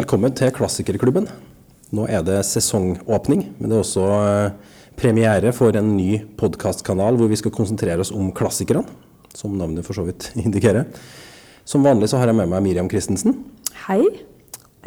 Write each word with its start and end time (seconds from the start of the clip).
Velkommen 0.00 0.32
til 0.32 0.48
Klassikerklubben. 0.56 1.26
Nå 1.92 2.06
er 2.08 2.22
det 2.24 2.38
sesongåpning, 2.48 3.42
men 3.58 3.68
det 3.68 3.74
er 3.76 3.82
også 3.82 4.04
eh, 4.16 4.76
premiere 4.96 5.50
for 5.52 5.76
en 5.76 5.90
ny 5.92 6.22
podkastkanal 6.40 7.18
hvor 7.20 7.28
vi 7.28 7.36
skal 7.36 7.52
konsentrere 7.52 8.00
oss 8.00 8.12
om 8.14 8.30
klassikerne, 8.32 8.80
som 9.36 9.58
navnet 9.58 9.84
for 9.84 9.98
så 9.98 10.06
vidt 10.06 10.30
indikerer. 10.40 10.86
Som 11.68 11.84
vanlig 11.84 12.08
så 12.08 12.22
har 12.22 12.32
jeg 12.32 12.38
med 12.38 12.48
meg 12.48 12.64
Miriam 12.64 12.88
Christensen. 12.88 13.42
Hei. 13.82 14.00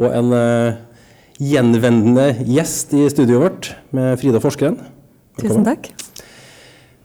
Og 0.01 0.07
en 0.09 0.33
uh, 0.33 0.81
gjenvendende 1.37 2.31
gjest 2.49 2.97
i 2.97 3.05
studioet 3.13 3.45
vårt 3.45 3.71
med 3.93 4.17
Frida 4.23 4.41
Forskeren. 4.41 4.81
Tusen 5.43 5.67
takk. 5.67 5.91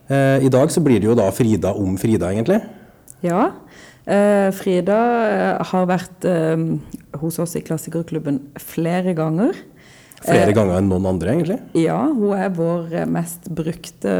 Uh, 0.08 0.40
I 0.40 0.54
dag 0.54 0.72
så 0.72 0.80
blir 0.80 1.02
det 1.02 1.10
jo 1.10 1.18
da 1.18 1.28
Frida 1.34 1.76
om 1.76 2.00
Frida, 2.00 2.32
egentlig. 2.32 2.62
Ja. 3.26 3.50
Uh, 4.08 4.48
Frida 4.56 4.98
har 5.68 5.88
vært 5.90 6.24
hos 7.20 7.38
oss 7.42 7.56
i 7.58 7.64
Klassikerklubben 7.64 8.40
flere 8.62 9.12
ganger. 9.16 9.56
Flere 10.18 10.50
ganger 10.50 10.80
enn 10.80 10.88
noen 10.90 11.06
andre, 11.06 11.30
egentlig? 11.30 11.56
Ja, 11.78 11.98
hun 12.10 12.32
er 12.34 12.50
vår 12.50 12.90
mest 13.10 13.46
brukte 13.54 14.14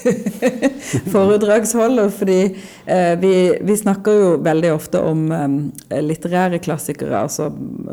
foredragsholder. 1.12 2.08
Fordi 2.14 2.38
eh, 2.86 3.12
vi, 3.20 3.34
vi, 3.60 3.76
snakker 3.76 4.16
jo 4.16 4.30
veldig 4.44 4.70
ofte 4.72 5.02
om 5.04 5.26
eh, 5.36 6.00
litterære 6.00 6.62
klassikere, 6.64 7.26
altså 7.26 7.50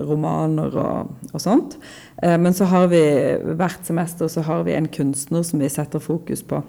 romaner 0.07 0.79
og, 0.79 1.11
og 1.33 1.43
sånt. 1.43 1.75
Eh, 2.23 2.37
men 2.39 2.55
så 2.55 2.69
har 2.71 2.87
vi 2.93 3.03
hvert 3.59 3.83
semester 3.87 4.31
så 4.31 4.45
har 4.47 4.63
vi 4.67 4.77
en 4.77 4.87
kunstner 4.87 5.43
som 5.43 5.59
vi 5.59 5.71
setter 5.73 6.03
fokus 6.03 6.45
på. 6.47 6.63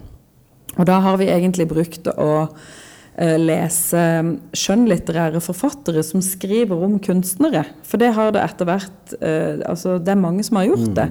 Og 0.79 0.84
da 0.87 0.98
har 1.06 1.23
vi 1.23 1.31
egentlig 1.31 1.70
brukt 1.70 2.11
å 2.19 2.33
Eh, 2.48 2.88
lese 3.19 3.98
mm, 4.22 4.30
skjønnlitterære 4.55 5.42
forfattere 5.42 6.05
som 6.06 6.22
skriver 6.22 6.86
om 6.86 6.98
kunstnere. 7.02 7.64
For 7.86 8.00
det 8.00 8.12
har 8.14 8.33
det 8.34 8.44
etter 8.44 8.69
hvert 8.69 9.14
eh, 9.19 9.58
altså 9.66 9.98
Det 9.98 10.14
er 10.14 10.20
mange 10.22 10.47
som 10.47 10.61
har 10.61 10.69
gjort 10.70 10.94
det. 10.94 11.08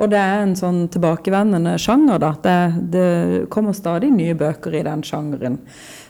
Og 0.00 0.08
det 0.08 0.18
er 0.18 0.40
en 0.40 0.54
sånn 0.56 0.86
tilbakevendende 0.92 1.74
sjanger. 1.80 2.22
da. 2.22 2.32
Det, 2.42 2.56
det 2.94 3.08
kommer 3.52 3.76
stadig 3.76 4.08
nye 4.14 4.34
bøker 4.38 4.78
i 4.78 4.84
den 4.86 5.04
sjangeren. 5.04 5.60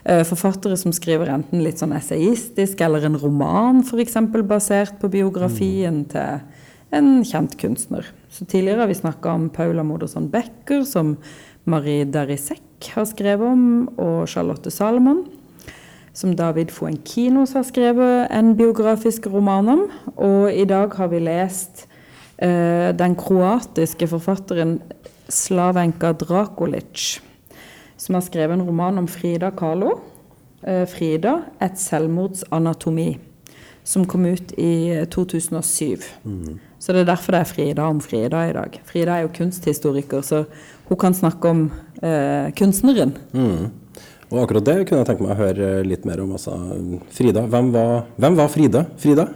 Eh, 0.05 0.23
forfattere 0.27 0.79
som 0.79 0.95
skriver 0.95 1.33
enten 1.35 1.65
litt 1.67 1.83
sånn 1.83 1.95
essayistisk 1.99 2.81
eller 2.87 3.09
en 3.09 3.19
roman 3.19 3.83
f.eks. 3.83 4.19
basert 4.47 4.99
på 5.03 5.11
biografien 5.11 6.05
mm. 6.05 6.11
til 6.15 6.63
en 6.93 7.15
kjent 7.27 7.57
kunstner. 7.59 8.07
Så 8.33 8.47
Tidligere 8.47 8.85
har 8.85 8.91
vi 8.91 8.99
snakka 9.01 9.33
om 9.33 9.49
Paula 9.53 9.83
Modersson 9.85 10.29
Becker, 10.33 10.85
som 10.89 11.17
Marie 11.65 12.05
Darisek 12.05 12.91
har 12.95 13.07
skrevet 13.07 13.47
om, 13.47 13.89
og 14.01 14.27
Charlotte 14.29 14.71
Salomon. 14.71 15.25
Som 16.13 16.35
David 16.37 16.73
Fuenkinos 16.75 17.55
har 17.57 17.65
skrevet 17.65 18.29
en 18.35 18.53
biografisk 18.59 19.27
roman 19.33 19.69
om. 19.73 19.85
Og 20.17 20.51
i 20.53 20.67
dag 20.69 20.93
har 20.99 21.09
vi 21.09 21.23
lest 21.23 21.87
eh, 22.37 22.91
den 22.93 23.17
kroatiske 23.17 24.11
forfatteren 24.11 24.81
Slavenka 25.33 26.13
Drakulic, 26.13 27.21
som 27.97 28.19
har 28.19 28.25
skrevet 28.27 28.59
en 28.59 28.67
roman 28.67 28.99
om 29.01 29.09
Frida 29.09 29.51
Kahlo. 29.57 30.01
Eh, 30.63 30.85
'Frida 30.87 31.43
et 31.61 31.79
selvmordsanatomi', 31.79 33.19
som 33.85 34.05
kom 34.05 34.27
ut 34.27 34.53
i 34.59 35.07
2007. 35.11 36.03
Mm. 36.25 36.61
Så 36.79 36.93
det 36.93 37.01
er 37.01 37.15
derfor 37.15 37.33
det 37.33 37.41
er 37.41 37.45
Frida 37.45 37.83
om 37.83 38.01
Frida 38.01 38.45
i 38.51 38.53
dag. 38.53 38.81
Frida 38.85 39.17
er 39.17 39.21
jo 39.21 39.35
kunsthistoriker, 39.37 40.21
så 40.21 40.45
hun 40.93 41.01
kan 41.01 41.17
snakke 41.17 41.53
om 41.53 41.63
eh, 42.03 42.53
kunstneren. 42.59 43.15
Mm. 43.33 43.71
Og 44.33 44.41
akkurat 44.47 44.65
det 44.65 44.77
kunne 44.89 45.03
jeg 45.03 45.11
tenke 45.11 45.27
meg 45.27 45.35
å 45.35 45.43
høre 45.43 45.71
litt 45.85 46.07
mer 46.09 46.23
om. 46.25 46.33
Altså. 46.37 46.57
Frida, 47.13 47.45
hvem 47.53 47.73
var, 47.75 48.07
hvem 48.21 48.39
var 48.39 48.53
Frida? 48.53 48.87
Frida? 49.01 49.29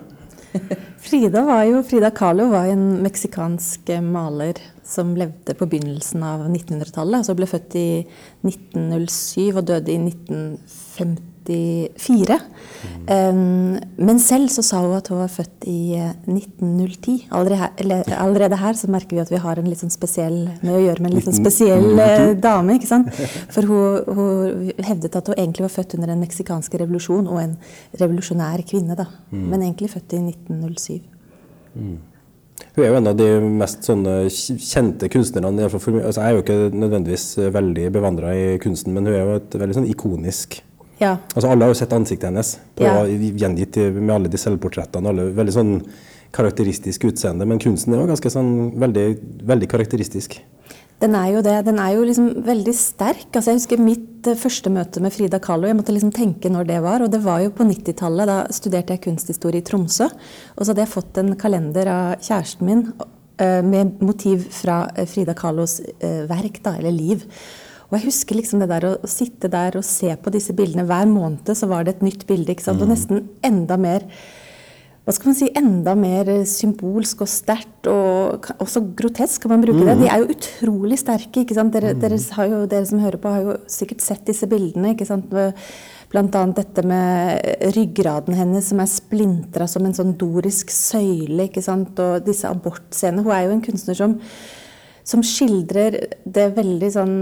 Frida 1.07 1.43
var 1.45 1.67
jo, 1.69 1.83
Frida 1.85 2.11
Kahlo 2.17 2.49
var 2.53 2.71
en 2.73 2.87
meksikansk 3.05 3.93
maler 4.05 4.61
som 4.87 5.13
levde 5.19 5.55
på 5.59 5.69
begynnelsen 5.69 6.25
av 6.25 6.47
1900-tallet. 6.49 7.21
Altså 7.21 7.37
ble 7.37 7.49
født 7.51 7.77
i 7.79 7.89
1907 8.47 9.57
og 9.59 9.65
døde 9.69 9.93
i 9.93 10.01
1950. 10.01 11.36
1984. 11.47 12.39
Um, 13.07 13.77
men 13.97 14.19
selv 14.19 14.51
så 14.51 14.65
sa 14.67 14.81
hun 14.83 14.97
at 14.97 15.09
hun 15.13 15.21
var 15.21 15.31
født 15.31 15.67
i 15.71 15.95
1910. 16.27 17.29
Eh, 17.31 17.63
allerede 18.19 18.59
her, 18.59 18.79
så 18.79 18.91
merker 18.91 19.17
vi 19.17 19.23
at 19.23 19.31
vi 19.31 19.41
har 19.43 19.61
en 19.61 19.69
litt 19.71 19.83
sånn 19.83 19.95
spesiell 19.95 20.41
med 20.63 20.75
å 20.75 20.83
gjøre 20.83 21.05
med 21.05 21.11
en 21.11 21.19
litt 21.19 21.29
sånn 21.29 21.39
spesiell 21.39 21.87
uh, 21.95 22.33
dame. 22.43 22.77
ikke 22.79 22.91
sant? 22.91 23.13
For 23.55 23.69
hun, 23.69 24.11
hun, 24.19 24.75
hevdet 24.87 25.19
at 25.19 25.31
hun 25.31 25.39
egentlig 25.39 25.69
var 25.69 25.77
født 25.79 25.97
under 25.99 26.13
den 26.15 26.25
meksikanske 26.25 26.83
revolusjon 26.83 27.31
og 27.31 27.41
en 27.45 27.57
revolusjonær 28.01 28.67
kvinne. 28.67 28.99
da. 28.99 29.09
Mm. 29.31 29.47
Men 29.53 29.63
egentlig 29.63 29.95
født 29.95 30.19
i 30.19 30.23
1907. 30.27 31.01
Mm. 31.77 31.97
Hun 32.77 32.85
er 32.85 32.91
jo 32.91 32.99
en 32.99 33.09
av 33.09 33.17
de 33.17 33.27
mest 33.61 33.87
kjente 33.87 35.09
kunstnerne. 35.13 35.69
Altså, 35.69 36.21
jeg 36.21 36.27
er 36.27 36.35
jo 36.35 36.43
ikke 36.45 36.77
nødvendigvis 36.77 37.27
veldig 37.55 37.91
bevandra 37.93 38.33
i 38.37 38.57
kunsten, 38.63 38.97
men 38.97 39.07
hun 39.09 39.15
er 39.15 39.23
jo 39.23 39.37
et 39.41 39.61
veldig 39.61 39.79
sånn 39.79 39.89
ikonisk 39.93 40.59
ja. 40.99 41.17
Altså 41.35 41.51
Alle 41.51 41.67
har 41.67 41.73
jo 41.75 41.79
sett 41.79 41.93
ansiktet 41.93 42.31
hennes 42.31 42.57
på, 42.77 42.85
ja. 42.87 43.05
gjengitt 43.07 43.77
med 43.99 44.15
alle 44.15 44.33
de 44.33 44.41
selvportrettene. 44.41 45.13
Alle, 45.13 45.31
veldig 45.37 45.55
sånn 45.55 45.73
karakteristisk 46.37 47.07
utseende, 47.09 47.47
men 47.49 47.61
kunsten 47.63 47.95
er 47.95 48.03
jo 48.03 48.11
ganske 48.11 48.33
sånn 48.33 48.53
veldig, 48.81 49.07
veldig 49.49 49.69
karakteristisk. 49.73 50.39
Den 51.03 51.13
er 51.19 51.27
jo 51.35 51.43
det. 51.45 51.57
Den 51.67 51.79
er 51.81 51.93
jo 51.93 52.05
liksom 52.09 52.31
veldig 52.47 52.73
sterk. 52.77 53.27
Altså 53.29 53.53
jeg 53.53 53.59
husker 53.59 53.83
mitt 53.85 54.29
uh, 54.31 54.39
første 54.41 54.73
møte 54.73 55.03
med 55.05 55.13
Frida 55.13 55.41
Kahlo. 55.45 55.69
Jeg 55.69 55.77
måtte 55.77 55.93
liksom 55.93 56.15
tenke 56.17 56.49
når 56.53 56.71
det 56.71 56.79
var. 56.87 57.05
Og 57.05 57.13
det 57.13 57.21
var 57.25 57.43
jo 57.45 57.53
på 57.53 57.67
90-tallet. 57.69 58.31
Da 58.31 58.39
studerte 58.57 58.97
jeg 58.97 59.05
kunsthistorie 59.05 59.61
i 59.61 59.67
Tromsø. 59.67 60.09
Og 60.57 60.63
så 60.63 60.71
hadde 60.71 60.87
jeg 60.87 60.95
fått 60.95 61.21
en 61.21 61.35
kalender 61.37 61.93
av 61.93 62.25
kjæresten 62.25 62.71
min 62.71 62.83
uh, 62.97 63.61
med 63.61 64.01
motiv 64.01 64.49
fra 64.57 64.87
uh, 64.97 65.05
Frida 65.11 65.37
Kahlos 65.37 65.83
verk, 66.01 66.63
da, 66.65 66.79
eller 66.81 66.97
liv. 66.97 67.29
Og 67.87 67.99
jeg 67.99 68.09
husker 68.09 68.39
liksom 68.39 68.63
det 68.63 68.71
der 68.73 68.89
å, 68.89 68.95
å, 68.99 69.11
sitte 69.11 69.51
der 69.53 69.79
og 69.79 69.87
se 69.87 70.11
på 70.19 70.33
disse 70.35 70.57
bildene. 70.57 70.87
Hver 70.89 71.07
måned 71.11 71.53
så 71.55 71.69
var 71.71 71.87
det 71.87 71.97
et 71.97 72.07
nytt 72.07 72.27
bilde. 72.29 72.53
ikke 72.53 72.67
sant? 72.67 72.83
Og 72.83 72.91
mm. 72.91 72.95
nesten 72.95 73.25
enda 73.47 73.79
mer 73.81 74.09
hva 75.07 75.13
skal 75.15 75.29
man 75.31 75.37
si, 75.39 75.47
enda 75.55 75.93
mer 75.95 76.29
symbolsk 76.51 77.21
og 77.23 77.29
sterkt, 77.31 77.87
og 77.87 78.49
også 78.59 78.81
grotesk, 78.99 79.45
kan 79.45 79.53
man 79.53 79.63
bruke 79.63 79.85
det. 79.87 79.93
Mm. 79.95 80.01
De 80.01 80.09
er 80.11 80.19
jo 80.19 80.35
utrolig 80.35 80.99
sterke. 80.99 81.45
ikke 81.45 81.55
sant? 81.55 81.71
Dere, 81.77 81.93
mm. 81.95 82.01
dere, 82.03 82.19
jo, 82.51 82.59
dere, 82.73 82.89
som 82.91 83.05
hører 83.05 83.21
på, 83.23 83.31
har 83.31 83.45
jo 83.45 83.55
sikkert 83.71 84.03
sett 84.03 84.27
disse 84.27 84.51
bildene. 84.51 84.97
ikke 84.97 85.07
sant? 85.07 85.31
Bl.a. 85.31 86.43
dette 86.59 86.83
med 86.91 87.71
ryggraden 87.79 88.35
hennes 88.35 88.73
som 88.73 88.83
er 88.83 88.91
splintra 88.91 89.71
som 89.71 89.87
en 89.87 89.95
sånn 89.95 90.17
dorisk 90.19 90.75
søyle. 90.75 91.47
ikke 91.47 91.63
sant? 91.63 92.03
Og 92.03 92.27
disse 92.27 92.51
abortscenene. 92.51 93.23
Hun 93.23 93.37
er 93.39 93.47
jo 93.47 93.55
en 93.55 93.63
kunstner 93.63 94.03
som 94.03 94.19
som 95.07 95.23
skildrer 95.23 95.95
det 96.27 96.49
veldig 96.57 96.89
sånn 96.91 97.15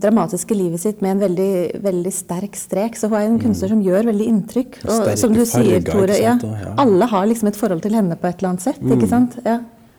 dramatiske 0.00 0.56
livet 0.56 0.80
sitt 0.80 1.02
med 1.04 1.16
en 1.16 1.24
veldig, 1.26 1.80
veldig 1.84 2.12
sterk 2.14 2.56
strek. 2.56 2.96
Så 2.96 3.10
hun 3.10 3.18
er 3.18 3.26
en 3.26 3.34
mm. 3.36 3.42
kunstner 3.42 3.72
som 3.74 3.82
gjør 3.84 4.08
veldig 4.08 4.28
inntrykk. 4.32 4.78
Og 4.86 4.94
Sterke 4.94 5.20
som 5.20 5.34
du 5.36 5.42
sier, 5.44 5.82
Tore, 5.84 6.16
ja, 6.16 6.38
alle 6.80 7.08
har 7.12 7.28
liksom 7.28 7.50
et 7.50 7.58
forhold 7.60 7.84
til 7.84 7.98
henne 7.98 8.16
på 8.16 8.30
et 8.30 8.40
eller 8.40 8.54
annet 8.54 8.64
sett. 8.64 8.80
Mm. 8.80 8.94
ikke 8.96 9.10
sant? 9.10 9.36
Ja. 9.44 9.58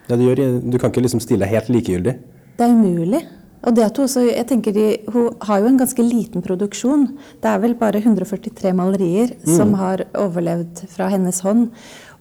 ja 0.10 0.18
du, 0.18 0.26
gjør, 0.26 0.42
du, 0.66 0.80
kan 0.82 0.90
ikke 0.90 1.06
liksom 1.06 1.22
stille 1.22 1.50
helt 1.52 1.70
likegyldig? 1.70 2.16
Det 2.58 2.66
er 2.66 2.74
umulig. 2.74 3.22
Og 3.60 3.76
det 3.76 3.84
at 3.84 3.98
hun, 4.00 4.08
så 4.08 4.24
jeg 4.24 4.48
tenker 4.48 4.76
de, 4.76 4.86
hun 5.12 5.34
har 5.44 5.60
jo 5.60 5.68
en 5.68 5.80
ganske 5.80 6.04
liten 6.06 6.44
produksjon. 6.46 7.10
Det 7.44 7.50
er 7.52 7.60
vel 7.60 7.76
bare 7.80 8.00
143 8.00 8.72
malerier 8.76 9.34
mm. 9.36 9.50
som 9.58 9.74
har 9.80 10.06
overlevd 10.18 10.86
fra 10.94 11.10
hennes 11.12 11.42
hånd. 11.44 11.68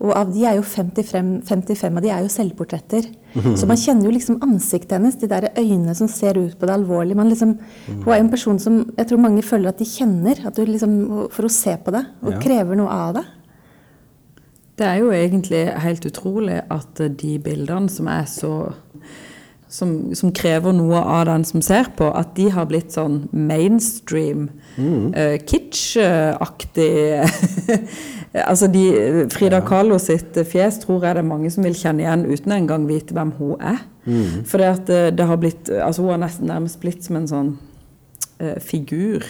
Og 0.03 0.13
av 0.15 0.33
de 0.35 0.45
er 0.47 0.59
jo 0.59 0.65
55, 0.67 1.31
55 1.47 1.97
av 1.99 2.05
de 2.05 2.11
er 2.15 2.27
jo 2.27 2.33
selvportretter. 2.33 3.07
Mm. 3.35 3.55
Så 3.59 3.71
man 3.71 3.79
kjenner 3.79 4.09
jo 4.09 4.15
liksom 4.15 4.41
ansiktet 4.47 4.97
hennes, 4.99 5.19
de 5.19 5.31
der 5.31 5.49
øynene 5.55 5.95
som 5.99 6.11
ser 6.11 6.39
ut 6.39 6.59
på 6.59 6.67
det 6.67 6.75
alvorlige. 6.75 7.27
Liksom, 7.31 7.55
mm. 7.59 8.03
Hun 8.05 8.13
er 8.15 8.19
en 8.19 8.35
person 8.35 8.59
som 8.63 8.83
jeg 8.97 9.11
tror 9.11 9.23
mange 9.23 9.47
føler 9.47 9.71
at 9.71 9.83
de 9.83 9.87
kjenner, 9.89 10.43
at 10.47 10.59
liksom, 10.59 11.01
for 11.35 11.47
å 11.47 11.53
se 11.53 11.75
på 11.83 11.95
det. 11.95 12.05
Og 12.27 12.35
ja. 12.35 12.43
krever 12.43 12.79
noe 12.79 12.95
av 12.95 13.19
det. 13.19 13.27
Det 14.79 14.87
er 14.87 15.01
jo 15.03 15.15
egentlig 15.15 15.65
helt 15.83 16.05
utrolig 16.07 16.61
at 16.71 17.03
de 17.19 17.33
bildene 17.43 17.91
som 17.91 18.11
er 18.11 18.27
så 18.31 18.53
som, 19.69 20.15
som, 20.17 20.33
krever 20.35 20.73
noe 20.73 21.01
av 21.01 21.27
den 21.29 21.45
som 21.45 21.63
ser 21.65 21.91
på, 21.97 22.09
at 22.17 22.35
de 22.39 22.49
har 22.55 22.69
blitt 22.71 22.95
sånn 22.95 23.23
mainstream, 23.33 24.49
mm. 24.77 25.11
uh, 25.15 25.37
kitsch-aktig 25.49 26.93
Altså 28.39 28.69
de, 28.69 28.83
Frida 29.33 29.63
Kahlo 29.65 29.97
sitt 30.03 30.37
fjes 30.51 30.83
tror 30.83 31.07
jeg 31.07 31.17
det 31.17 31.23
er 31.23 31.27
mange 31.31 31.49
som 31.51 31.65
vil 31.65 31.77
kjenne 31.77 32.05
igjen 32.05 32.27
uten 32.29 32.53
engang 32.55 32.85
vite 32.87 33.17
hvem 33.17 33.31
hun 33.39 33.57
er. 33.57 33.81
Mm. 34.05 34.45
For 34.47 34.61
det, 34.61 34.69
det, 34.91 34.99
det, 35.17 35.27
har 35.31 35.41
blitt 35.41 35.71
altså 35.73 36.05
Hun 36.05 36.13
har 36.13 36.21
nesten 36.23 36.49
nærmest 36.53 36.79
blitt 36.81 37.05
som 37.05 37.17
en 37.19 37.31
sånn 37.31 37.51
uh, 38.45 38.59
figur 38.61 39.25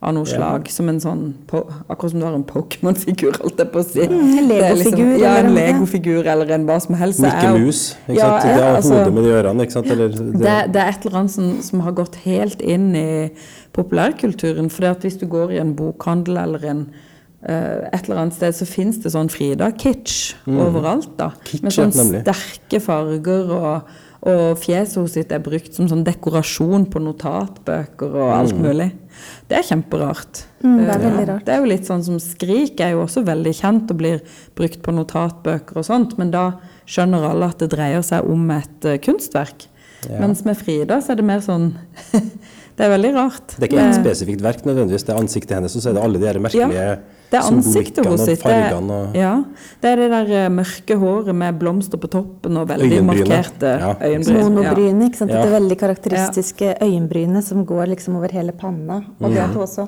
av 0.00 0.14
noe 0.16 0.28
slag. 0.28 0.68
Ja. 0.68 0.74
Som 0.74 0.88
en 0.92 1.00
sånn 1.02 1.24
Akkurat 1.50 2.12
som 2.12 2.22
du 2.22 2.26
har 2.26 2.36
en 2.36 2.46
Pokémon-figur, 2.48 3.36
holdt 3.42 3.60
jeg 3.60 3.72
på 3.72 3.82
å 3.82 3.86
si. 3.86 4.06
Mm, 4.08 4.30
en 4.40 4.48
legofigur. 4.48 4.80
Liksom, 4.80 5.12
ja, 5.20 5.34
en 5.42 5.52
legofigur 5.56 6.30
eller 6.32 6.54
en 6.56 6.64
hva 6.68 6.78
som 6.80 6.96
helst. 7.00 7.20
Mikke 7.24 7.52
Mus. 7.58 7.82
Ikke 8.06 8.16
ja, 8.16 8.30
sant? 8.30 8.46
Det 8.46 8.54
er 8.54 8.78
altså, 8.78 8.96
hodet 8.96 9.14
med 9.18 9.28
de 9.28 9.36
ørene. 9.36 9.66
ikke 9.66 9.76
sant? 9.76 9.92
Eller, 9.92 10.16
det, 10.16 10.26
det, 10.40 10.56
det, 10.74 10.82
er 10.86 10.94
et 10.94 11.06
eller 11.06 11.20
annet 11.22 11.36
som, 11.36 11.52
som, 11.66 11.84
har 11.84 11.96
gått 12.00 12.18
helt 12.24 12.64
inn 12.64 12.90
i 12.96 13.12
populærkulturen. 13.76 14.72
For 14.72 15.04
hvis 15.04 15.20
du 15.20 15.28
går 15.30 15.56
i 15.56 15.62
en 15.62 15.76
bokhandel 15.78 16.40
eller 16.46 16.68
en 16.72 16.84
et 17.40 18.04
eller 18.04 18.18
annet 18.20 18.34
sted 18.36 18.52
så 18.52 18.66
fins 18.68 18.98
det 19.00 19.14
sånn 19.14 19.30
Frida-kitsch 19.32 20.34
mm. 20.44 20.58
overalt. 20.60 21.14
da, 21.16 21.30
Kitsch, 21.40 21.62
Med 21.64 21.72
sånne 21.72 22.20
sterke 22.20 22.82
farger, 22.84 23.48
og, 23.56 23.94
og 24.20 24.58
fjeset 24.60 24.98
hennes 24.98 25.06
sitt 25.08 25.30
er 25.32 25.40
brukt 25.40 25.76
som 25.76 25.86
sånn 25.88 26.02
dekorasjon 26.04 26.84
på 26.92 27.00
notatbøker 27.00 28.16
og 28.20 28.32
alt 28.34 28.56
mm. 28.56 28.66
mulig. 28.66 28.88
Det 29.48 29.56
er 29.56 29.64
kjemperart. 29.64 30.42
Mm, 30.60 30.76
det 30.84 30.92
er 30.92 31.02
veldig 31.06 31.24
rart. 31.30 31.46
Det 31.46 31.54
er 31.54 31.62
jo 31.62 31.70
litt 31.70 31.88
sånn 31.88 32.04
som 32.04 32.18
Skrik 32.20 32.82
er 32.84 32.92
jo 32.94 33.06
også 33.06 33.24
veldig 33.24 33.54
kjent 33.56 33.92
og 33.92 34.00
blir 34.02 34.20
brukt 34.58 34.82
på 34.84 34.94
notatbøker 34.96 35.80
og 35.80 35.88
sånt, 35.88 36.18
men 36.20 36.32
da 36.34 36.50
skjønner 36.84 37.30
alle 37.30 37.48
at 37.48 37.64
det 37.64 37.70
dreier 37.72 38.04
seg 38.04 38.28
om 38.28 38.44
et 38.52 38.88
uh, 38.88 38.98
kunstverk. 39.00 39.70
Ja. 40.04 40.20
Mens 40.20 40.44
med 40.44 40.56
Frida 40.60 41.00
så 41.00 41.14
er 41.14 41.20
det 41.20 41.28
mer 41.28 41.42
sånn 41.44 41.74
Det 42.76 42.86
er 42.86 42.92
veldig 42.94 43.10
rart. 43.12 43.56
Det 43.58 43.66
er 43.66 43.72
ikke 43.74 43.88
ett 43.90 43.98
spesifikt 43.98 44.44
verk 44.44 44.62
nødvendigvis, 44.64 45.02
det 45.04 45.12
er 45.12 45.18
ansiktet 45.20 45.58
hennes, 45.58 45.74
og 45.76 45.82
så 45.84 45.90
er 45.90 45.98
det 45.98 46.04
alle 46.04 46.20
de 46.22 46.44
merkelige 46.44 46.84
ja, 46.86 46.94
det 47.30 47.38
er 47.38 47.46
ansiktet 47.46 48.06
hos 48.10 48.24
sitt. 48.26 48.42
Det, 48.42 48.94
ja, 49.14 49.32
det 49.82 49.90
er 49.92 50.00
det 50.02 50.08
der 50.10 50.30
uh, 50.34 50.46
mørke 50.52 50.96
håret 50.98 51.36
med 51.42 51.58
blomster 51.60 52.00
på 52.02 52.10
toppen 52.10 52.58
og 52.58 52.68
veldig 52.72 52.98
øyenbryne. 52.98 53.26
markerte 53.28 53.74
ja. 53.78 53.90
øyenbryn. 54.02 54.40
Monobryne, 54.40 55.10
ikke 55.10 55.20
sant. 55.22 55.34
Ja. 55.34 55.44
Det 55.46 55.52
veldig 55.54 55.76
karakteristiske 55.78 56.72
øyenbrynet 56.82 57.46
som 57.46 57.62
går 57.68 57.92
liksom 57.92 58.18
over 58.18 58.34
hele 58.34 58.54
panna. 58.56 59.02
Og 59.20 59.30
det 59.30 59.44
at 59.44 59.54
hun 59.54 59.62
også 59.62 59.86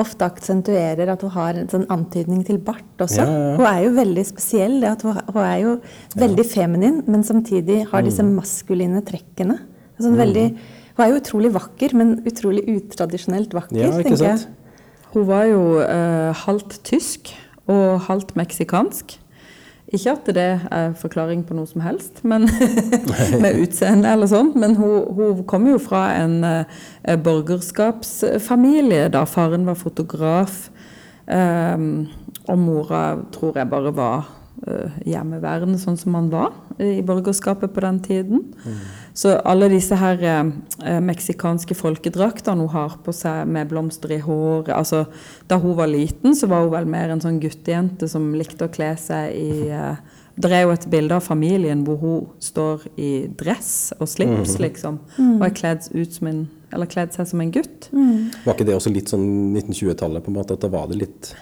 ofte 0.00 0.24
aksentuerer 0.24 1.10
at 1.12 1.24
hun 1.24 1.32
har 1.34 1.56
en 1.60 1.68
sånn 1.68 1.86
antydning 1.92 2.44
til 2.48 2.60
bart 2.64 3.04
også. 3.04 3.24
Hun 3.56 3.66
er 3.68 3.80
jo 3.86 3.94
veldig 3.96 4.26
spesiell. 4.28 4.78
det 4.84 4.92
at 4.92 5.06
Hun, 5.06 5.16
hun 5.32 5.42
er 5.44 5.56
jo 5.64 5.74
veldig 6.20 6.46
feminin, 6.48 7.00
men 7.08 7.24
samtidig 7.24 7.86
har 7.90 8.04
disse 8.04 8.24
mm. 8.24 8.36
maskuline 8.36 9.00
trekkene. 9.08 9.58
Sånn 10.00 10.16
veldig 10.16 10.46
hun 11.00 11.06
er 11.06 11.14
jo 11.14 11.20
utrolig 11.22 11.50
vakker, 11.54 11.94
men 11.96 12.16
utrolig 12.28 12.66
utradisjonelt 12.68 13.54
vakker, 13.56 13.78
ja, 13.78 13.92
tenker 14.04 14.18
sant? 14.20 14.42
jeg. 14.42 14.59
Hun 15.14 15.26
var 15.26 15.48
jo 15.50 15.80
eh, 15.82 16.30
halvt 16.46 16.80
tysk 16.86 17.32
og 17.70 18.00
halvt 18.06 18.36
meksikansk. 18.38 19.16
Ikke 19.90 20.12
at 20.12 20.28
det 20.36 20.46
er 20.70 20.92
forklaring 20.94 21.42
på 21.46 21.54
noe 21.58 21.66
som 21.66 21.82
helst, 21.82 22.20
men 22.22 22.46
med 23.42 23.58
utseende 23.58 24.12
eller 24.14 24.30
sånn. 24.30 24.52
Men 24.54 24.76
hun, 24.78 25.08
hun 25.16 25.42
kom 25.50 25.66
jo 25.66 25.80
fra 25.82 26.04
en 26.20 26.44
eh, 26.46 27.16
borgerskapsfamilie 27.18 29.08
da 29.10 29.24
faren 29.26 29.66
var 29.66 29.78
fotograf. 29.80 30.68
Eh, 31.26 31.88
og 32.46 32.58
mora 32.58 33.02
tror 33.34 33.58
jeg 33.58 33.70
bare 33.70 33.94
var 33.94 34.30
hjemmeværende 35.08 35.78
sånn 35.80 35.96
som 35.96 36.12
man 36.12 36.26
var 36.32 36.50
i 36.82 37.00
borgerskapet 37.06 37.72
på 37.72 37.80
den 37.80 38.00
tiden. 38.04 38.42
Mm. 38.60 38.80
Så 39.16 39.32
alle 39.48 39.70
disse 39.72 39.96
her 39.98 40.20
eh, 40.22 41.00
meksikanske 41.02 41.74
folkedraktene 41.76 42.64
hun 42.64 42.72
har 42.72 42.98
på 43.04 43.14
seg 43.16 43.48
med 43.50 43.70
blomster 43.70 44.14
i 44.14 44.20
håret 44.22 44.72
altså, 44.76 45.06
Da 45.48 45.58
hun 45.60 45.76
var 45.78 45.90
liten, 45.90 46.36
så 46.36 46.48
var 46.50 46.64
hun 46.64 46.74
vel 46.74 46.88
mer 46.90 47.12
en 47.12 47.22
sånn 47.22 47.40
guttejente 47.42 48.08
som 48.10 48.30
likte 48.36 48.68
å 48.68 48.72
kle 48.72 48.92
seg 49.00 49.34
i 49.36 49.68
eh, 49.72 50.16
det 50.40 50.50
er 50.54 50.62
jo 50.64 50.72
et 50.72 50.86
bilde 50.88 51.16
av 51.16 51.24
familien 51.24 51.82
hvor 51.84 51.98
hun 52.00 52.28
står 52.40 52.86
i 53.00 53.10
dress 53.36 53.92
og 53.98 54.08
slips, 54.08 54.54
mm. 54.56 54.62
liksom. 54.64 54.96
Mm. 55.18 55.34
Og 55.36 55.44
er 55.44 55.54
kledd, 55.58 55.88
ut 55.92 56.16
som 56.16 56.30
en, 56.30 56.38
eller 56.72 56.88
kledd 56.88 57.12
seg 57.16 57.28
som 57.28 57.42
en 57.44 57.52
gutt. 57.52 57.90
Mm. 57.92 58.30
Var 58.46 58.56
ikke 58.56 58.68
det 58.70 58.76
også 58.78 58.92
litt 58.94 59.12
sånn 59.12 59.26
1920-tallet, 59.52 60.24
på 60.24 60.32
en 60.32 60.38
måte? 60.38 60.56
At 60.56 60.64
da 60.64 60.70
var 60.72 60.88
det 60.88 61.00
litt 61.02 61.32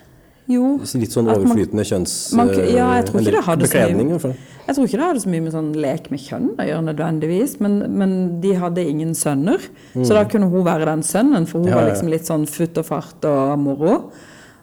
jo, 0.49 0.69
litt 0.81 1.13
sånn 1.13 1.29
overflytende 1.29 1.85
kjønnsbekledning? 1.91 2.77
Ja, 2.77 2.89
jeg 2.97 3.09
tror 3.09 3.21
ikke 3.21 3.35
det 3.35 3.45
hadde 3.45 3.69
så 3.69 3.83
mye, 3.99 4.33
jeg 4.69 4.77
tror 4.77 4.89
ikke 4.89 5.01
det 5.01 5.07
hadde 5.07 5.23
så 5.25 5.33
mye 5.33 5.45
med 5.45 5.55
sånn 5.55 5.69
lek 5.81 6.09
med 6.13 6.23
kjønn 6.25 6.49
å 6.57 6.67
gjøre 6.69 6.87
nødvendigvis, 6.87 7.55
men, 7.65 7.79
men 8.01 8.17
de 8.43 8.55
hadde 8.61 8.85
ingen 8.85 9.15
sønner. 9.17 9.63
Mm. 9.95 10.03
Så 10.05 10.17
da 10.17 10.25
kunne 10.29 10.51
hun 10.53 10.67
være 10.67 10.89
den 10.89 11.05
sønnen, 11.07 11.47
for 11.49 11.63
hun 11.63 11.71
ja, 11.73 11.79
var 11.79 11.89
liksom 11.89 12.11
litt 12.13 12.29
sånn 12.29 12.45
futt 12.49 12.81
og 12.81 12.89
fart 12.89 13.29
og 13.29 13.55
moro. 13.61 13.95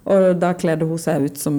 Og 0.05 0.27
da 0.37 0.51
kledde 0.53 0.85
hun 0.85 1.01
seg 1.01 1.25
ut 1.25 1.39
som 1.41 1.55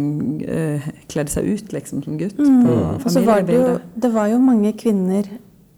uh, 0.47 0.85
kledde 1.11 1.33
seg 1.35 1.49
ut 1.51 1.73
liksom 1.75 2.05
som 2.05 2.19
gutt. 2.21 2.39
Mm. 2.39 2.63
på 3.03 3.11
familiebildet. 3.11 3.27
Var 3.27 3.49
det, 3.49 3.59
jo, 3.59 4.03
det 4.05 4.13
var 4.15 4.31
jo 4.31 4.39
mange 4.43 4.75
kvinner 4.79 5.33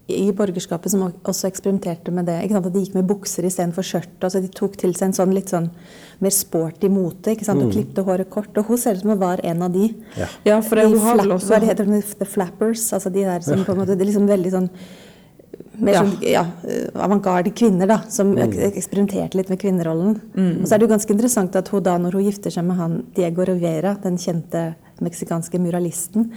i 0.09 0.29
borgerskapet 0.35 0.93
som 0.93 1.05
også 1.07 1.49
eksperimenterte 1.49 2.13
med 2.13 2.27
det. 2.29 2.37
Ikke 2.43 2.57
sant? 2.57 2.69
At 2.69 2.75
de 2.75 2.83
gikk 2.83 2.95
med 2.97 3.09
bukser 3.09 3.47
istedenfor 3.47 3.85
skjørt. 3.85 4.15
Altså 4.21 4.41
de 4.43 4.51
tok 4.53 4.77
til 4.79 4.95
seg 4.97 5.09
en 5.09 5.17
sånn 5.19 5.35
litt 5.35 5.53
sånn 5.53 5.69
mer 6.19 6.33
sporty 6.35 6.89
mote 6.91 7.35
ikke 7.35 7.47
sant? 7.47 7.63
og 7.63 7.69
mm. 7.69 7.75
klipte 7.75 8.05
håret 8.07 8.31
kort. 8.33 8.51
Og 8.59 8.71
hun 8.71 8.81
ser 8.81 8.97
ut 8.97 9.03
som 9.03 9.13
hun 9.13 9.21
var 9.21 9.43
en 9.45 9.65
av 9.65 9.75
de. 9.75 9.91
Ja, 10.19 10.31
ja 10.47 10.61
for 10.65 10.79
det, 10.79 10.87
de 10.89 10.97
hun 10.97 11.05
har 11.05 11.21
også... 11.25 11.53
Hva 11.53 11.61
det 11.63 11.71
heter 11.71 11.93
The 12.19 12.27
flappers. 12.27 12.87
altså 12.93 13.13
de 13.13 13.27
der 13.27 13.45
som 13.45 13.63
på 13.65 13.75
en 13.75 13.83
måte, 13.83 13.95
det 13.95 14.05
er 14.05 14.11
liksom 14.11 14.27
veldig 14.29 14.55
sånn 14.55 14.71
mer 15.79 15.95
ja. 15.95 16.01
sånn 16.03 16.23
ja, 16.25 16.43
avantgarde 16.99 17.51
kvinner 17.55 17.89
da, 17.89 17.99
som 18.11 18.33
mm. 18.35 18.55
eksperimenterte 18.69 19.39
litt 19.39 19.51
med 19.51 19.59
kvinnerollen. 19.61 20.17
Mm. 20.35 20.53
Og 20.61 20.65
så 20.67 20.75
er 20.75 20.81
det 20.81 20.87
jo 20.87 20.93
ganske 20.93 21.15
interessant 21.15 21.55
at 21.59 21.71
hun 21.73 21.85
da, 21.85 21.95
når 22.01 22.17
hun 22.17 22.25
gifter 22.27 22.53
seg 22.53 22.67
med 22.67 22.79
han 22.79 22.97
Diego 23.15 23.47
Rivera, 23.47 23.95
den 24.03 24.19
kjente 24.19 24.73
meksikanske 25.03 25.61
muralisten, 25.63 26.33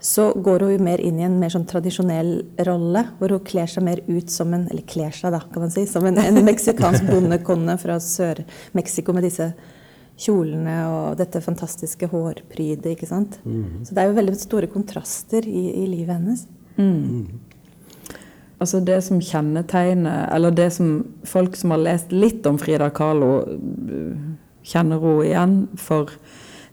så 0.00 0.30
går 0.32 0.64
hun 0.64 0.72
jo 0.72 0.84
mer 0.84 1.00
inn 1.04 1.18
i 1.20 1.26
en 1.26 1.36
mer 1.40 1.52
sånn 1.52 1.66
tradisjonell 1.68 2.32
rolle, 2.66 3.02
hvor 3.18 3.34
hun 3.34 3.42
kler 3.44 3.68
seg 3.68 3.84
mer 3.84 4.00
ut 4.08 4.32
som 4.32 4.54
en 4.56 4.64
eller 4.70 4.86
kler 4.88 5.12
seg 5.14 5.34
da, 5.34 5.42
kan 5.52 5.66
man 5.66 5.74
si, 5.74 5.84
som 5.88 6.06
en, 6.08 6.18
en 6.22 6.40
meksikansk 6.46 7.04
bondekone 7.10 7.76
fra 7.80 7.98
Sør-Mexico 8.00 9.12
med 9.16 9.28
disse 9.28 9.50
kjolene 10.20 10.76
og 10.88 11.20
dette 11.20 11.42
fantastiske 11.44 12.08
hårprydet. 12.12 12.94
ikke 12.94 13.08
sant? 13.08 13.38
Mm. 13.44 13.84
Så 13.84 13.94
det 13.94 14.02
er 14.02 14.10
jo 14.10 14.18
veldig 14.18 14.36
store 14.40 14.72
kontraster 14.72 15.46
i, 15.48 15.66
i 15.82 15.86
livet 15.88 16.16
hennes. 16.16 16.46
Mm. 16.76 17.40
Altså 18.60 18.80
Det 18.84 18.98
som 19.04 19.18
kjennetegner 19.20 20.28
Eller 20.34 20.52
det 20.54 20.68
som 20.72 20.90
folk 21.24 21.56
som 21.56 21.72
har 21.74 21.80
lest 21.82 22.12
litt 22.12 22.46
om 22.46 22.58
Frida 22.60 22.90
Kahlo, 22.94 23.42
kjenner 24.62 25.00
henne 25.00 25.26
igjen 25.26 25.56
for 25.80 26.12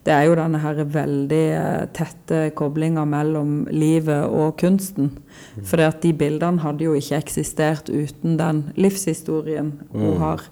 det 0.07 0.15
er 0.15 0.23
jo 0.29 0.37
denne 0.39 0.59
her 0.63 0.77
veldig 0.87 1.45
eh, 1.57 1.81
tette 1.95 2.39
koblinga 2.55 3.03
mellom 3.09 3.65
livet 3.75 4.23
og 4.31 4.55
kunsten. 4.61 5.11
Mm. 5.57 5.65
For 5.67 5.83
de 6.03 6.13
bildene 6.15 6.63
hadde 6.63 6.87
jo 6.87 6.95
ikke 6.95 7.19
eksistert 7.19 7.91
uten 7.91 8.37
den 8.39 8.63
livshistorien 8.79 9.73
hun 9.91 10.13
mm. 10.13 10.21
har. 10.23 10.45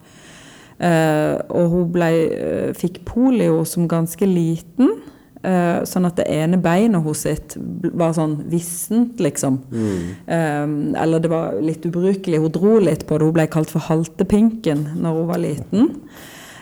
Eh, 0.75 1.37
og 1.55 1.71
hun 1.71 1.91
ble, 1.95 2.11
uh, 2.35 2.71
fikk 2.75 3.05
polio 3.07 3.63
som 3.63 3.87
ganske 3.87 4.27
liten. 4.27 4.97
Uh, 5.45 5.85
sånn 5.85 6.07
at 6.09 6.17
det 6.17 6.25
ene 6.33 6.57
beinet 6.57 7.05
hos 7.05 7.21
sitt 7.23 7.53
var 7.95 8.15
sånn 8.17 8.39
vissent, 8.49 9.19
liksom. 9.21 9.59
Mm. 9.69 10.95
eller 10.97 11.21
det 11.21 11.29
var 11.31 11.59
litt 11.61 11.85
ubrukelig. 11.85 12.41
Hun 12.41 12.55
dro 12.55 12.79
litt 12.81 13.05
på 13.07 13.19
det. 13.21 13.29
Hun 13.29 13.37
ble 13.37 13.45
kalt 13.53 13.71
for 13.71 13.87
haltepinken 13.87 14.87
når 14.99 15.19
hun 15.21 15.29
var 15.29 15.45
liten. 15.45 15.93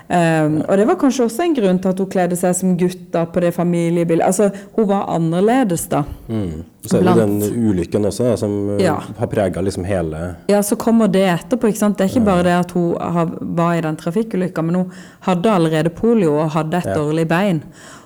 Um, 0.04 0.60
og 0.68 0.78
det 0.78 0.86
var 0.90 0.98
kanskje 1.00 1.26
også 1.26 1.46
en 1.46 1.56
grunn 1.56 1.80
til 1.82 1.94
at 1.94 2.02
hun 2.04 2.10
kledde 2.12 2.38
seg 2.38 2.56
som 2.58 2.74
gutt 2.78 3.06
da, 3.14 3.24
på 3.30 3.42
det 3.44 3.54
familiebildet. 3.56 4.26
Altså, 4.28 4.50
hun 4.76 4.90
var 4.90 5.08
annerledes, 5.14 5.88
da. 5.92 6.04
Mm. 6.28 6.66
Så 6.84 7.00
er 7.00 7.06
det 7.06 7.14
Blant... 7.16 7.46
den 7.48 7.70
ulykken 7.70 8.10
også, 8.10 8.28
da, 8.28 8.36
som 8.42 8.58
uh, 8.74 8.82
ja. 8.84 8.98
har 9.18 9.32
prega 9.32 9.64
liksom 9.64 9.88
hele 9.88 10.22
Ja, 10.52 10.60
så 10.66 10.76
kommer 10.80 11.08
det 11.12 11.24
etterpå. 11.32 11.72
ikke 11.72 11.80
sant? 11.80 11.98
Det 11.98 12.06
er 12.08 12.12
ikke 12.12 12.28
bare 12.28 12.46
det 12.50 12.56
at 12.60 12.76
hun 12.76 12.94
har, 13.00 13.32
var 13.40 13.78
i 13.78 13.84
den 13.86 14.00
trafikkulykka, 14.00 14.66
men 14.68 14.82
hun 14.82 15.04
hadde 15.30 15.56
allerede 15.56 15.94
polio 15.96 16.36
og 16.36 16.52
hadde 16.58 16.84
et 16.84 16.92
ja. 16.92 17.00
dårlig 17.00 17.28
bein. 17.32 17.64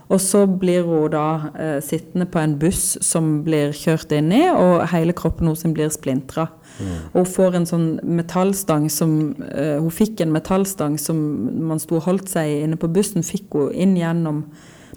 Og 0.08 0.22
så 0.24 0.46
blir 0.48 0.86
hun 0.88 1.10
da 1.12 1.26
eh, 1.60 1.80
sittende 1.84 2.28
på 2.32 2.40
en 2.40 2.56
buss 2.60 2.96
som 3.04 3.42
blir 3.44 3.74
kjørt 3.76 4.14
inn 4.16 4.32
i, 4.32 4.46
og 4.48 4.86
hele 4.94 5.16
kroppen 5.18 5.50
hennes 5.50 5.76
blir 5.76 5.92
splintra. 5.92 6.48
Mm. 6.78 6.94
Og 7.12 7.20
hun 7.20 7.30
får 7.34 7.60
en 7.60 7.68
sånn 7.68 7.88
metallstang 8.06 8.86
som 8.94 9.14
eh, 9.50 9.80
Hun 9.82 9.90
fikk 9.92 10.22
en 10.22 10.30
metallstang 10.36 11.00
som 11.02 11.18
man 11.66 11.82
sto 11.82 11.98
og 11.98 12.06
holdt 12.06 12.30
seg 12.30 12.52
i 12.52 12.60
inne 12.68 12.78
på 12.80 12.90
bussen, 12.94 13.26
fikk 13.26 13.58
hun 13.58 13.72
inn 13.74 13.96
gjennom 13.98 14.44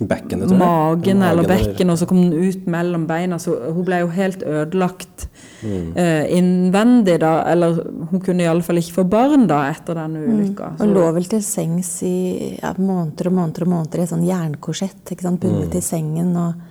Bekkene, 0.00 0.46
magen 0.56 1.20
eller 1.26 1.44
bekken, 1.44 1.90
og 1.92 1.98
så 2.00 2.06
kom 2.08 2.22
den 2.22 2.46
ut 2.48 2.68
mellom 2.70 3.02
beina. 3.08 3.36
Så 3.42 3.56
hun 3.68 3.84
ble 3.84 3.98
jo 4.04 4.12
helt 4.14 4.44
ødelagt 4.46 5.26
mm. 5.62 5.92
uh, 5.96 6.24
innvendig, 6.36 7.18
da. 7.22 7.32
Eller 7.50 7.78
hun 8.10 8.24
kunne 8.24 8.46
iallfall 8.46 8.80
ikke 8.80 9.00
få 9.00 9.06
barn 9.12 9.46
da 9.50 9.62
etter 9.70 9.98
den 10.00 10.18
mm. 10.18 10.26
ulykka. 10.34 10.72
Mm. 10.74 10.82
Og 10.84 10.96
lå 10.96 11.06
vel 11.18 11.30
til 11.30 11.44
sengs 11.46 11.94
i 12.06 12.16
ja, 12.56 12.74
måneder 12.78 13.30
og 13.30 13.38
måneder 13.38 13.66
og 13.66 13.72
måneder 13.76 14.02
i 14.02 14.06
et 14.06 14.12
sånn 14.12 14.26
jernkorsett, 14.28 15.14
bundet 15.20 15.68
mm. 15.68 15.72
til 15.76 15.86
sengen. 15.92 16.36
og 16.40 16.68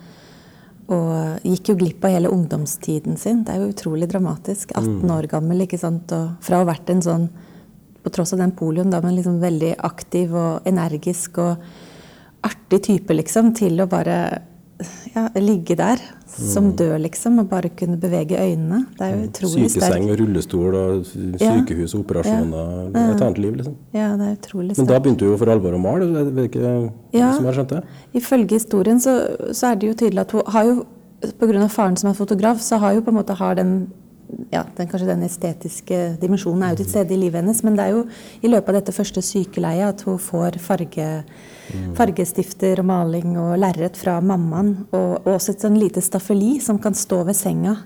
og 0.89 1.45
gikk 1.45 1.69
jo 1.69 1.75
glipp 1.77 2.05
av 2.07 2.15
hele 2.15 2.31
ungdomstiden 2.33 3.17
sin. 3.21 3.43
Det 3.45 3.53
er 3.53 3.61
jo 3.61 3.69
utrolig 3.69 4.07
dramatisk. 4.09 4.71
18 4.73 5.03
mm. 5.03 5.11
år 5.13 5.27
gammel. 5.29 5.61
ikke 5.65 5.77
sant? 5.77 6.09
Og 6.17 6.41
fra 6.41 6.57
å 6.57 6.63
ha 6.63 6.69
vært 6.71 6.89
en 6.89 7.03
sånn, 7.05 7.27
på 8.01 8.13
tross 8.15 8.33
av 8.33 8.41
den 8.41 8.55
polioen, 8.57 8.89
da, 8.89 9.01
men 9.03 9.13
liksom 9.19 9.37
veldig 9.41 9.75
aktiv 9.85 10.33
og 10.33 10.65
energisk 10.69 11.37
og 11.43 11.61
artig 12.47 12.81
type, 12.87 13.13
liksom, 13.13 13.51
til 13.59 13.83
å 13.83 13.89
bare 13.91 14.17
ja, 15.15 15.27
ligge 15.35 15.75
der 15.75 16.01
som 16.29 16.69
mm. 16.69 16.75
død, 16.79 16.99
liksom, 17.03 17.39
og 17.39 17.49
bare 17.49 17.69
kunne 17.69 17.97
bevege 17.99 18.37
øynene. 18.39 18.85
Det 18.97 19.05
er 19.05 19.09
jo 19.09 19.17
mm. 19.17 19.27
utrolig 19.29 19.71
sterkt. 19.71 19.85
Sykeseng 19.85 20.11
og 20.11 20.19
rullestol 20.19 20.77
og 20.79 21.05
sykehus 21.05 21.95
og 21.95 22.03
operasjoner. 22.05 22.69
Ja. 22.95 23.05
Et 23.15 23.23
annet 23.25 23.41
liv, 23.43 23.55
liksom. 23.59 23.75
Ja, 23.93 24.11
det 24.19 24.27
er 24.27 24.37
utrolig 24.37 24.75
sterkt. 24.75 24.85
Men 24.85 24.93
da 24.93 24.99
begynte 24.99 25.25
du 25.25 25.31
jo 25.33 25.39
for 25.41 25.51
alvor 25.55 25.75
å 25.75 25.81
male? 25.83 26.07
Jeg 26.13 26.35
vet 26.37 26.51
ikke 26.51 26.75
ja. 27.17 27.31
som 27.35 27.49
jeg 27.49 27.57
skjønte? 27.59 27.81
Ifølge 28.21 28.59
historien 28.61 29.01
så, 29.03 29.15
så, 29.51 29.71
er 29.71 29.81
det 29.81 29.91
jo 29.91 29.99
tydelig 30.03 30.25
at 30.27 30.37
hun 30.37 30.53
har 30.55 30.69
jo 30.69 30.79
Pga. 31.19 31.65
faren 31.67 31.97
som 31.99 32.07
er 32.07 32.15
fotograf, 32.15 32.61
så 32.63 32.77
har 32.79 32.93
jo 32.95 33.01
på 33.03 33.11
en 33.11 33.17
måte 33.17 33.35
har 33.35 33.57
den 33.59 33.89
ja, 34.53 34.63
den, 34.77 34.87
kanskje 34.87 35.09
den 35.09 35.25
estetiske 35.25 35.97
dimensjonen 36.21 36.63
er 36.63 36.73
jo 36.73 36.81
til 36.83 36.89
stede 36.93 37.15
i 37.15 37.19
livet 37.19 37.41
hennes. 37.41 37.63
Men 37.65 37.77
det 37.77 37.85
er 37.85 37.95
jo 37.97 38.03
i 38.41 38.51
løpet 38.51 38.71
av 38.71 38.79
dette 38.79 38.95
første 38.95 39.23
sykeleiet 39.25 39.95
at 39.95 40.03
hun 40.07 40.19
får 40.21 40.59
farge, 40.63 41.07
mm. 41.69 41.93
fargestifter 41.97 42.81
og 42.81 42.89
maling 42.89 43.37
og 43.39 43.55
lerret 43.61 43.97
fra 43.99 44.17
mammaen. 44.21 44.75
Og, 44.89 45.13
og, 45.21 45.31
også 45.37 45.55
et 45.55 45.65
sånn 45.65 45.79
lite 45.79 46.03
staffeli 46.03 46.57
som 46.63 46.81
kan 46.81 46.97
stå 46.97 47.23
ved 47.29 47.37
senga. 47.37 47.77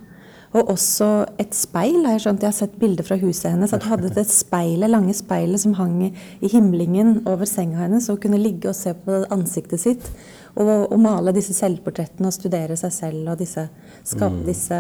Og 0.54 0.70
også 0.76 1.08
et 1.42 1.56
speil. 1.58 2.04
har 2.06 2.18
Jeg 2.18 2.26
skjønt, 2.28 2.46
jeg 2.46 2.52
har 2.52 2.58
sett 2.58 2.78
bilder 2.82 3.08
fra 3.08 3.18
huset 3.18 3.50
hennes. 3.52 3.74
At 3.74 3.86
hun 3.88 3.96
hadde 3.96 4.14
et 4.14 4.36
speilet, 4.44 4.92
lange 4.92 5.16
speilet 5.18 5.64
som 5.64 5.74
hang 5.80 6.00
i 6.06 6.52
himlingen 6.52 7.24
over 7.30 7.50
senga 7.50 7.82
hennes. 7.86 8.10
Og 8.14 8.22
kunne 8.22 8.42
ligge 8.42 8.70
og 8.70 8.78
se 8.78 8.94
på 8.94 9.24
ansiktet 9.34 9.82
sitt. 9.82 10.12
Og, 10.54 10.70
og 10.92 11.00
male 11.02 11.34
disse 11.34 11.56
selvportrettene 11.58 12.30
og 12.30 12.36
studere 12.36 12.78
seg 12.78 12.94
selv 12.94 13.34
og 13.34 13.40
disse, 13.42 13.66
skape 14.06 14.44
mm. 14.44 14.46
disse 14.46 14.80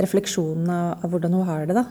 refleksjonene 0.00 0.72
av, 0.72 1.02
av, 1.02 1.10
hvordan 1.12 1.36
hun 1.36 1.48
har 1.50 1.66
det. 1.68 1.76
da. 1.76 1.84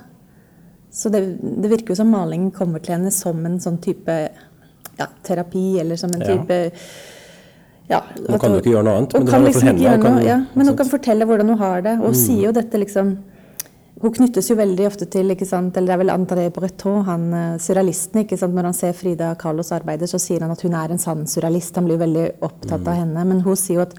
Så 0.91 1.11
det, 1.13 1.21
det, 1.39 1.69
virker 1.71 1.93
jo 1.93 2.01
som 2.01 2.09
malingen 2.11 2.49
kommer 2.51 2.81
til 2.83 2.97
henne 2.97 3.13
som 3.15 3.37
en 3.47 3.59
sånn 3.63 3.77
type 3.83 4.15
ja, 5.01 5.09
terapi, 5.27 5.65
eller 5.83 5.99
som 5.99 6.13
en 6.15 6.23
type 6.23 6.61
ja, 7.91 7.99
Nå 8.23 8.37
kan 8.39 8.53
jo 8.53 8.61
ikke 8.61 8.71
gjøre 8.71 8.85
noe 8.87 9.01
annet, 9.01 9.17
men, 9.17 9.27
kan 9.27 9.43
liksom 9.43 9.67
henne, 9.67 9.97
kan, 9.99 10.15
noe, 10.15 10.23
ja, 10.23 10.37
men 10.55 10.69
hun 10.71 10.77
kan 10.79 10.87
fortelle 10.87 11.27
hvordan 11.27 11.51
hun 11.51 11.59
har 11.59 11.83
det. 11.83 11.97
Og 11.99 12.13
mm. 12.13 12.19
sier 12.21 12.45
jo 12.45 12.53
dette 12.55 12.79
liksom 12.79 13.17
hun 14.01 14.13
knyttes 14.15 14.47
jo 14.49 14.55
veldig 14.57 14.87
ofte 14.87 15.05
til 15.13 15.29
ikke 15.33 15.45
sant, 15.45 15.75
eller 15.77 15.91
det 15.91 15.93
er 15.93 16.01
vel 16.01 16.13
André 16.13 16.47
Breton, 16.53 17.03
han 17.05 17.27
uh, 17.35 17.59
surrealisten. 17.61 18.23
ikke 18.23 18.39
sant, 18.39 18.55
Når 18.57 18.71
han 18.71 18.77
ser 18.77 18.95
Frida 18.97 19.35
Kahlos 19.37 19.69
arbeider, 19.75 20.09
så 20.09 20.17
sier 20.21 20.41
han 20.41 20.53
at 20.53 20.63
hun 20.65 20.73
er 20.77 20.93
en 20.93 21.01
sann 21.01 21.27
surrealist. 21.29 21.75
Han 21.77 21.85
blir 21.85 22.01
veldig 22.01 22.25
opptatt 22.41 22.81
mm. 22.81 22.87
av 22.87 22.97
henne. 22.97 23.25
Men 23.29 23.43
hun 23.45 23.59
sier 23.59 23.77
jo 23.77 23.85
at 23.85 23.93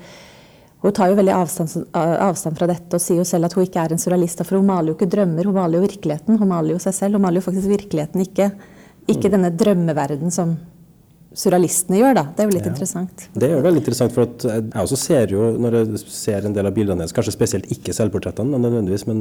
hun 0.82 0.96
tar 0.96 1.12
jo 1.12 1.18
veldig 1.20 1.34
avstand, 1.36 1.86
avstand, 1.94 2.58
fra 2.58 2.66
dette 2.66 2.98
og 2.98 3.04
sier 3.04 3.20
jo 3.20 3.28
selv 3.28 3.46
at 3.46 3.54
hun 3.54 3.62
ikke 3.62 3.84
er 3.84 3.94
en 3.94 4.02
surrealist. 4.02 4.42
For 4.42 4.58
hun 4.58 4.66
maler 4.72 4.90
jo 4.90 4.96
ikke 4.98 5.12
drømmer, 5.12 5.46
hun 5.46 5.58
maler 5.60 5.78
jo 5.78 5.86
virkeligheten. 5.86 6.40
Hun 6.40 6.50
maler 6.50 6.74
jo 6.74 6.82
seg 6.82 6.96
selv. 6.98 7.20
Hun 7.20 7.26
maler 7.28 7.38
jo 7.38 7.46
faktisk 7.46 7.70
virkeligheten, 7.70 8.26
ikke, 8.26 8.50
ikke 9.06 9.28
mm. 9.28 9.32
denne 9.36 9.54
drømmeverden 9.62 10.34
som 10.34 10.56
surrealistene 11.38 12.00
gjør. 12.00 12.14
da. 12.18 12.24
Det 12.32 12.44
er 12.44 12.48
jo 12.48 12.54
litt 12.56 12.66
ja. 12.66 12.72
interessant. 12.72 13.26
Det 13.34 13.48
er 13.48 13.54
jo 13.56 13.64
veldig 13.64 13.82
interessant, 13.82 14.12
for 14.14 14.22
jeg 14.48 14.84
også 14.84 14.98
ser 15.00 15.34
jo, 15.34 15.40
når 15.62 15.70
jeg 15.78 15.84
ser 16.12 16.40
en 16.48 16.56
del 16.56 16.68
av 16.68 16.74
bildene 16.76 17.00
hennes, 17.00 17.14
kanskje 17.16 17.34
spesielt 17.34 17.66
ikke 17.72 17.94
selvportrettene, 17.96 18.60
nødvendigvis, 18.60 19.06
men 19.10 19.18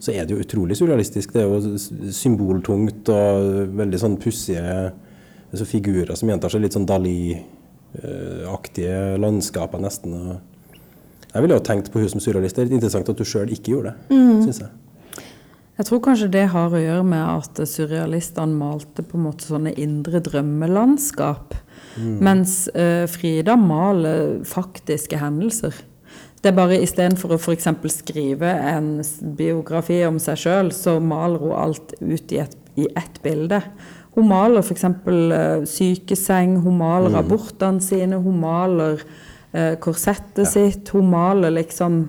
så 0.00 0.08
er 0.16 0.22
det 0.24 0.32
jo 0.34 0.42
utrolig 0.44 0.76
surrealistisk. 0.78 1.32
Det 1.34 1.42
er 1.42 1.48
jo 1.50 1.58
symboltungt 2.16 3.04
og 3.12 3.74
veldig 3.80 3.98
sånn 4.00 4.16
pussige 4.20 4.66
så 5.50 5.64
figurer 5.66 6.14
som 6.18 6.28
gjentar 6.30 6.50
seg 6.52 6.62
litt 6.62 6.74
sånn 6.76 6.86
Dali-aktige 6.88 7.40
landskaper, 9.20 9.78
nesten. 9.82 10.10
Jeg 11.30 11.42
ville 11.42 11.56
jo 11.58 11.66
tenkt 11.66 11.88
på 11.92 11.98
hun 12.02 12.12
som 12.12 12.22
surrealist. 12.22 12.54
Det 12.56 12.62
er 12.62 12.68
litt 12.70 12.78
interessant 12.78 13.10
at 13.10 13.18
du 13.18 13.24
sjøl 13.26 13.50
ikke 13.54 13.72
gjorde 13.74 13.90
det, 13.90 13.96
mm. 14.14 14.40
syns 14.46 14.60
jeg. 14.64 14.70
Jeg 15.80 15.86
tror 15.88 16.00
kanskje 16.04 16.26
det 16.28 16.42
har 16.52 16.74
å 16.76 16.80
gjøre 16.80 17.04
med 17.08 17.22
at 17.24 17.60
surrealistene 17.64 18.52
malte 18.52 19.00
på 19.00 19.16
en 19.16 19.22
måte 19.30 19.46
sånne 19.48 19.70
indre 19.80 20.20
drømmelandskap. 20.26 21.54
Mm. 21.96 22.18
Mens 22.26 22.56
uh, 22.74 23.06
Frida 23.08 23.54
maler 23.56 24.42
faktiske 24.44 25.16
hendelser. 25.22 25.78
Det 26.44 26.52
er 26.52 26.58
bare 26.58 26.82
istedenfor 26.84 27.32
å 27.32 27.40
f.eks. 27.40 27.70
skrive 27.96 28.52
en 28.74 28.92
biografi 29.40 30.02
om 30.04 30.20
seg 30.20 30.44
sjøl, 30.44 30.70
så 30.76 30.98
maler 31.00 31.40
hun 31.46 31.56
alt 31.56 31.96
ut 31.96 32.36
i, 32.36 32.44
et, 32.44 32.60
ett 32.76 33.20
bilde. 33.24 33.64
Hun 34.18 34.28
maler 34.28 34.60
f.eks. 34.60 34.84
Uh, 34.84 35.64
sykeseng, 35.64 36.58
hun 36.60 36.76
maler 36.84 37.16
mm. 37.16 37.20
abortene 37.24 37.80
sine, 37.80 38.20
hun 38.20 38.36
maler 38.44 39.00
uh, 39.00 39.78
korsettet 39.80 40.44
ja. 40.44 40.50
sitt. 40.58 40.92
Hun 40.92 41.08
maler 41.16 41.56
liksom 41.56 42.02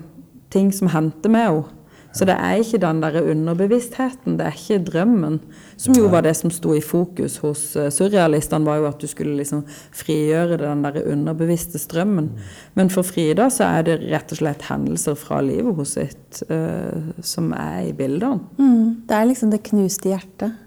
ting 0.52 0.74
som 0.76 0.92
hendte 0.92 1.32
med 1.32 1.48
henne. 1.48 1.78
Så 2.12 2.26
det 2.28 2.34
er 2.36 2.60
ikke 2.60 2.80
den 2.82 3.00
der 3.00 3.16
underbevisstheten, 3.22 4.36
det 4.36 4.46
er 4.46 4.56
ikke 4.56 4.84
drømmen. 4.90 5.38
Som 5.80 5.96
jo 5.96 6.10
var 6.12 6.24
det 6.26 6.34
som 6.36 6.52
sto 6.52 6.74
i 6.76 6.82
fokus 6.84 7.38
hos 7.40 7.62
uh, 7.76 7.88
surrealistene, 7.92 8.68
var 8.68 8.82
jo 8.82 8.88
at 8.90 9.00
du 9.00 9.08
skulle 9.08 9.36
liksom 9.38 9.64
frigjøre 9.96 10.60
den 10.60 10.84
der 10.84 11.00
underbevisste 11.08 11.80
strømmen. 11.80 12.28
Men 12.76 12.92
for 12.92 13.06
Frida 13.08 13.48
så 13.52 13.70
er 13.78 13.88
det 13.88 13.98
rett 14.12 14.34
og 14.34 14.42
slett 14.42 14.66
hendelser 14.68 15.16
fra 15.18 15.40
livet 15.44 15.72
hos 15.78 15.96
sitt 15.96 16.42
uh, 16.52 17.14
som 17.24 17.52
er 17.56 17.88
i 17.88 17.96
bildene. 17.96 18.44
Mm, 18.60 19.08
det 19.08 19.16
er 19.16 19.30
liksom 19.30 19.54
det 19.54 19.64
knuste 19.70 20.12
hjertet. 20.12 20.60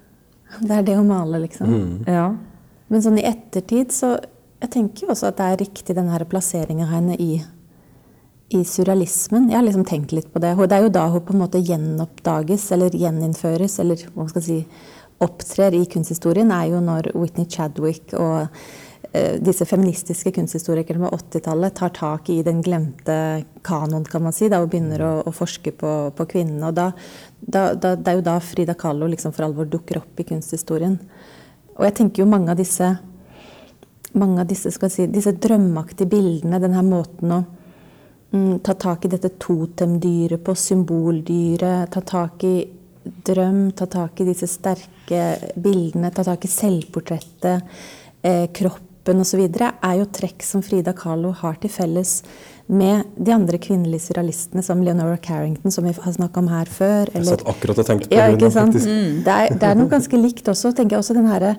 Det 0.61 0.71
er 0.71 0.85
det 0.87 0.97
å 0.97 1.05
male, 1.05 1.41
liksom. 1.45 1.69
Mm. 1.69 1.95
Ja. 2.09 2.29
Men 2.89 3.03
sånn 3.03 3.19
i 3.19 3.27
ettertid 3.27 3.93
så 3.93 4.17
Jeg 4.61 4.71
tenker 4.71 5.05
jo 5.05 5.11
også 5.11 5.27
at 5.29 5.37
det 5.37 5.45
er 5.45 5.59
riktig 5.59 5.93
den 5.97 6.07
her 6.09 6.23
plasseringa 6.25 6.87
henne 6.89 7.17
i 7.21 7.35
i 8.53 8.61
surrealismen. 8.65 9.49
Jeg 9.49 9.57
har 9.57 9.65
liksom 9.65 9.85
tenkt 9.87 10.13
litt 10.13 10.31
på 10.33 10.41
det. 10.41 10.53
Det 10.55 10.77
er 10.77 10.85
jo 10.85 10.93
da 10.93 11.07
hun 11.09 11.23
på 11.25 11.33
en 11.33 11.41
måte 11.41 11.61
gjenoppdages 11.65 12.67
eller 12.75 12.93
gjeninnføres, 12.93 13.79
eller 13.81 14.05
hva 14.13 14.27
skal 14.29 14.43
jeg 14.43 14.47
si, 14.49 14.91
opptrer 15.23 15.77
i 15.77 15.85
kunsthistorien, 15.89 16.51
er 16.51 16.73
jo 16.73 16.81
når 16.83 17.13
Whitney 17.15 17.47
Chadwick 17.49 18.11
og 18.19 18.49
eh, 19.15 19.37
disse 19.39 19.65
feministiske 19.65 20.33
kunsthistorikerne 20.35 21.07
på 21.07 21.17
80-tallet 21.17 21.77
tar 21.79 21.93
tak 21.95 22.29
i 22.33 22.41
den 22.45 22.59
glemte 22.65 23.17
kanoen, 23.65 24.03
kan 24.11 24.25
man 24.27 24.35
si, 24.35 24.49
da, 24.51 24.59
og 24.61 24.73
begynner 24.73 25.05
å, 25.07 25.13
å 25.23 25.33
forske 25.33 25.71
på, 25.79 25.95
på, 26.17 26.27
kvinnene. 26.35 26.67
Og 26.67 26.75
da, 26.77 26.89
da, 27.39 27.69
da, 27.73 27.95
det 27.95 28.11
er 28.11 28.19
jo 28.19 28.27
da 28.27 28.37
Frida 28.43 28.75
Kahlo 28.77 29.09
liksom 29.09 29.33
for 29.33 29.47
alvor 29.47 29.71
dukker 29.71 30.03
opp 30.03 30.19
i 30.21 30.27
kunsthistorien. 30.27 30.99
Og 31.79 31.87
jeg 31.87 31.97
tenker 31.97 32.23
jo 32.23 32.29
mange 32.29 32.51
av 32.51 32.59
disse, 32.59 32.91
mange 34.19 34.43
av 34.43 34.51
disse, 34.51 34.69
skal 34.75 34.91
si, 34.91 35.07
disse 35.11 35.33
drømmeaktige 35.33 36.11
bildene, 36.11 36.59
denne 36.61 36.83
måten 36.85 37.39
å 37.39 37.45
ta 38.63 38.73
tak 38.79 39.05
i 39.05 39.11
dette 39.11 39.33
totemdyret 39.41 40.43
på 40.43 40.55
symboldyret. 40.57 41.91
Ta 41.93 42.01
tak 42.01 42.43
i 42.47 42.55
drøm, 43.05 43.69
ta 43.77 43.85
tak 43.85 44.21
i 44.21 44.27
disse 44.29 44.49
sterke 44.49 45.35
bildene, 45.61 46.11
ta 46.13 46.25
tak 46.25 46.45
i 46.45 46.51
selvportrettet, 46.51 47.77
eh, 48.23 48.47
kroppen 48.53 49.21
osv. 49.21 49.43
er 49.45 49.95
jo 49.99 50.05
trekk 50.09 50.43
som 50.43 50.63
Frida 50.65 50.93
Kahlo 50.97 51.31
har 51.31 51.59
til 51.61 51.69
felles 51.69 52.23
med 52.67 53.03
de 53.17 53.31
andre 53.31 53.59
kvinnelige 53.61 54.07
surrealistene, 54.07 54.63
som 54.65 54.81
Leonora 54.81 55.17
Carrington, 55.17 55.71
som 55.71 55.85
vi 55.85 55.93
har 55.93 56.11
snakka 56.11 56.39
om 56.41 56.47
her 56.49 56.65
før. 56.65 57.11
Eller, 57.13 57.21
jeg 57.21 57.37
satt 57.37 57.47
akkurat 57.47 57.81
og 57.83 57.85
tenkte 57.85 58.09
på 58.09 58.15
ja, 58.17 58.49
sant? 58.49 58.73
Mm. 58.73 59.21
Det, 59.25 59.35
er, 59.35 59.53
det, 59.53 59.69
er, 59.69 59.77
noe 59.77 59.91
ganske 59.91 60.17
likt 60.17 60.49
også. 60.49 60.73
tenker 60.73 60.97
jeg 60.97 61.05
også 61.05 61.17
den 61.17 61.29
herre 61.29 61.55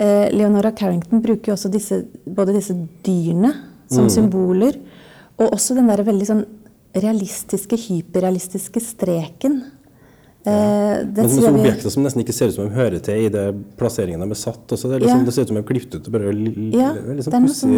eh, 0.00 0.28
Leonora 0.34 0.74
Carrington 0.76 1.24
bruker 1.24 1.52
jo 1.52 1.56
også 1.56 1.72
disse, 1.72 2.02
både 2.26 2.58
disse 2.58 2.76
dyrene 3.06 3.54
som 3.88 4.04
mm. 4.10 4.12
symboler. 4.12 4.76
Og 5.40 5.54
også 5.56 5.76
den 5.78 5.88
der 5.90 6.02
veldig 6.04 6.28
sånn 6.28 6.46
realistiske, 7.00 7.78
hyperrealistiske 7.78 8.82
streken. 8.82 9.60
Ja. 9.64 9.76
Eh, 10.52 11.06
Men 11.16 11.28
som 11.28 11.58
objekter 11.58 11.92
som 11.92 12.04
nesten 12.04 12.22
ikke 12.22 12.32
ser 12.32 12.48
ut 12.48 12.56
som 12.56 12.68
de 12.68 12.76
hører 12.76 13.02
til 13.04 13.26
i 13.26 13.32
det 13.32 13.44
plasseringen 13.80 14.22
de 14.24 14.32
er 14.32 14.40
satt. 14.40 14.64
Også. 14.64 14.88
Det, 14.88 15.02
liksom, 15.02 15.20
ja. 15.20 15.26
det 15.26 15.34
ser 15.36 15.44
ut 15.44 15.52
som 15.52 15.58
de 15.58 15.62
er 15.62 15.68
klippet 15.68 15.98
ut 15.98 16.08
og 16.08 16.16
bare 16.16 16.32
ja, 16.32 16.94
liksom 17.12 17.44
pussig 17.44 17.74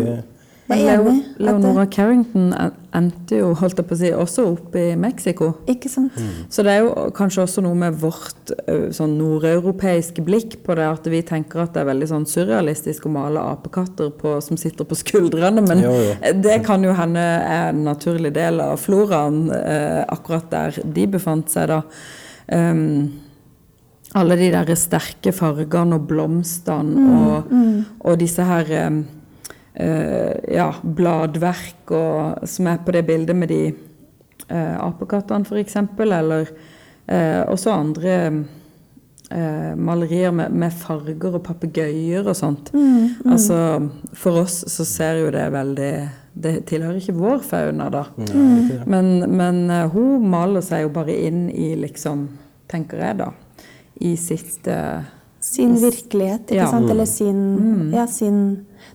Leo, 0.77 1.13
Leonora 1.43 1.87
Carrington 1.91 2.51
endte 2.93 3.39
jo 3.39 3.53
holdt 3.57 3.81
jeg 3.81 3.89
på 3.89 3.97
å 3.97 4.01
si, 4.01 4.11
også 4.13 4.45
opp 4.51 4.77
i 4.79 4.93
Mexico. 5.01 5.49
Ikke 5.71 5.91
sant? 5.93 6.17
Mm. 6.19 6.47
Så 6.53 6.65
det 6.67 6.75
er 6.75 6.85
jo 6.85 7.07
kanskje 7.17 7.45
også 7.47 7.65
noe 7.65 7.79
med 7.79 7.97
vårt 8.03 8.53
sånn 8.97 9.17
nordeuropeiske 9.19 10.25
blikk 10.27 10.59
på 10.67 10.77
det, 10.79 10.89
at 10.89 11.09
vi 11.13 11.23
tenker 11.27 11.65
at 11.65 11.75
det 11.75 11.83
er 11.83 11.91
veldig 11.93 12.11
sånn 12.11 12.29
surrealistisk 12.29 13.09
å 13.09 13.15
male 13.15 13.43
apekatter 13.55 14.13
på, 14.19 14.37
som 14.45 14.61
sitter 14.61 14.89
på 14.89 14.99
skuldrene. 14.99 15.65
Men 15.65 15.85
jo, 15.85 15.93
jo. 16.11 16.35
det 16.45 16.61
kan 16.67 16.85
jo 16.85 16.95
hende 16.99 17.23
er 17.23 17.71
en 17.73 17.85
naturlig 17.87 18.35
del 18.37 18.61
av 18.65 18.79
floraen 18.83 19.45
eh, 19.57 20.03
akkurat 20.13 20.51
der 20.53 20.83
de 20.85 21.09
befant 21.17 21.53
seg, 21.53 21.73
da. 21.73 21.83
Um, 22.53 23.13
alle 24.19 24.37
de 24.37 24.51
der 24.53 24.75
sterke 24.77 25.33
fargene 25.33 25.97
og 25.97 26.07
blomstene 26.11 27.01
mm, 27.01 27.13
og, 27.17 27.53
mm. 27.53 27.77
og, 28.01 28.17
disse 28.21 28.45
her 28.45 28.73
um, 28.89 29.03
ja, 29.75 30.69
bladverk 30.83 31.93
og, 31.97 32.43
som 32.49 32.69
er 32.69 32.83
på 32.85 32.93
det 32.93 33.07
bildet 33.09 33.37
med 33.37 33.49
de 33.49 33.61
uh, 34.51 34.77
apekattene, 34.85 35.49
f.eks. 35.49 35.79
Eller 35.99 36.51
uh, 37.09 37.43
også 37.49 37.73
andre 37.73 38.19
malerier 39.33 40.29
med, 40.37 40.53
med, 40.53 40.75
farger 40.77 41.39
og 41.39 41.41
papegøyer 41.47 42.27
og 42.29 42.35
sånt. 42.37 42.69
Mm, 42.77 43.15
mm. 43.23 43.31
Altså, 43.33 43.57
for 44.13 44.43
oss 44.43 44.59
så 44.69 44.85
ser 44.85 45.23
jo 45.23 45.31
det 45.33 45.47
veldig 45.55 45.93
Det 46.35 46.53
tilhører 46.69 46.99
ikke 47.01 47.15
vår 47.17 47.41
fauna, 47.41 47.87
da. 47.89 48.03
Mm. 48.19 48.85
Men, 48.93 49.09
men 49.33 49.63
hun 49.95 50.29
maler 50.29 50.61
seg 50.61 50.85
jo 50.85 50.93
bare 50.93 51.17
inn 51.17 51.47
i, 51.49 51.71
liksom, 51.81 52.27
tenker 52.69 53.01
jeg, 53.01 53.23
da, 53.23 53.31
i 54.05 54.13
sitt 54.21 54.69
Sin 55.53 55.75
virkelighet, 55.77 56.47
ikke 56.49 56.63
ja. 56.63 56.71
sant? 56.71 56.89
Eller 56.89 57.09
sin, 57.09 57.41
mm. 57.59 57.89
ja, 57.93 58.07
sin 58.09 58.39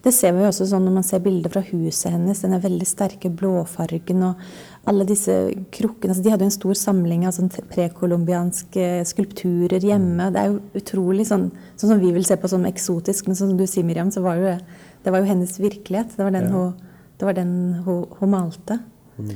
det 0.04 0.14
ser 0.14 0.34
vi 0.36 0.46
også 0.46 0.68
sånn 0.70 0.86
når 0.86 0.96
man 1.00 1.06
ser 1.06 1.22
bilder 1.24 1.52
fra 1.52 1.64
huset 1.68 2.12
hennes. 2.14 2.42
Den 2.44 2.56
er 2.56 2.64
veldig 2.64 2.88
sterke 2.88 3.32
blåfargen 3.34 4.24
og 4.28 4.42
alle 4.88 5.08
disse 5.08 5.34
krukkene. 5.74 6.14
Altså, 6.14 6.24
de 6.24 6.32
hadde 6.32 6.46
jo 6.46 6.52
en 6.52 6.56
stor 6.56 6.80
samling 6.80 7.26
av 7.28 7.36
sånn 7.36 7.50
prekolumbianske 7.72 8.88
skulpturer 9.10 9.84
hjemme. 9.84 10.30
Det 10.34 10.44
er 10.44 10.52
jo 10.54 10.62
utrolig 10.80 11.28
sånn, 11.30 11.50
sånn 11.76 11.94
som 11.96 12.04
vi 12.04 12.14
vil 12.16 12.28
se 12.28 12.38
på 12.40 12.52
som 12.52 12.68
eksotisk, 12.70 13.28
men 13.28 13.40
sånn 13.40 13.54
som 13.54 13.60
du 13.60 13.66
sier, 13.68 13.88
Miriam, 13.88 14.12
så 14.14 14.24
var 14.26 14.40
jo 14.40 14.48
det, 14.48 14.58
det 15.04 15.14
var 15.14 15.24
jo 15.24 15.32
hennes 15.32 15.58
virkelighet. 15.60 16.16
Det 16.16 16.28
var 16.28 16.36
den, 16.36 16.48
ja. 16.48 16.56
hun, 16.56 17.02
det 17.18 17.30
var 17.30 17.40
den 17.40 17.54
hun, 17.88 18.04
hun, 18.20 18.34
malte. 18.34 18.80
Mm. 19.18 19.34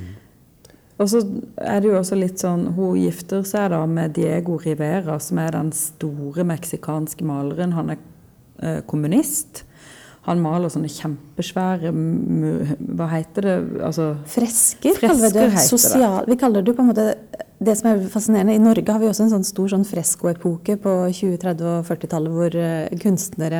Og 1.01 1.09
så 1.09 1.23
er 1.57 1.81
det 1.81 1.89
jo 1.89 1.97
også 1.97 2.17
litt 2.19 2.41
sånn 2.41 2.67
Hun 2.75 2.99
gifter 2.99 3.41
seg 3.47 3.71
da 3.73 3.81
med 3.89 4.13
Diego 4.17 4.59
Rivera, 4.61 5.17
som 5.23 5.41
er 5.41 5.55
den 5.55 5.73
store 5.75 6.45
meksikanske 6.47 7.25
maleren. 7.25 7.73
Han 7.77 7.95
er 7.95 8.01
eh, 8.61 8.79
kommunist. 8.87 9.63
Han 10.27 10.41
maler 10.43 10.69
sånne 10.69 10.89
kjempesvære 10.93 11.89
Hva 11.89 13.07
heter 13.15 13.47
det? 13.47 13.55
Altså, 13.81 14.11
fresker, 14.29 14.93
fresker 14.93 15.07
kaller 15.07 15.33
vi 15.33 15.39
det. 15.39 15.63
Sosial, 15.65 16.27
vi 16.29 16.37
kaller 16.37 16.65
det 16.65 16.75
på 16.77 16.85
en 16.85 16.91
måte 16.91 17.07
det 17.61 17.75
som 17.77 17.91
er 17.91 18.05
fascinerende, 18.09 18.55
I 18.57 18.61
Norge 18.61 18.89
har 18.89 19.01
vi 19.01 19.05
også 19.05 19.27
en 19.27 19.35
sånn 19.35 19.45
stor 19.45 19.69
sånn 19.69 19.83
freskoepoke 19.85 20.79
på 20.81 20.93
20-, 21.13 21.35
30- 21.43 21.67
og 21.69 21.83
40-tallet 21.85 22.33
hvor 22.33 22.55
eh, 22.57 22.95
kunstnere 23.03 23.59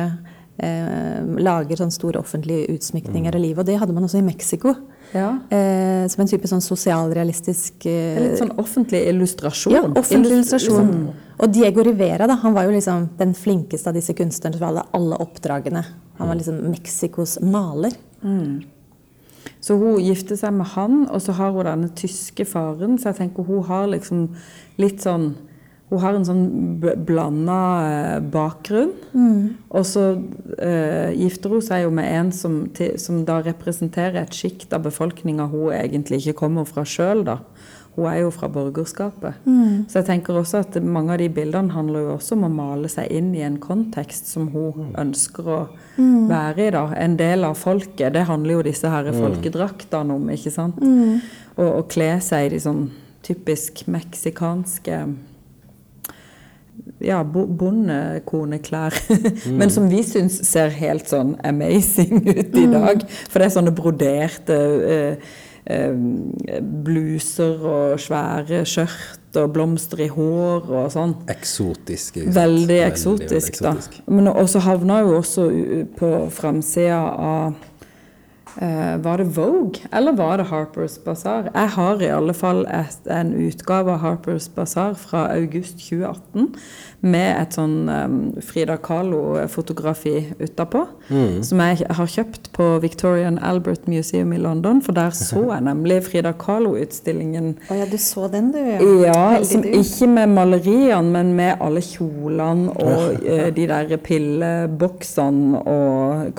eh, 0.58 1.20
lager 1.38 1.78
sånn 1.78 1.94
store 1.94 2.18
offentlige 2.18 2.66
utsmykninger 2.74 3.38
av 3.38 3.44
livet. 3.44 3.62
Og 3.62 3.68
det 3.70 3.78
hadde 3.78 3.94
man 3.94 4.08
også 4.08 4.18
i 4.18 4.26
Mexico. 4.26 4.74
Ja. 5.12 5.34
Eh, 5.52 6.06
som 6.08 6.22
en 6.24 6.30
type 6.30 6.48
sånn 6.48 6.62
sosialrealistisk 6.64 7.84
Litt 7.84 8.38
sånn 8.40 8.54
offentlig 8.60 9.02
illustrasjon. 9.10 9.74
Ja, 9.76 9.82
offentlig 10.00 10.38
illustrasjon. 10.38 10.88
Liksom. 10.88 11.32
Og 11.42 11.52
Diego 11.52 11.84
Rivera 11.84 12.28
da, 12.30 12.38
han 12.40 12.54
var 12.56 12.68
jo 12.68 12.74
liksom 12.76 13.10
den 13.18 13.34
flinkeste 13.36 13.90
av 13.90 13.98
disse 13.98 14.14
kunstnerne 14.16 14.56
som 14.56 14.68
hadde 14.70 14.86
alle 14.96 15.18
oppdragene. 15.24 15.84
Han 16.20 16.30
var 16.30 16.38
liksom 16.38 16.60
Mexicos 16.70 17.38
maler. 17.44 17.96
Mm. 18.22 18.62
Så 19.62 19.76
hun 19.78 20.00
gifter 20.02 20.38
seg 20.38 20.54
med 20.54 20.70
han, 20.74 21.04
og 21.10 21.22
så 21.22 21.34
har 21.38 21.52
hun 21.54 21.66
denne 21.66 21.90
tyske 21.98 22.46
faren. 22.48 22.98
Så 22.98 23.10
jeg 23.10 23.20
tenker 23.20 23.46
hun 23.46 23.64
har 23.68 23.88
liksom 23.90 24.28
litt 24.80 25.02
sånn 25.04 25.32
Hun 25.92 26.00
har 26.00 26.16
en 26.16 26.24
sånn 26.24 26.46
blanda 27.04 27.58
eh, 27.84 28.18
bakgrunn. 28.32 28.94
Mm. 29.12 29.42
Og 29.76 29.84
så 29.84 30.06
uh, 30.16 31.10
gifter 31.12 31.52
hun 31.52 31.64
seg 31.64 31.84
jo 31.84 31.90
med 31.92 32.08
en 32.08 32.30
som, 32.32 32.62
til, 32.72 32.94
som 33.00 33.22
da 33.28 33.42
representerer 33.44 34.22
et 34.22 34.36
sjikt 34.36 34.72
av 34.72 34.86
befolkninga 34.86 35.50
hun 35.52 35.74
egentlig 35.76 36.22
ikke 36.22 36.46
kommer 36.46 36.64
fra 36.68 36.86
sjøl, 36.88 37.26
da 37.28 37.42
hun 37.92 38.08
er 38.08 38.22
jo 38.22 38.30
fra 38.32 38.48
borgerskapet. 38.48 39.42
Mm. 39.44 39.84
Så 39.88 40.00
jeg 40.00 40.06
tenker 40.08 40.36
også 40.38 40.62
at 40.62 40.78
mange 40.80 41.12
av 41.12 41.20
de 41.20 41.28
bildene 41.32 41.74
handler 41.74 42.06
jo 42.06 42.14
også 42.14 42.38
om 42.38 42.46
å 42.48 42.52
male 42.52 42.88
seg 42.88 43.10
inn 43.12 43.34
i 43.36 43.42
en 43.44 43.58
kontekst 43.60 44.30
som 44.32 44.48
hun 44.54 44.88
mm. 44.88 44.94
ønsker 45.02 45.50
å 45.52 45.58
mm. 45.98 46.22
være 46.30 46.66
i. 46.66 46.70
da. 46.72 46.86
En 47.04 47.18
del 47.20 47.44
av 47.44 47.58
folket, 47.60 48.14
det 48.16 48.24
handler 48.30 48.56
jo 48.56 48.64
disse 48.70 48.88
her 48.88 49.12
mm. 49.12 49.18
folkedraktene 49.20 50.16
om, 50.16 50.32
ikke 50.32 50.54
sant. 50.54 50.80
Mm. 50.80 51.20
Og 51.58 51.68
å 51.68 51.84
kle 51.92 52.14
seg 52.24 52.48
i 52.48 52.54
de 52.54 52.62
sånn 52.64 52.86
typisk 53.22 53.84
meksikanske 53.92 55.02
ja, 57.02 57.22
bondekoneklær. 57.24 58.98
Mm. 59.42 59.56
Men 59.58 59.70
som 59.74 59.88
vi 59.90 60.02
syns 60.06 60.36
ser 60.46 60.70
helt 60.76 61.08
sånn 61.10 61.32
amazing 61.46 62.20
ut 62.38 62.54
i 62.58 62.66
dag. 62.70 63.02
For 63.26 63.40
det 63.40 63.48
er 63.48 63.54
sånne 63.56 63.72
broderte 63.74 64.58
eh, 64.86 65.32
Eh, 65.62 65.94
bluser 66.60 67.60
og 67.62 68.00
svære 68.02 68.64
skjørt 68.66 69.36
og 69.38 69.52
blomster 69.54 70.00
i 70.02 70.08
hår 70.10 70.64
og 70.66 70.88
sånn. 70.90 71.12
Eksotisk. 71.30 72.18
Veldig 72.34 72.78
eksotisk, 72.88 73.60
da. 73.62 73.76
Men 74.10 74.32
også 74.32 74.64
havna 74.66 74.98
jo 75.04 75.20
også 75.20 75.46
på 76.00 76.10
framsida 76.34 76.98
av 76.98 77.54
Var 78.56 79.18
det 79.18 79.24
Vogue, 79.36 79.86
eller 79.92 80.12
var 80.12 80.36
det 80.38 80.48
Harper's 80.50 80.98
Bazaar? 81.04 81.48
Jeg 81.54 81.68
har 81.76 82.02
i 82.02 82.10
alle 82.12 82.34
fall 82.36 82.66
et, 82.68 82.98
en 83.10 83.32
utgave 83.34 83.94
av 83.94 84.02
Harper's 84.04 84.50
Bazaar 84.54 84.94
fra 85.00 85.26
august 85.34 85.80
2018 85.80 86.52
med 87.02 87.30
et 87.34 87.56
sånn 87.56 87.88
um, 87.90 88.18
Frida 88.46 88.76
Kahlo-fotografi 88.82 90.14
utapå. 90.38 90.84
Mm. 91.10 91.40
Som 91.46 91.62
jeg 91.64 91.88
har 91.98 92.12
kjøpt 92.14 92.52
på 92.54 92.68
Victorian 92.82 93.40
Albert 93.42 93.88
Museum 93.90 94.32
i 94.36 94.38
London. 94.42 94.82
For 94.84 94.94
der 94.96 95.14
så 95.16 95.42
jeg 95.48 95.66
nemlig 95.66 95.98
Frida 96.06 96.34
Kahlo-utstillingen. 96.38 97.56
Å 97.66 97.74
oh, 97.74 97.80
ja, 97.80 97.88
du 97.90 97.98
så 97.98 98.28
den, 98.32 98.52
du? 98.54 98.60
Ja, 98.62 98.92
ja 99.08 99.42
som, 99.48 99.66
ikke 99.66 100.08
med 100.14 100.36
maleriene, 100.36 101.10
men 101.16 101.34
med 101.38 101.58
alle 101.62 101.82
kjolene 101.84 102.70
og 102.76 103.18
uh, 103.26 103.48
de 103.56 103.66
der 103.72 103.96
pilleboksene 104.02 105.64
og 105.66 106.32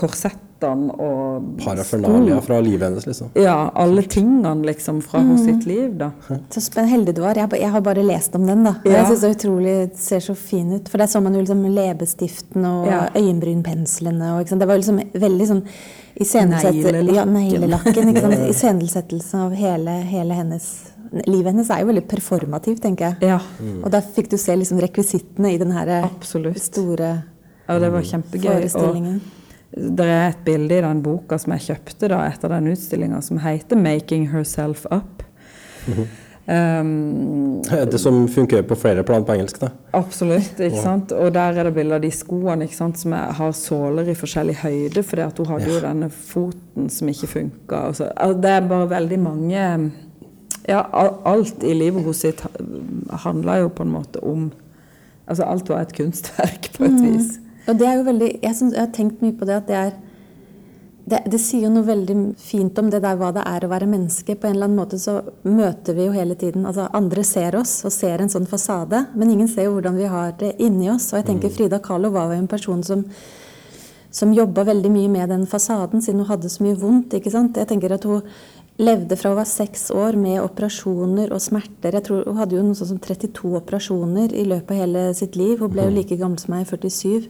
korsettene 0.64 0.94
og 1.00 1.60
Parafernalia 1.64 2.42
fra 2.42 2.60
livet 2.62 2.88
hennes, 2.88 3.06
liksom. 3.06 3.32
Ja, 3.40 3.72
alle 3.76 4.04
tingene 4.04 4.66
liksom 4.66 5.02
fra 5.02 5.20
mm. 5.20 5.38
sitt 5.38 5.66
liv, 5.66 5.98
da. 5.98 6.12
Så 6.50 6.86
heldig 6.88 7.16
du 7.16 7.22
var. 7.22 7.38
Jeg, 7.38 7.50
jeg, 7.60 7.72
har 7.72 7.82
bare 7.82 8.04
lest 8.04 8.36
om 8.36 8.46
den, 8.48 8.64
da. 8.64 8.76
Ja. 8.86 9.02
Jeg 9.02 9.12
syns 9.12 9.26
det 9.26 9.34
utrolig 9.38 9.76
ser 9.98 10.24
så 10.24 10.36
fin 10.36 10.72
ut. 10.74 10.90
For 10.90 11.02
der 11.02 11.08
så 11.08 11.22
man 11.22 11.36
jo 11.36 11.44
liksom 11.44 11.66
leppestiften 11.74 12.66
og 12.68 12.88
ja. 12.88 13.04
øyenbrynpenslene 13.16 14.38
og 14.38 14.48
Det 14.54 14.70
var 14.70 14.80
liksom 14.80 15.02
veldig 15.14 15.50
sånn 15.52 15.68
Neglelakken. 16.14 17.16
Ja, 17.16 17.24
neglelakken. 17.26 18.34
Iscenesettelse 18.52 19.40
av 19.48 19.56
hele, 19.58 19.96
hele 20.06 20.38
hennes 20.38 20.68
livet 21.26 21.52
hennes 21.52 21.70
er 21.74 21.82
jo 21.82 21.90
veldig 21.90 22.04
performativt, 22.10 22.84
tenker 22.86 23.12
jeg. 23.12 23.34
Ja. 23.34 23.40
Mm. 23.58 23.80
Og 23.84 23.92
da 23.94 24.02
fikk 24.02 24.30
du 24.32 24.38
se 24.42 24.54
liksom 24.58 24.82
rekvisittene 24.82 25.54
i 25.54 25.60
den 25.62 25.74
her 25.74 25.90
store 26.62 27.10
ja, 27.64 27.80
det 27.80 27.90
var 27.94 28.06
kjempegøy. 28.06 28.50
forestillingen. 28.50 29.22
Og 29.24 29.43
det 29.74 30.06
er 30.06 30.28
et 30.30 30.44
bilde 30.46 30.78
i 30.78 30.84
den 30.86 31.02
boka 31.06 31.38
som 31.42 31.56
jeg 31.56 31.68
kjøpte 31.72 32.10
da 32.12 32.24
etter 32.28 32.52
den 32.54 32.70
utstillinga, 32.74 33.22
som 33.26 33.40
heter 33.42 33.80
'Making 33.80 34.30
Herself 34.32 34.86
Up'. 34.92 35.24
Um, 36.46 37.62
det 37.62 38.00
som 38.00 38.28
funker 38.28 38.64
på 38.68 38.76
flere 38.76 39.04
plan 39.04 39.24
på 39.26 39.32
engelsk, 39.32 39.62
da. 39.62 39.70
Absolutt. 39.92 40.60
ikke 40.60 40.82
sant? 40.82 41.12
Og 41.12 41.34
der 41.34 41.56
er 41.56 41.64
det 41.64 41.74
bilde 41.74 41.96
av 41.96 42.02
de 42.04 42.12
skoene 42.12 42.68
ikke 42.68 42.76
sant, 42.76 43.00
som 43.00 43.16
har 43.16 43.54
såler 43.56 44.12
i 44.12 44.16
forskjellig 44.16 44.58
høyde, 44.60 45.04
fordi 45.04 45.24
at 45.24 45.40
hun 45.40 45.48
hadde 45.54 45.70
ja. 45.70 45.76
jo 45.78 45.84
denne 45.86 46.10
foten 46.10 46.90
som 46.92 47.08
ikke 47.08 47.28
funka. 47.32 47.80
Altså, 47.94 48.10
det 48.44 48.52
er 48.52 48.68
bare 48.68 48.90
veldig 48.90 49.20
mange 49.20 49.92
Ja, 50.68 50.84
alt 51.28 51.64
i 51.64 51.74
livet 51.76 52.04
hennes 52.04 52.22
sitt 52.24 52.44
handla 53.24 53.58
jo 53.60 53.72
på 53.76 53.84
en 53.84 53.92
måte 53.92 54.22
om 54.24 54.52
Altså 55.28 55.44
alt 55.48 55.70
var 55.70 55.82
et 55.82 55.96
kunstverk, 55.96 56.70
på 56.76 56.84
et 56.84 56.92
mm. 56.92 57.04
vis. 57.08 57.40
Og 57.68 57.78
det 57.80 57.88
er 57.88 58.00
jo 58.00 58.08
veldig, 58.08 58.32
jeg, 58.44 58.56
synes, 58.58 58.74
jeg 58.76 58.84
har 58.84 58.96
tenkt 58.96 59.22
mye 59.24 59.36
på 59.38 59.48
det 59.48 59.60
at 59.62 59.70
det 59.70 59.78
er 59.80 59.94
det, 61.04 61.20
det, 61.28 61.40
sier 61.42 61.66
jo 61.66 61.74
noe 61.74 61.84
veldig 61.84 62.16
fint 62.40 62.78
om 62.80 62.88
det 62.92 63.02
der 63.04 63.18
hva 63.20 63.34
det 63.36 63.44
er 63.44 63.66
å 63.66 63.70
være 63.72 63.90
menneske. 63.92 64.38
På 64.40 64.48
en 64.48 64.56
eller 64.56 64.70
annen 64.70 64.80
måte 64.80 65.00
så 65.02 65.18
møter 65.44 65.98
vi 65.98 66.08
jo 66.08 66.16
hele 66.16 66.38
tiden 66.40 66.64
altså 66.70 66.88
Andre 66.96 67.26
ser 67.28 67.58
oss 67.60 67.74
og 67.84 67.92
ser 67.92 68.24
en 68.24 68.32
sånn 68.32 68.48
fasade, 68.48 69.02
men 69.20 69.34
ingen 69.34 69.50
ser 69.52 69.68
jo 69.68 69.76
hvordan 69.76 70.00
vi 70.00 70.08
har 70.08 70.32
det 70.40 70.54
inni 70.64 70.88
oss. 70.94 71.10
Og 71.12 71.20
jeg 71.20 71.28
tenker 71.28 71.52
mm. 71.52 71.56
Frida 71.58 71.82
Kahlo 71.84 72.14
var 72.14 72.32
jo 72.32 72.40
en 72.40 72.48
person 72.48 72.84
som, 72.88 73.04
som 74.16 74.36
jobba 74.36 74.64
veldig 74.72 74.92
mye 74.94 75.12
med 75.12 75.34
den 75.36 75.44
fasaden, 75.50 76.04
siden 76.04 76.24
hun 76.24 76.32
hadde 76.32 76.52
så 76.54 76.64
mye 76.64 76.80
vondt. 76.80 77.18
ikke 77.20 77.34
sant? 77.36 77.60
Jeg 77.60 77.72
tenker 77.74 77.98
at 77.98 78.08
hun 78.08 78.24
levde 78.80 79.18
fra 79.20 79.34
hun 79.34 79.42
var 79.42 79.50
seks 79.50 79.90
år 79.92 80.16
med 80.18 80.40
operasjoner 80.42 81.36
og 81.36 81.44
smerter. 81.44 82.00
Jeg 82.00 82.08
tror 82.08 82.24
Hun 82.30 82.40
hadde 82.40 82.56
jo 82.56 82.64
noe 82.64 82.80
sånn 82.80 82.96
som 82.96 83.04
32 83.04 83.58
operasjoner 83.60 84.32
i 84.32 84.48
løpet 84.48 84.72
av 84.72 84.86
hele 84.86 85.04
sitt 85.18 85.36
liv. 85.36 85.60
Hun 85.60 85.74
ble 85.74 85.84
jo 85.84 85.92
mm. 85.92 85.98
like 86.00 86.18
gammel 86.22 86.40
som 86.40 86.56
meg, 86.56 86.64
47. 86.72 87.28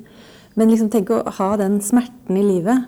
Men 0.59 0.69
liksom 0.69 0.91
tenk 0.93 1.11
å 1.13 1.23
ha 1.39 1.53
den 1.61 1.79
smerten 1.83 2.37
i 2.37 2.45
livet. 2.45 2.85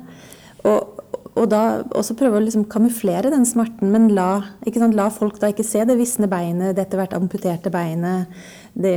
Og, 0.65 0.95
og 1.36 1.47
da 1.51 1.62
også 1.97 2.15
prøve 2.15 2.39
å 2.39 2.43
liksom 2.43 2.63
kamuflere 2.71 3.30
den 3.34 3.43
smerten, 3.47 3.89
men 3.91 4.08
la, 4.15 4.45
sant, 4.63 4.95
la, 4.95 5.10
folk 5.12 5.36
da 5.41 5.49
ikke 5.51 5.65
se 5.67 5.82
det 5.88 5.97
visne 5.99 6.30
beinet, 6.32 6.78
det 6.78 6.86
etter 6.86 7.01
hvert 7.01 7.15
amputerte 7.17 7.71
beinet. 7.73 8.32
Det, 8.75 8.93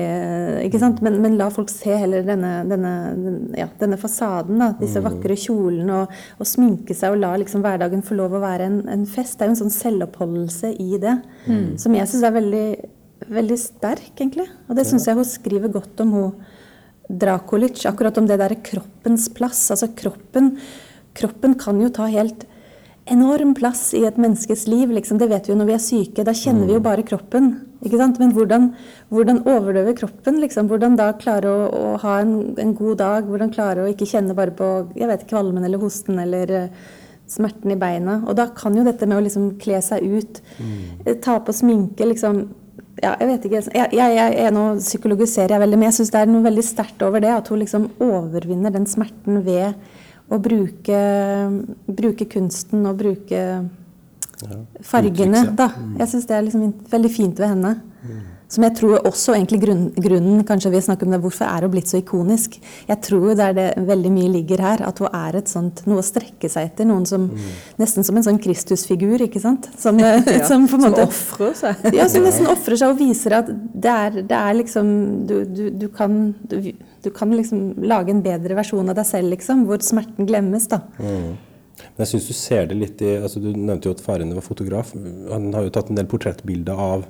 men, 1.02 1.18
men, 1.22 1.36
la 1.38 1.48
folk 1.54 1.70
se 1.70 1.96
heller 1.98 2.22
denne, 2.26 2.52
denne, 2.70 2.92
ja, 3.58 3.66
denne 3.80 3.98
fasaden, 3.98 4.58
da, 4.62 4.70
disse 4.78 5.02
mm. 5.02 5.08
vakre 5.08 5.38
kjolene, 5.38 6.04
og, 6.04 6.20
og, 6.38 6.46
sminke 6.50 6.94
seg 6.98 7.14
og 7.14 7.22
la 7.24 7.32
liksom 7.42 7.64
hverdagen 7.66 8.06
få 8.06 8.18
lov 8.18 8.38
å 8.38 8.42
være 8.44 8.70
en, 8.70 8.78
en 8.90 9.06
fest. 9.10 9.38
Det 9.38 9.46
er 9.46 9.50
jo 9.50 9.56
en 9.56 9.62
sånn 9.64 9.74
selvoppholdelse 9.74 10.72
i 10.78 11.02
det, 11.02 11.16
mm. 11.48 11.66
som 11.82 11.98
jeg 11.98 12.12
syns 12.12 12.28
er 12.28 12.38
veldig, 12.38 12.68
veldig 13.34 13.58
sterk, 13.64 14.14
egentlig. 14.14 14.46
Og 14.70 14.78
det 14.78 14.86
syns 14.86 15.10
jeg 15.10 15.18
hun 15.18 15.26
skriver 15.26 15.74
godt 15.74 16.06
om, 16.06 16.14
hun 16.14 16.56
Drakulic, 17.08 17.80
akkurat 17.88 18.18
om 18.20 18.28
det 18.28 18.36
derre 18.40 18.60
kroppens 18.60 19.30
plass. 19.32 19.70
Altså 19.72 19.88
kroppen, 19.96 20.56
kroppen 21.16 21.56
kan 21.60 21.80
jo 21.80 21.88
ta 21.94 22.08
helt 22.12 22.44
enorm 23.08 23.54
plass 23.56 23.94
i 23.96 24.02
et 24.04 24.18
menneskes 24.20 24.66
liv. 24.68 24.92
Liksom. 24.92 25.18
Det 25.20 25.30
vet 25.30 25.48
vi 25.48 25.54
jo 25.54 25.58
når 25.58 25.70
vi 25.70 25.76
er 25.76 25.82
syke. 25.82 26.26
Da 26.26 26.34
kjenner 26.36 26.68
vi 26.68 26.76
jo 26.76 26.82
mm. 26.82 26.84
bare 26.84 27.06
kroppen. 27.08 27.50
Ikke 27.86 28.00
sant? 28.00 28.20
Men 28.20 28.34
hvordan, 28.36 28.70
hvordan 29.14 29.42
overdøve 29.48 29.96
kroppen? 29.98 30.40
Liksom? 30.42 30.68
Hvordan 30.70 30.98
da 30.98 31.10
klare 31.20 31.50
å, 31.50 31.66
å 31.72 31.96
ha 32.04 32.18
en, 32.22 32.36
en, 32.60 32.76
god 32.76 33.00
dag? 33.00 33.28
Hvordan 33.28 33.52
klare 33.54 33.84
å 33.84 33.90
ikke 33.90 34.08
kjenne 34.10 34.36
bare 34.36 34.54
på 34.58 34.70
jeg 34.98 35.10
vet, 35.10 35.28
kvalmen 35.30 35.64
eller 35.64 35.80
hosten 35.82 36.20
eller 36.22 36.54
uh, 36.66 36.94
smerten 37.30 37.74
i 37.74 37.80
beina? 37.80 38.20
Og 38.26 38.36
da 38.38 38.50
kan 38.56 38.76
jo 38.76 38.86
dette 38.86 39.08
med 39.08 39.20
å 39.20 39.24
liksom 39.24 39.54
kle 39.62 39.80
seg 39.84 40.04
ut, 40.04 40.42
mm. 40.58 41.14
ta 41.24 41.38
på 41.44 41.56
sminke 41.56 42.12
liksom 42.12 42.48
ja, 43.02 43.14
jeg 43.20 43.28
vet 43.30 43.46
ikke. 43.48 43.62
Jeg, 43.74 43.90
jeg, 43.96 44.16
jeg, 44.18 44.52
nå 44.54 44.64
psykologiserer 44.80 45.54
jeg 45.56 45.62
veldig, 45.64 45.78
men 45.78 45.88
jeg 45.88 45.98
syns 45.98 46.12
det 46.14 46.20
er 46.20 46.30
noe 46.30 46.46
veldig 46.46 46.64
sterkt 46.66 47.04
over 47.06 47.22
det. 47.24 47.32
At 47.34 47.50
hun 47.52 47.62
liksom 47.62 47.88
overvinner 48.04 48.74
den 48.74 48.88
smerten 48.90 49.42
ved 49.46 49.78
å 50.28 50.38
bruke, 50.44 51.02
bruke 52.00 52.28
kunsten 52.28 52.88
og 52.88 52.98
bruke 53.00 53.44
fargene. 54.84 55.44
da. 55.58 55.70
Mm. 55.74 55.94
Jeg 56.02 56.12
syns 56.12 56.28
det 56.28 56.36
er 56.36 56.44
liksom 56.46 56.74
veldig 56.90 57.12
fint 57.14 57.40
ved 57.40 57.54
henne. 57.54 57.74
Som 58.48 58.64
jeg 58.64 58.78
tror 58.78 59.02
også 59.04 59.34
egentlig 59.36 59.58
grunn, 59.60 59.82
grunnen 59.92 60.44
kanskje 60.48 60.70
vi 60.72 60.80
snakker 60.80 61.04
om 61.04 61.12
det, 61.12 61.20
hvorfor 61.20 61.44
er 61.44 61.66
hun 61.66 61.72
blitt 61.74 61.90
så 61.90 61.98
ikonisk. 62.00 62.54
Jeg 62.88 63.00
tror 63.04 63.34
det 63.36 63.44
er 63.44 63.56
det 63.58 63.66
veldig 63.90 64.12
mye 64.14 64.30
ligger 64.38 64.62
her. 64.64 64.84
At 64.88 65.02
hun 65.02 65.10
er 65.12 65.36
et 65.36 65.52
sånt, 65.52 65.82
noe 65.88 66.00
å 66.00 66.06
strekke 66.06 66.48
seg 66.48 66.70
etter. 66.70 66.88
Noen 66.88 67.04
som, 67.08 67.26
mm. 67.28 67.50
Nesten 67.82 68.06
som 68.08 68.16
en 68.16 68.24
sånn 68.24 68.40
Kristusfigur, 68.40 69.20
ikke 69.26 69.42
sant? 69.42 69.68
Som, 69.76 70.00
ja, 70.02 70.14
som, 70.48 70.64
på 70.70 70.80
en 70.80 70.86
måte, 70.86 71.04
som 71.04 71.12
ofrer 71.12 71.58
seg. 71.60 71.90
ja, 71.98 72.08
som 72.08 72.24
nesten 72.24 72.48
ofrer 72.48 72.80
seg 72.80 72.94
og 72.94 73.02
viser 73.02 73.36
at 73.42 73.50
det 73.52 73.92
er, 73.92 74.16
det 74.32 74.38
er 74.38 74.56
liksom 74.62 74.94
du, 75.28 75.36
du, 75.44 75.62
du, 75.84 75.84
kan, 75.92 76.16
du, 76.48 77.10
kan 77.12 77.36
liksom 77.36 77.84
lage 77.84 78.16
en 78.16 78.24
bedre 78.24 78.56
versjon 78.56 78.88
av 78.88 78.96
deg 78.96 79.10
selv, 79.12 79.28
liksom. 79.36 79.66
Hvor 79.68 79.84
smerten 79.84 80.28
glemmes, 80.30 80.70
da. 80.72 80.80
Mm. 80.96 81.36
Men 81.84 82.02
jeg 82.02 82.14
synes 82.14 82.26
du 82.30 82.34
ser 82.34 82.66
det 82.70 82.76
litt 82.78 83.02
i 83.04 83.12
altså 83.20 83.38
Du 83.42 83.52
nevnte 83.52 83.86
jo 83.86 83.94
at 83.94 84.02
faren 84.02 84.32
var 84.34 84.42
fotograf. 84.46 84.96
Han 85.28 85.52
har 85.52 85.68
jo 85.68 85.76
tatt 85.76 85.92
en 85.92 86.00
del 86.00 86.08
portrettbilder 86.10 86.80
av 86.88 87.04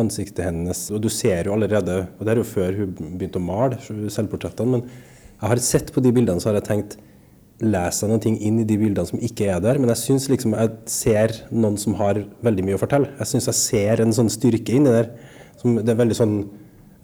ansiktet 0.00 0.44
hennes. 0.46 0.84
Og 0.94 1.02
du 1.04 1.08
ser 1.12 1.48
jo 1.48 1.56
allerede 1.56 2.06
Og 2.18 2.24
det 2.24 2.32
er 2.32 2.40
jo 2.40 2.48
før 2.48 2.76
hun 2.78 3.16
begynte 3.18 3.40
å 3.40 3.44
male 3.44 3.78
selvportrettene. 3.82 4.78
Men 4.78 4.86
jeg 4.86 5.50
har 5.50 5.62
sett 5.64 5.92
på 5.94 6.02
de 6.04 6.12
bildene 6.14 6.42
så 6.42 6.50
har 6.50 6.60
jeg 6.60 6.70
tenkt 6.70 7.00
Leser 7.62 8.10
jeg 8.10 8.22
ting 8.24 8.36
inn 8.42 8.56
i 8.58 8.66
de 8.66 8.74
bildene 8.74 9.06
som 9.06 9.20
ikke 9.22 9.46
er 9.54 9.60
der? 9.62 9.78
Men 9.78 9.92
jeg 9.92 10.00
syns 10.00 10.24
liksom 10.32 10.56
jeg 10.56 10.72
ser 10.90 11.36
noen 11.54 11.76
som 11.78 11.94
har 12.00 12.18
veldig 12.42 12.64
mye 12.66 12.74
å 12.74 12.80
fortelle. 12.80 13.12
Jeg 13.20 13.30
syns 13.30 13.46
jeg 13.52 13.58
ser 13.60 14.02
en 14.02 14.14
sånn 14.16 14.32
styrke 14.34 14.74
inni 14.74 14.90
der. 14.90 15.12
Som, 15.60 15.76
det 15.78 15.92
er 15.92 16.00
veldig 16.00 16.16
sånn, 16.18 16.34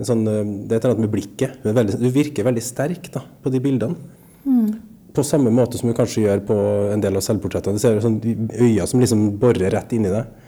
sånn 0.03 0.24
Det 0.27 0.33
er 0.35 0.81
et 0.81 0.81
eller 0.81 0.96
annet 0.96 1.05
med 1.05 1.12
blikket. 1.12 1.61
Veldig, 1.62 2.01
du 2.03 2.09
virker 2.11 2.48
veldig 2.48 2.64
sterk 2.64 3.07
da, 3.14 3.22
på 3.44 3.53
de 3.55 3.62
bildene. 3.62 4.18
Mm. 4.48 4.72
På 5.14 5.22
samme 5.27 5.53
måte 5.55 5.79
som 5.79 5.92
du 5.92 5.94
kanskje 5.94 6.24
gjør 6.24 6.42
på 6.51 6.59
en 6.96 7.07
del 7.07 7.20
av 7.20 7.27
selvportrettene. 7.29 7.79
Du 7.79 7.85
ser 7.85 8.03
sånn 8.03 8.18
øyne 8.18 8.90
som 8.90 9.05
liksom 9.05 9.29
borer 9.38 9.70
rett 9.77 9.94
inni 9.94 10.11
deg. 10.11 10.47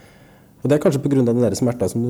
Og 0.60 0.68
Det 0.68 0.76
er 0.76 0.82
kanskje 0.82 1.02
pga. 1.02 1.24
den 1.24 1.42
der 1.42 1.56
smerta 1.56 1.88
som, 1.88 2.02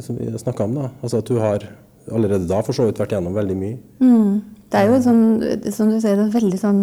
som 0.00 0.18
vi 0.18 0.30
snakka 0.38 0.64
om. 0.64 0.74
da. 0.74 0.90
Altså 1.02 1.18
At 1.18 1.26
du 1.26 1.38
har 1.38 1.66
allerede 2.12 2.48
da 2.48 2.60
for 2.62 2.72
så 2.72 2.86
vidt 2.86 3.00
vært 3.00 3.16
gjennom 3.16 3.34
veldig 3.36 3.56
mye. 3.58 3.78
Mm. 4.00 4.42
Det 4.68 4.80
er 4.80 4.90
jo 4.90 5.00
sånn, 5.02 5.22
som 5.72 5.90
du 5.90 5.98
sier, 6.00 6.20
et 6.20 6.34
veldig 6.34 6.60
sånn 6.60 6.82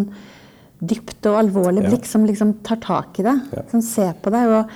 dypt 0.86 1.26
og 1.30 1.40
alvorlig 1.40 1.86
blikk 1.86 2.04
ja. 2.04 2.12
som 2.12 2.26
liksom 2.28 2.60
tar 2.66 2.82
tak 2.84 3.22
i 3.22 3.26
deg. 3.26 3.42
Ja. 3.56 3.66
Som 3.72 3.84
ser 3.86 4.14
på 4.22 4.34
deg. 4.34 4.52
Og, 4.52 4.76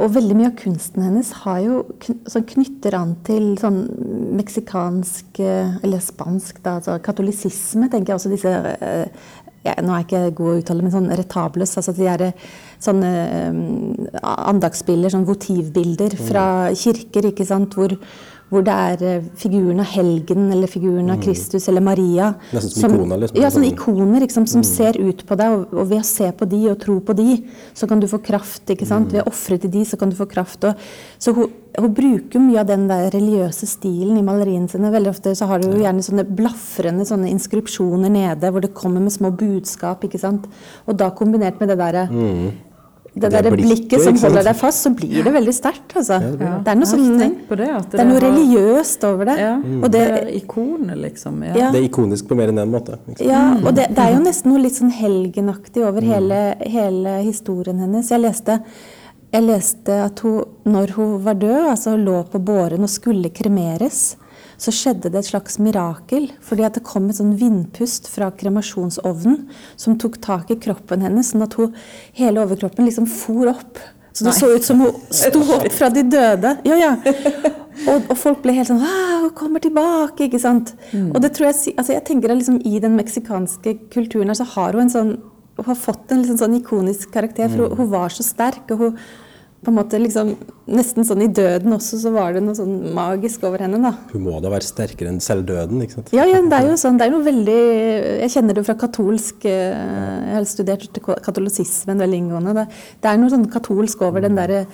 og, 0.00 0.10
veldig 0.16 0.36
mye 0.36 0.50
av 0.50 0.56
kunsten 0.58 1.04
hennes 1.06 1.32
har 1.44 1.60
jo, 1.64 1.80
som 2.28 2.44
knytter 2.48 2.96
an 2.98 3.14
til 3.24 3.54
sånn 3.60 3.78
meksikansk 4.36 5.40
Eller 5.40 6.02
spansk, 6.04 6.60
da, 6.64 6.78
altså 6.80 6.98
katolisisme, 7.04 7.90
tenker 7.92 8.12
jeg 8.12 8.20
også. 8.20 8.32
Disse 8.34 8.56
eh, 8.74 9.30
ja, 9.66 9.74
Nå 9.82 9.92
er 9.92 10.04
jeg 10.04 10.08
ikke 10.08 10.36
god 10.38 10.52
å 10.52 10.60
uttale, 10.60 10.86
men 10.86 10.94
sånn 10.94 11.10
retables. 11.18 11.74
altså 11.76 11.94
de 11.96 12.08
er 12.10 12.24
sånne 12.82 13.10
um, 13.50 14.08
andagsbilder, 14.22 15.12
sånn 15.14 15.28
votivbilder 15.28 16.16
fra 16.28 16.46
kirker, 16.76 17.30
ikke 17.32 17.46
sant, 17.48 17.76
hvor, 17.78 17.96
hvor 18.52 18.62
det 18.66 18.74
er 18.74 19.00
uh, 19.02 19.28
figuren 19.38 19.82
av 19.82 19.88
helgen 19.90 20.46
eller 20.54 20.70
figuren 20.70 21.10
av 21.10 21.18
mm. 21.18 21.22
Kristus 21.24 21.66
eller 21.68 21.82
Maria. 21.82 22.30
Nesten 22.54 22.70
som, 22.70 22.84
som 22.84 22.94
ikoner? 22.94 23.22
liksom. 23.24 23.40
Ja, 23.42 23.50
sånne 23.50 23.70
ikoner 23.72 24.22
liksom, 24.22 24.46
som 24.50 24.62
mm. 24.62 24.68
ser 24.68 24.98
ut 25.00 25.24
på 25.26 25.38
deg. 25.40 25.54
Og, 25.56 25.74
og, 25.74 25.88
ved 25.90 26.02
å 26.02 26.06
se 26.06 26.30
på 26.30 26.48
de 26.52 26.60
og 26.70 26.78
tro 26.82 26.98
på 27.02 27.16
de, 27.18 27.40
så 27.74 27.88
kan 27.90 28.02
du 28.02 28.06
få 28.10 28.20
kraft. 28.22 28.62
ikke 28.70 28.86
sant? 28.86 29.10
Mm. 29.10 29.16
Ved 29.16 29.24
å 29.24 29.32
ofre 29.32 29.58
til 29.62 29.72
de, 29.74 29.82
så 29.88 29.98
kan 29.98 30.12
du 30.12 30.18
få 30.18 30.28
kraft. 30.30 30.68
Og, 30.68 30.86
så 31.18 31.34
hun, 31.34 31.50
hun, 31.74 31.90
bruker 31.96 32.44
mye 32.44 32.62
av 32.62 32.70
den 32.70 32.86
der 32.90 33.10
religiøse 33.16 33.66
stilen 33.70 34.20
i 34.20 34.24
maleriene 34.26 34.70
sine. 34.70 34.94
Veldig 34.94 35.10
ofte 35.10 35.34
så 35.38 35.50
har 35.50 35.62
du 35.62 35.72
jo 35.72 35.82
gjerne 35.82 36.06
sånne 36.06 36.26
blafrende 36.38 37.08
sånne 37.08 37.32
inskripsjoner 37.34 38.14
nede, 38.14 38.54
hvor 38.54 38.62
det 38.62 38.76
kommer 38.78 39.02
med 39.02 39.16
små 39.16 39.34
budskap. 39.34 40.06
ikke 40.06 40.22
sant? 40.22 40.46
Og 40.86 40.94
da 41.02 41.10
kombinert 41.10 41.58
med 41.58 41.74
det 41.74 41.80
derre 41.82 42.06
mm 42.12 42.66
det, 43.16 43.30
det 43.32 43.40
der 43.46 43.54
blikket, 43.56 44.02
som 44.04 44.16
holder 44.20 44.44
deg 44.44 44.56
fast, 44.58 44.82
så 44.84 44.90
blir 44.92 45.24
det 45.24 45.30
veldig 45.32 45.52
sterkt. 45.56 45.94
Altså. 45.96 46.18
Ja, 46.20 46.32
det, 46.36 46.72
er 46.72 46.76
noe, 46.76 46.88
sånn, 46.90 47.06
det, 47.16 47.28
det, 47.48 47.68
det 47.94 48.02
er 48.02 48.08
noe 48.10 48.20
religiøst 48.20 49.06
over 49.08 49.30
det. 49.30 49.36
Ja, 49.40 49.54
og 49.56 49.86
det, 49.94 50.02
er 50.18 50.28
ikonet, 50.36 50.98
liksom. 51.00 51.38
Ja. 51.48 51.70
Det 51.72 51.80
er 51.80 51.86
ikonisk 51.86 52.28
på 52.28 52.36
mer 52.36 52.52
enn 52.52 52.60
én 52.60 52.66
en 52.66 52.74
måte. 52.74 52.98
Liksom. 53.06 53.24
Ja, 53.24 53.40
og 53.56 53.72
det, 53.78 53.88
er 53.96 54.12
jo 54.12 54.20
nesten 54.20 54.52
noe 54.52 54.60
litt 54.66 54.76
sånn 54.76 54.92
helgenaktig 54.92 55.86
over 55.86 56.04
mm. 56.04 56.12
hele, 56.12 56.42
hele, 56.76 57.16
historien 57.24 57.80
hennes. 57.80 58.12
Jeg 58.12 58.20
leste, 58.20 58.58
jeg 59.32 59.46
leste 59.48 59.96
at 60.10 60.20
hun, 60.26 60.44
når 60.68 60.92
hun 60.98 61.16
var 61.24 61.40
død, 61.40 61.70
altså 61.72 61.96
lå 61.96 62.20
på 62.34 62.42
båren 62.52 62.84
og 62.84 62.92
skulle 62.92 63.32
kremeres, 63.32 64.18
så 64.56 64.72
skjedde 64.74 65.10
det 65.12 65.20
et 65.20 65.28
slags 65.28 65.58
mirakel. 65.62 66.30
Fordi 66.44 66.68
det 66.76 66.84
kom 66.86 67.10
et 67.10 67.18
sånn 67.18 67.34
vindpust 67.40 68.08
fra 68.12 68.30
kremasjonsovnen 68.38 69.44
som 69.76 69.98
tok 70.00 70.18
tak 70.24 70.52
i 70.52 70.58
kroppen 70.60 71.04
hennes, 71.04 71.32
sånn 71.32 71.44
at 71.46 71.58
hun, 71.60 71.76
hele 72.16 72.42
overkroppen 72.44 72.88
liksom 72.88 73.08
for 73.10 73.52
opp. 73.52 73.80
Så 74.16 74.24
det 74.24 74.32
Nei. 74.32 74.38
så 74.40 74.48
ut 74.54 74.64
som 74.64 74.80
hun 74.80 75.00
sto 75.12 75.42
opp 75.58 75.68
fra 75.76 75.90
de 75.92 76.02
døde. 76.08 76.56
Ja, 76.64 76.76
ja. 76.80 76.92
Og, 77.84 78.06
og 78.08 78.16
folk 78.16 78.38
ble 78.40 78.54
helt 78.56 78.70
sånn 78.70 78.80
Hun 78.80 79.32
kommer 79.36 79.60
tilbake! 79.60 80.30
ikke 80.30 80.40
sant? 80.40 80.70
Mm. 80.94 81.10
Og 81.10 81.18
det 81.20 81.34
tror 81.36 81.50
jeg, 81.50 81.74
altså 81.76 81.92
jeg 81.92 82.04
tenker 82.08 82.32
at 82.32 82.38
liksom 82.40 82.56
I 82.64 82.80
den 82.80 82.96
meksikanske 82.96 83.74
kulturen 83.92 84.32
her 84.32 84.38
så 84.38 84.46
har 84.54 84.72
hun 84.72 84.86
en 84.86 84.94
sånn 84.94 85.10
hun 85.56 85.64
har 85.70 85.78
fått 85.80 86.12
en 86.12 86.20
liksom 86.20 86.36
sånn 86.36 86.56
ikonisk 86.58 87.12
karakter, 87.14 87.48
for 87.48 87.70
hun, 87.70 87.78
hun 87.78 87.86
var 87.88 88.12
så 88.12 88.24
sterk. 88.24 88.72
og 88.74 88.82
hun 88.82 88.98
på 89.64 89.72
en 89.72 89.78
måte 89.78 89.98
liksom, 90.00 90.34
Nesten 90.66 91.06
sånn 91.06 91.22
i 91.22 91.28
døden 91.30 91.70
også, 91.76 91.98
så 92.02 92.10
var 92.10 92.34
det 92.34 92.40
noe 92.42 92.56
sånn 92.58 92.90
magisk 92.94 93.44
over 93.46 93.62
henne. 93.62 93.78
da. 93.78 93.92
Hun 94.10 94.24
må 94.24 94.34
da 94.42 94.50
være 94.50 94.66
sterkere 94.66 95.12
enn 95.12 95.20
selv 95.22 95.46
døden? 95.46 95.78
ikke 95.84 95.94
sant? 95.94 96.10
Ja, 96.16 96.24
ja, 96.26 96.40
det 96.42 96.58
er 96.58 96.70
jo 96.72 96.78
sånn, 96.80 96.98
det 96.98 97.06
er 97.06 97.14
noe 97.14 97.26
veldig 97.26 97.60
Jeg 98.24 98.32
kjenner 98.34 98.58
det 98.58 98.64
fra 98.66 98.74
katolsk 98.80 99.46
eh, 99.46 99.76
Jeg 100.26 100.34
har 100.34 100.48
studert 100.50 101.00
katolisismen 101.22 102.02
veldig 102.02 102.20
inngående. 102.24 102.56
Det, 102.58 102.66
det, 102.98 103.12
er 103.12 103.22
noe 103.22 103.32
sånn 103.32 103.46
katolsk 103.52 104.02
over 104.08 104.26
den 104.26 104.38
derre 104.38 104.64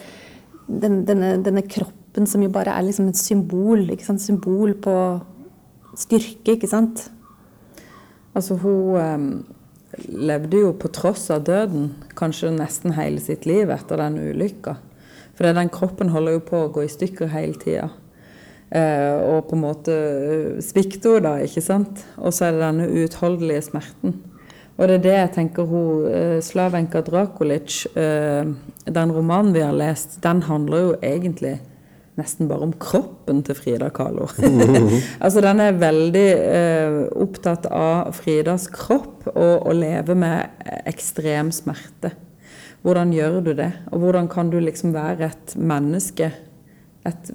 den, 0.66 1.02
denne, 1.04 1.34
denne, 1.44 1.64
kroppen 1.68 2.28
som 2.30 2.40
jo 2.40 2.48
bare 2.54 2.72
er 2.72 2.88
liksom 2.88 3.10
et 3.12 3.20
symbol. 3.20 3.84
ikke 3.92 4.08
sant? 4.08 4.24
Symbol 4.24 4.72
på 4.80 4.96
styrke, 6.00 6.56
ikke 6.56 6.72
sant? 6.72 7.10
Altså, 8.32 8.56
hun 8.56 8.96
um 8.96 9.28
levde 10.08 10.62
jo 10.62 10.72
på 10.78 10.90
tross 10.94 11.28
av 11.32 11.44
døden 11.46 11.90
kanskje 12.18 12.52
nesten 12.54 12.94
hele 12.96 13.20
sitt 13.20 13.46
liv 13.48 13.70
etter 13.72 14.00
den 14.00 14.18
ulykka. 14.20 14.76
For 15.36 15.48
den 15.48 15.72
kroppen 15.72 16.12
holder 16.12 16.38
jo 16.38 16.44
på 16.48 16.62
å 16.64 16.70
gå 16.72 16.86
i 16.86 16.92
stykker 16.92 17.32
hele 17.32 17.58
tida. 17.60 17.88
Eh, 18.72 19.16
og 19.28 19.48
på 19.50 19.56
en 19.56 19.64
måte 19.66 19.94
eh, 19.94 20.60
svikter 20.64 21.18
hun 21.18 21.26
da, 21.26 21.34
ikke 21.44 21.64
sant. 21.64 22.04
Og 22.16 22.32
så 22.32 22.48
er 22.48 22.56
det 22.56 22.64
denne 22.64 22.88
uutholdelige 22.88 23.66
smerten. 23.68 24.16
Og 24.78 24.88
det 24.88 24.94
er 24.96 25.02
det 25.04 25.16
jeg 25.16 25.32
tenker 25.36 25.68
hun 25.68 26.06
eh, 26.08 26.38
Slavenka 26.44 27.02
Drakulic, 27.04 27.82
eh, 27.92 28.48
den 28.88 29.12
romanen 29.12 29.52
vi 29.56 29.64
har 29.64 29.76
lest, 29.76 30.20
den 30.24 30.40
handler 30.48 30.86
jo 30.86 30.94
egentlig 31.04 31.58
nesten 32.20 32.48
bare 32.50 32.66
om 32.66 32.74
kroppen 32.76 33.40
til 33.46 33.56
Frida 33.56 33.88
Kahlo. 33.94 34.28
altså 35.24 35.42
Den 35.44 35.62
er 35.64 35.78
veldig 35.80 36.26
eh, 36.28 36.98
opptatt 37.24 37.68
av 37.72 38.12
Fridas 38.18 38.68
kropp 38.72 39.30
og 39.32 39.68
å 39.68 39.72
leve 39.76 40.16
med 40.18 40.68
ekstrem 40.88 41.52
smerte. 41.54 42.12
Hvordan 42.82 43.12
gjør 43.14 43.40
du 43.46 43.52
det? 43.56 43.70
Og 43.94 44.02
hvordan 44.02 44.28
kan 44.30 44.50
du 44.50 44.58
liksom 44.60 44.92
være 44.94 45.30
et 45.30 45.54
menneske? 45.56 46.32
Et, 47.06 47.30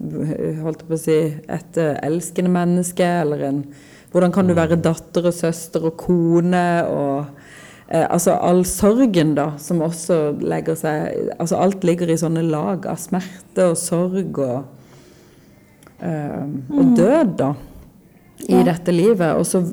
holdt 0.61 0.83
jeg 0.83 0.89
på 0.89 0.95
å 0.95 0.99
si, 1.01 1.19
et 1.51 1.79
uh, 1.79 1.93
elskende 2.07 2.51
menneske, 2.53 3.07
eller 3.23 3.47
en 3.49 3.61
Hvordan 4.07 4.31
kan 4.31 4.47
du 4.47 4.53
være 4.55 4.77
datter 4.79 5.25
og 5.27 5.35
søster 5.35 5.83
og 5.89 5.97
kone 5.99 6.67
og 6.87 7.25
eh, 7.25 7.46
Altså 7.87 8.33
all 8.43 8.65
sorgen, 8.67 9.29
da, 9.37 9.53
som 9.63 9.79
også 9.79 10.33
legger 10.43 10.75
seg 10.75 11.29
Altså 11.37 11.55
alt 11.55 11.85
ligger 11.87 12.09
i 12.11 12.17
sånne 12.19 12.41
lag 12.43 12.83
av 12.91 12.99
smerte 12.99 13.69
og 13.71 13.77
sorg 13.79 14.41
og 14.43 14.65
Eh, 15.99 16.43
og 16.69 16.83
mm. 16.83 16.95
død, 16.95 17.33
da, 17.39 17.51
i 18.45 18.53
ja. 18.53 18.63
dette 18.69 18.93
livet. 18.93 19.33
Og 19.37 19.45
så 19.49 19.63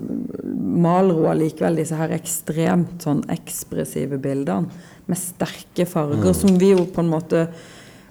maler 0.55 1.17
hun 1.17 1.31
allikevel 1.35 1.81
disse 1.81 1.99
her 1.99 2.15
ekstremt 2.17 3.05
sånn 3.05 3.25
ekspressive 3.33 4.19
bildene 4.23 4.85
med 5.11 5.21
sterke 5.21 5.87
farger, 5.89 6.31
mm. 6.33 6.39
som 6.39 6.61
vi 6.61 6.73
jo 6.73 6.87
på 6.89 7.05
en 7.05 7.13
måte 7.13 7.47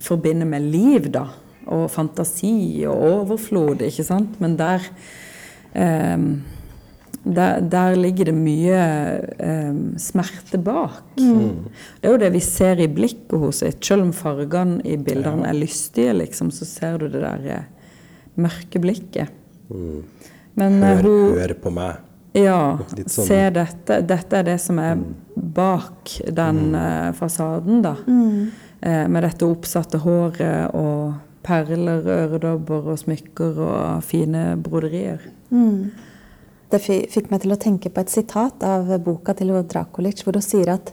forbinder 0.03 0.49
med 0.49 0.69
liv, 0.73 1.09
da. 1.13 1.27
Og 1.73 1.87
fantasi 1.91 2.83
og 2.91 3.05
overflod, 3.07 3.85
ikke 3.87 4.05
sant. 4.05 4.35
Men 4.43 4.57
der 4.59 4.83
um, 5.73 6.27
der, 7.23 7.62
der, 7.71 7.95
ligger 7.95 8.27
det 8.27 8.36
mye 8.36 8.79
um, 9.39 9.93
smerte 9.97 10.59
bak. 10.59 11.03
Mm. 11.19 11.69
Det 12.01 12.09
er 12.09 12.15
jo 12.15 12.19
det 12.19 12.31
vi 12.33 12.41
ser 12.43 12.81
i 12.83 12.89
blikket 12.91 13.38
hos 13.39 13.62
henne. 13.63 13.79
Selv 13.83 14.07
om 14.07 14.12
fargene 14.15 14.81
i 14.83 14.97
bildene 14.99 15.47
er 15.47 15.55
lystige, 15.55 16.15
liksom, 16.19 16.51
så 16.51 16.67
ser 16.67 16.99
du 16.99 17.07
det 17.07 17.23
der 17.23 17.69
mørke 18.36 18.81
blikket. 18.83 19.31
Mm. 19.69 20.03
Men 20.59 20.81
hør, 20.83 20.99
eh, 20.99 21.03
hun 21.05 21.39
Hør 21.39 21.55
på 21.63 21.73
meg. 21.73 22.01
Ja. 22.33 22.59
Sånn. 23.05 23.27
Se 23.27 23.41
dette. 23.53 24.01
Dette 24.09 24.39
er 24.39 24.47
det 24.47 24.59
som 24.62 24.79
er 24.81 24.97
mm. 24.99 25.09
bak 25.55 26.17
den 26.27 26.63
mm. 26.73 26.79
uh, 26.79 27.12
fasaden, 27.17 27.83
da. 27.86 27.95
Uh, 28.03 29.05
med 29.07 29.23
dette 29.23 29.47
oppsatte 29.47 30.01
håret 30.03 30.73
og 30.75 31.13
perler, 31.43 32.03
øredobber 32.03 32.93
og 32.93 32.99
smykker 32.99 33.59
og 33.63 34.03
fine 34.07 34.53
broderier. 34.63 35.23
Mm. 35.51 35.91
Det 36.73 36.79
fikk 36.81 37.29
meg 37.29 37.43
til 37.43 37.53
å 37.53 37.59
tenke 37.62 37.91
på 37.93 38.01
et 38.01 38.09
sitat 38.09 38.63
av 38.65 38.88
boka 39.05 39.36
til 39.38 39.51
Drakulic, 39.53 40.23
hvor 40.25 40.33
hun 40.33 40.41
sier 40.41 40.71
at 40.73 40.89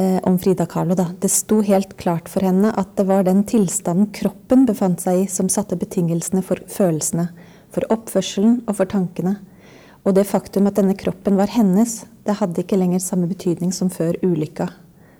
eh, 0.00 0.16
om 0.24 0.38
Frida 0.40 0.64
Kahlo. 0.64 0.96
Da. 0.96 1.10
Det 1.20 1.28
sto 1.28 1.60
helt 1.66 1.92
klart 2.00 2.30
for 2.32 2.46
henne 2.46 2.70
at 2.72 2.94
det 2.96 3.04
var 3.10 3.26
den 3.26 3.42
tilstanden 3.44 4.08
kroppen 4.16 4.64
befant 4.64 5.04
seg 5.04 5.26
i, 5.26 5.28
som 5.28 5.50
satte 5.52 5.76
betingelsene 5.76 6.40
for 6.40 6.64
følelsene, 6.72 7.28
for 7.74 7.84
oppførselen 7.92 8.62
og 8.64 8.78
for 8.80 8.88
tankene. 8.88 9.36
Og 10.08 10.16
det 10.16 10.24
faktum 10.30 10.70
at 10.70 10.78
denne 10.80 10.96
kroppen 10.96 11.36
var 11.36 11.52
hennes, 11.52 12.06
det 12.24 12.38
hadde 12.40 12.64
ikke 12.64 12.80
lenger 12.80 13.04
samme 13.04 13.28
betydning 13.28 13.74
som 13.76 13.92
før 13.92 14.16
ulykka. 14.24 14.70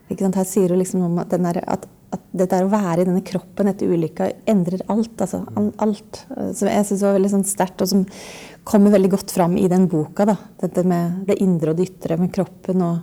Her 0.09 0.49
sier 0.49 0.73
hun 0.73 0.81
liksom 0.81 1.05
om 1.05 1.21
at, 1.21 1.35
er, 1.37 1.61
at, 1.69 1.85
at 2.15 2.23
det 2.41 2.49
der 2.53 2.65
å 2.65 2.73
være 2.73 3.03
i 3.03 3.09
denne 3.09 3.25
kroppen 3.27 3.69
etter 3.69 3.91
ulykka 3.91 4.31
endrer 4.49 4.85
alt. 4.89 5.17
altså 5.21 5.43
alt. 5.85 6.23
Som 6.57 6.71
jeg 6.71 6.87
syns 6.89 7.05
var 7.05 7.19
veldig 7.19 7.33
sånn 7.35 7.49
sterkt, 7.49 7.85
og 7.85 7.91
som 7.91 8.07
kommer 8.69 8.93
veldig 8.95 9.11
godt 9.17 9.33
fram 9.35 9.57
i 9.61 9.69
den 9.69 9.89
boka. 9.93 10.25
da, 10.29 10.37
Dette 10.61 10.85
med 10.89 11.25
det 11.29 11.41
indre 11.45 11.73
og 11.73 11.81
det 11.81 11.91
ytre, 11.91 12.19
med 12.21 12.33
kroppen 12.35 12.85
og 12.85 12.99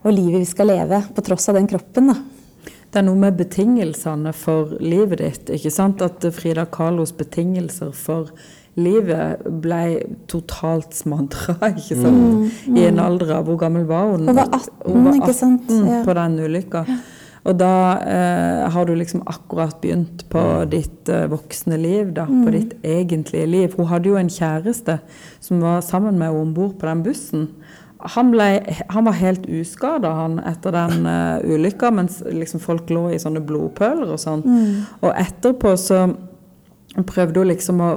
og 0.00 0.14
livet 0.16 0.40
vi 0.40 0.48
skal 0.48 0.70
leve 0.70 1.02
på 1.14 1.24
tross 1.24 1.50
av 1.52 1.58
den 1.58 1.68
kroppen. 1.68 2.06
da. 2.08 2.14
Det 2.90 2.98
er 2.98 3.04
noe 3.06 3.20
med 3.20 3.36
betingelsene 3.38 4.32
for 4.34 4.72
livet 4.80 5.20
ditt. 5.20 5.52
ikke 5.58 5.70
sant? 5.70 6.00
At 6.02 6.24
Frida 6.34 6.64
Kahlos 6.66 7.12
betingelser 7.12 7.92
for 7.94 8.32
livet 8.80 9.44
ble 9.62 9.82
totalt 10.30 10.94
smadra 10.96 11.56
ikke 11.78 11.98
sant? 11.98 12.16
Mm, 12.16 12.50
mm. 12.70 12.76
i 12.78 12.84
en 12.86 13.00
alder 13.02 13.32
av 13.36 13.48
Hvor 13.48 13.58
gammel 13.60 13.84
var 13.84 14.12
hun? 14.12 14.28
Hun 14.28 14.36
var 14.38 14.48
18, 14.48 14.76
hun 14.86 15.04
var 15.04 15.16
18 15.16 15.20
ikke 15.20 15.36
sant? 15.36 15.72
Ja. 15.90 16.02
på 16.06 16.14
den 16.18 16.38
ulykka. 16.40 16.84
Og 17.48 17.56
da 17.56 17.74
eh, 18.04 18.64
har 18.72 18.86
du 18.86 18.94
liksom 18.94 19.22
akkurat 19.30 19.78
begynt 19.80 20.26
på 20.32 20.44
ditt 20.70 21.08
eh, 21.08 21.28
voksne 21.30 21.78
liv, 21.80 22.12
da, 22.16 22.26
mm. 22.28 22.40
på 22.44 22.54
ditt 22.56 22.74
egentlige 22.84 23.48
liv. 23.48 23.76
Hun 23.78 23.88
hadde 23.88 24.12
jo 24.12 24.18
en 24.20 24.32
kjæreste 24.32 24.98
som 25.40 25.62
var 25.64 25.80
sammen 25.86 26.18
med 26.20 26.28
henne 26.28 26.44
om 26.44 26.56
bord 26.56 26.76
på 26.80 26.90
den 26.90 27.04
bussen 27.06 27.48
han, 28.00 28.30
ble, 28.32 28.48
han, 28.88 29.04
var 29.04 29.16
helt 29.18 29.46
uskada 29.50 30.12
etter 30.48 30.74
den 30.74 31.06
eh, 31.14 31.54
ulykka, 31.54 31.90
mens 31.94 32.20
liksom 32.24 32.62
folk 32.62 32.90
lå 32.92 33.08
i 33.14 33.20
sånne 33.20 33.42
blodpøler 33.44 34.14
og 34.14 34.20
sånn. 34.20 34.44
Mm. 34.44 34.74
Og 35.04 35.12
etterpå 35.12 35.74
så 35.80 36.06
prøvde 37.06 37.38
hun 37.38 37.50
liksom 37.52 37.80
å 37.84 37.90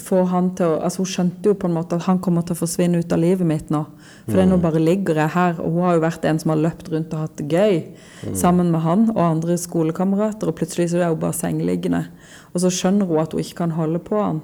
få 0.00 0.22
han 0.30 0.46
til 0.56 0.70
å 0.72 0.78
altså 0.80 1.02
Hun 1.02 1.10
skjønte 1.10 1.50
jo 1.50 1.56
på 1.60 1.68
en 1.68 1.74
måte 1.76 1.98
at 1.98 2.06
han 2.06 2.20
kommer 2.24 2.44
til 2.46 2.56
å 2.56 2.60
forsvinne 2.62 3.02
ut 3.02 3.12
av 3.12 3.20
livet 3.20 3.46
mitt 3.46 3.72
nå. 3.72 3.82
For 4.30 4.40
mm. 4.40 4.48
nå 4.48 4.58
bare 4.62 4.80
ligger 4.80 5.20
jeg 5.20 5.34
her. 5.34 5.58
Og 5.60 5.76
hun 5.76 5.86
har 5.86 5.98
jo 5.98 6.04
vært 6.06 6.24
en 6.28 6.40
som 6.40 6.54
har 6.54 6.62
løpt 6.62 6.88
rundt 6.92 7.12
og 7.12 7.26
hatt 7.26 7.36
det 7.40 7.48
gøy 7.52 7.76
mm. 7.82 8.38
sammen 8.38 8.72
med 8.72 8.84
han 8.86 9.04
og 9.12 9.20
andre 9.26 9.58
skolekamerater, 9.60 10.48
og 10.48 10.56
plutselig 10.56 10.88
så 10.92 11.02
er 11.02 11.12
hun 11.12 11.20
bare 11.20 11.36
sengeliggende. 11.36 12.06
Og 12.52 12.64
så 12.64 12.72
skjønner 12.72 13.10
hun 13.10 13.22
at 13.22 13.36
hun 13.36 13.44
ikke 13.44 13.60
kan 13.64 13.76
holde 13.76 14.00
på 14.04 14.20
han. 14.22 14.40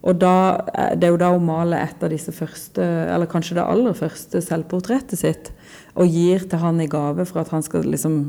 Og 0.00 0.16
da, 0.20 0.34
eh, 0.72 0.94
det 0.96 1.08
er 1.08 1.14
jo 1.14 1.20
da 1.20 1.32
hun 1.34 1.48
maler 1.48 1.84
et 1.84 2.04
av 2.04 2.12
disse 2.12 2.32
første, 2.32 2.84
eller 2.84 3.28
kanskje 3.28 3.58
det 3.58 3.66
aller 3.66 3.96
første 3.96 4.40
selvportrettet 4.44 5.20
sitt, 5.20 5.50
og 5.94 6.08
gir 6.08 6.46
til 6.48 6.62
han 6.62 6.80
i 6.80 6.88
gave 6.88 7.26
for 7.28 7.42
at 7.42 7.52
han 7.52 7.64
skal 7.64 7.88
liksom 7.88 8.22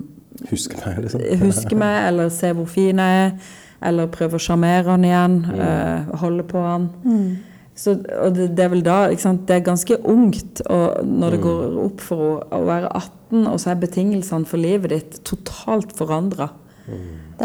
Huske 0.47 0.77
meg, 0.79 1.01
liksom. 1.03 1.21
Huske 1.43 1.75
meg, 1.75 1.97
eller 2.07 2.29
se 2.33 2.53
hvor 2.55 2.65
fin 2.71 2.97
jeg 3.03 3.17
er, 3.25 3.33
eller 3.81 4.11
prøve 4.13 4.37
å 4.37 4.41
sjarmere 4.41 4.89
han 4.91 5.05
igjen, 5.07 5.39
mm. 5.47 5.61
uh, 5.61 6.19
holde 6.21 6.45
på 6.47 6.61
han. 6.65 6.89
Mm. 7.05 7.51
Så, 7.81 7.95
og 7.95 8.35
det, 8.35 8.49
det, 8.57 8.65
er 8.65 8.71
vel 8.73 8.81
da 8.83 8.97
Det 9.09 9.55
er 9.55 9.61
ganske 9.63 9.95
ungt 10.11 10.59
og 10.65 11.05
når 11.07 11.33
det 11.33 11.39
mm. 11.39 11.45
går 11.45 11.77
opp 11.85 12.01
for 12.03 12.23
å, 12.25 12.33
å 12.59 12.59
være 12.67 12.91
18, 12.91 13.45
og 13.47 13.61
så 13.63 13.71
er 13.71 13.79
betingelsene 13.81 14.49
for 14.49 14.61
livet 14.61 14.93
ditt 14.93 15.21
totalt 15.27 15.95
forandra. 15.97 16.51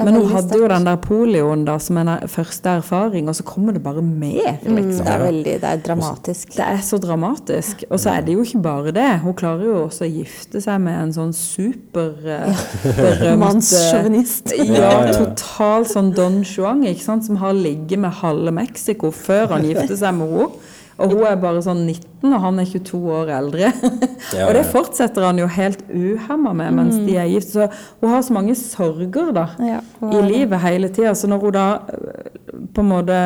Men 0.04 0.16
hun 0.18 0.26
hadde 0.28 0.58
jo 0.60 0.66
den 0.68 0.86
der 0.86 0.98
polioen 1.00 1.62
da, 1.66 1.76
som 1.80 1.98
en 2.00 2.10
første 2.28 2.74
erfaring, 2.82 3.30
og 3.30 3.36
så 3.38 3.46
kommer 3.46 3.76
det 3.76 3.82
bare 3.84 4.02
mer. 4.04 4.58
Mm, 4.62 4.76
liksom. 4.76 5.06
det, 5.06 5.14
er 5.14 5.22
veldig, 5.22 5.54
det 5.62 5.70
er 5.70 5.82
dramatisk. 5.86 6.52
Det 6.56 6.66
er 6.66 6.82
så 6.84 6.98
dramatisk. 7.00 7.84
Og 7.90 8.00
så 8.02 8.12
er 8.12 8.26
det 8.26 8.36
jo 8.36 8.44
ikke 8.44 8.62
bare 8.64 8.92
det. 8.96 9.08
Hun 9.24 9.36
klarer 9.38 9.64
jo 9.64 9.78
også 9.86 10.06
å 10.06 10.10
gifte 10.10 10.60
seg 10.64 10.82
med 10.84 10.98
en 11.00 11.14
sånn 11.16 11.32
super 11.36 12.12
uh, 12.26 12.64
berømt 12.84 13.40
Mannssjåvinist. 13.44 14.52
ja, 14.68 14.92
total 15.16 15.88
sånn 15.88 16.12
Don 16.16 16.42
Juan, 16.44 16.84
ikke 16.86 17.06
sant, 17.06 17.28
som 17.28 17.40
har 17.40 17.56
ligget 17.56 18.02
med 18.02 18.20
halve 18.20 18.52
Mexico 18.56 19.12
før 19.14 19.56
han 19.56 19.68
gifter 19.68 19.96
seg 19.96 20.18
med 20.18 20.34
henne. 20.34 20.65
Og 20.96 21.12
hun 21.12 21.26
er 21.28 21.36
bare 21.40 21.60
sånn 21.64 21.82
19, 21.84 22.30
og 22.30 22.38
han 22.40 22.60
er 22.62 22.68
22 22.70 23.00
år 23.18 23.32
eldre. 23.36 23.72
Og 24.46 24.52
det 24.56 24.62
fortsetter 24.70 25.26
han 25.26 25.40
jo 25.40 25.48
helt 25.52 25.82
uhemma 25.92 26.54
med 26.56 26.78
mens 26.78 26.96
de 27.04 27.18
er 27.20 27.28
gift. 27.28 27.52
Så 27.52 27.66
hun 28.00 28.14
har 28.14 28.24
så 28.24 28.36
mange 28.36 28.56
sorger 28.56 29.34
da, 29.36 29.50
ja, 29.60 29.82
i 30.08 30.22
livet 30.24 30.62
hele 30.64 30.88
tida. 30.88 31.12
Så 31.18 31.28
når 31.28 31.44
hun 31.44 31.54
da 31.56 31.66
øh, 31.92 32.64
på 32.72 32.84
en 32.84 32.90
måte 32.94 33.20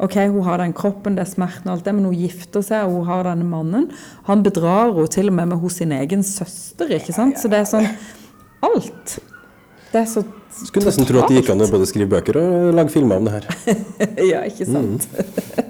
Ok, 0.00 0.14
hun 0.32 0.46
har 0.46 0.56
den 0.56 0.72
kroppen, 0.72 1.12
det 1.18 1.26
er 1.26 1.28
smerten 1.28 1.68
og 1.68 1.74
alt 1.74 1.84
det, 1.84 1.92
men 1.92 2.06
hun 2.08 2.16
gifter 2.16 2.62
seg, 2.64 2.86
og 2.86 3.02
hun 3.02 3.08
har 3.10 3.26
denne 3.26 3.44
mannen. 3.44 3.82
Han 4.30 4.40
bedrar 4.40 4.94
henne 4.94 5.10
til 5.12 5.28
og 5.28 5.34
med 5.36 5.50
med 5.50 5.60
hos 5.60 5.76
sin 5.76 5.92
egen 5.92 6.22
søster, 6.24 6.88
ikke 6.96 7.12
sant. 7.12 7.36
Så 7.36 7.50
det 7.52 7.58
er 7.60 7.68
sånn 7.68 7.90
Alt. 8.64 9.18
Det 9.90 10.00
er 10.00 10.08
så 10.08 10.22
Skulle 10.50 10.88
nesten 10.88 11.04
tro 11.08 11.20
at 11.20 11.28
det 11.28 11.42
gikk 11.42 11.52
an 11.52 11.64
å 11.64 11.68
både 11.68 11.88
skrive 11.88 12.08
bøker 12.14 12.40
og 12.40 12.72
lage 12.76 12.92
filmer 12.96 13.20
om 13.20 13.28
det 13.28 13.36
her. 13.36 13.76
ja, 14.32 14.40
ikke 14.48 14.66
sant. 14.68 15.04
Mm. 15.12 15.69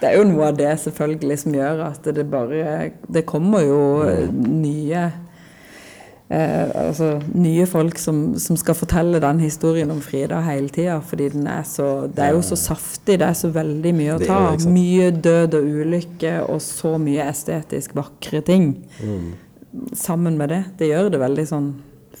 Det 0.00 0.08
er 0.08 0.18
jo 0.18 0.28
noe 0.28 0.50
av 0.50 0.60
det 0.60 0.70
selvfølgelig 0.84 1.40
som 1.44 1.56
gjør 1.56 1.82
at 1.88 2.06
det 2.16 2.26
bare 2.30 2.92
Det 3.06 3.26
kommer 3.28 3.64
jo 3.66 3.80
nye 4.32 5.02
eh, 6.30 6.70
altså 6.86 7.12
nye 7.34 7.66
folk 7.70 7.98
som, 8.00 8.22
som, 8.40 8.58
skal 8.60 8.78
fortelle 8.78 9.20
den 9.22 9.42
historien 9.42 9.90
om 9.92 10.00
Frida 10.04 10.40
hele 10.46 10.70
tida. 10.72 11.00
Fordi 11.04 11.28
den 11.34 11.46
er 11.50 11.62
så, 11.68 12.06
det 12.06 12.24
er 12.26 12.34
jo 12.36 12.42
så 12.46 12.58
saftig. 12.58 13.18
Det 13.20 13.28
er 13.28 13.36
så 13.38 13.52
veldig 13.54 13.94
mye 13.96 14.16
å 14.16 14.24
ta. 14.24 14.40
Mye 14.70 15.10
død 15.16 15.58
og 15.60 15.70
ulykke 15.82 16.34
og 16.46 16.62
så 16.64 16.96
mye 17.02 17.28
estetisk 17.30 17.96
vakre 17.98 18.42
ting. 18.46 18.72
Mm. 19.02 19.30
Sammen 19.94 20.38
med 20.40 20.54
det. 20.54 20.64
Det 20.80 20.90
gjør 20.90 21.12
det 21.14 21.22
veldig 21.22 21.46
sånn 21.50 21.70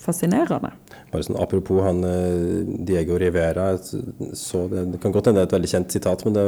fascinerende. 0.00 0.72
Bare 1.10 1.26
sånn, 1.26 1.38
Apropos 1.42 1.82
han 1.82 2.04
eh, 2.06 2.60
Diego 2.86 3.16
Rivera. 3.18 3.72
Så 4.38 4.66
det, 4.70 4.84
det 4.92 5.00
kan 5.02 5.14
godt 5.14 5.30
hende 5.30 5.40
det 5.40 5.48
er 5.48 5.50
et 5.50 5.56
veldig 5.56 5.72
kjent 5.72 5.96
sitat, 5.96 6.22
men 6.26 6.36
det, 6.36 6.44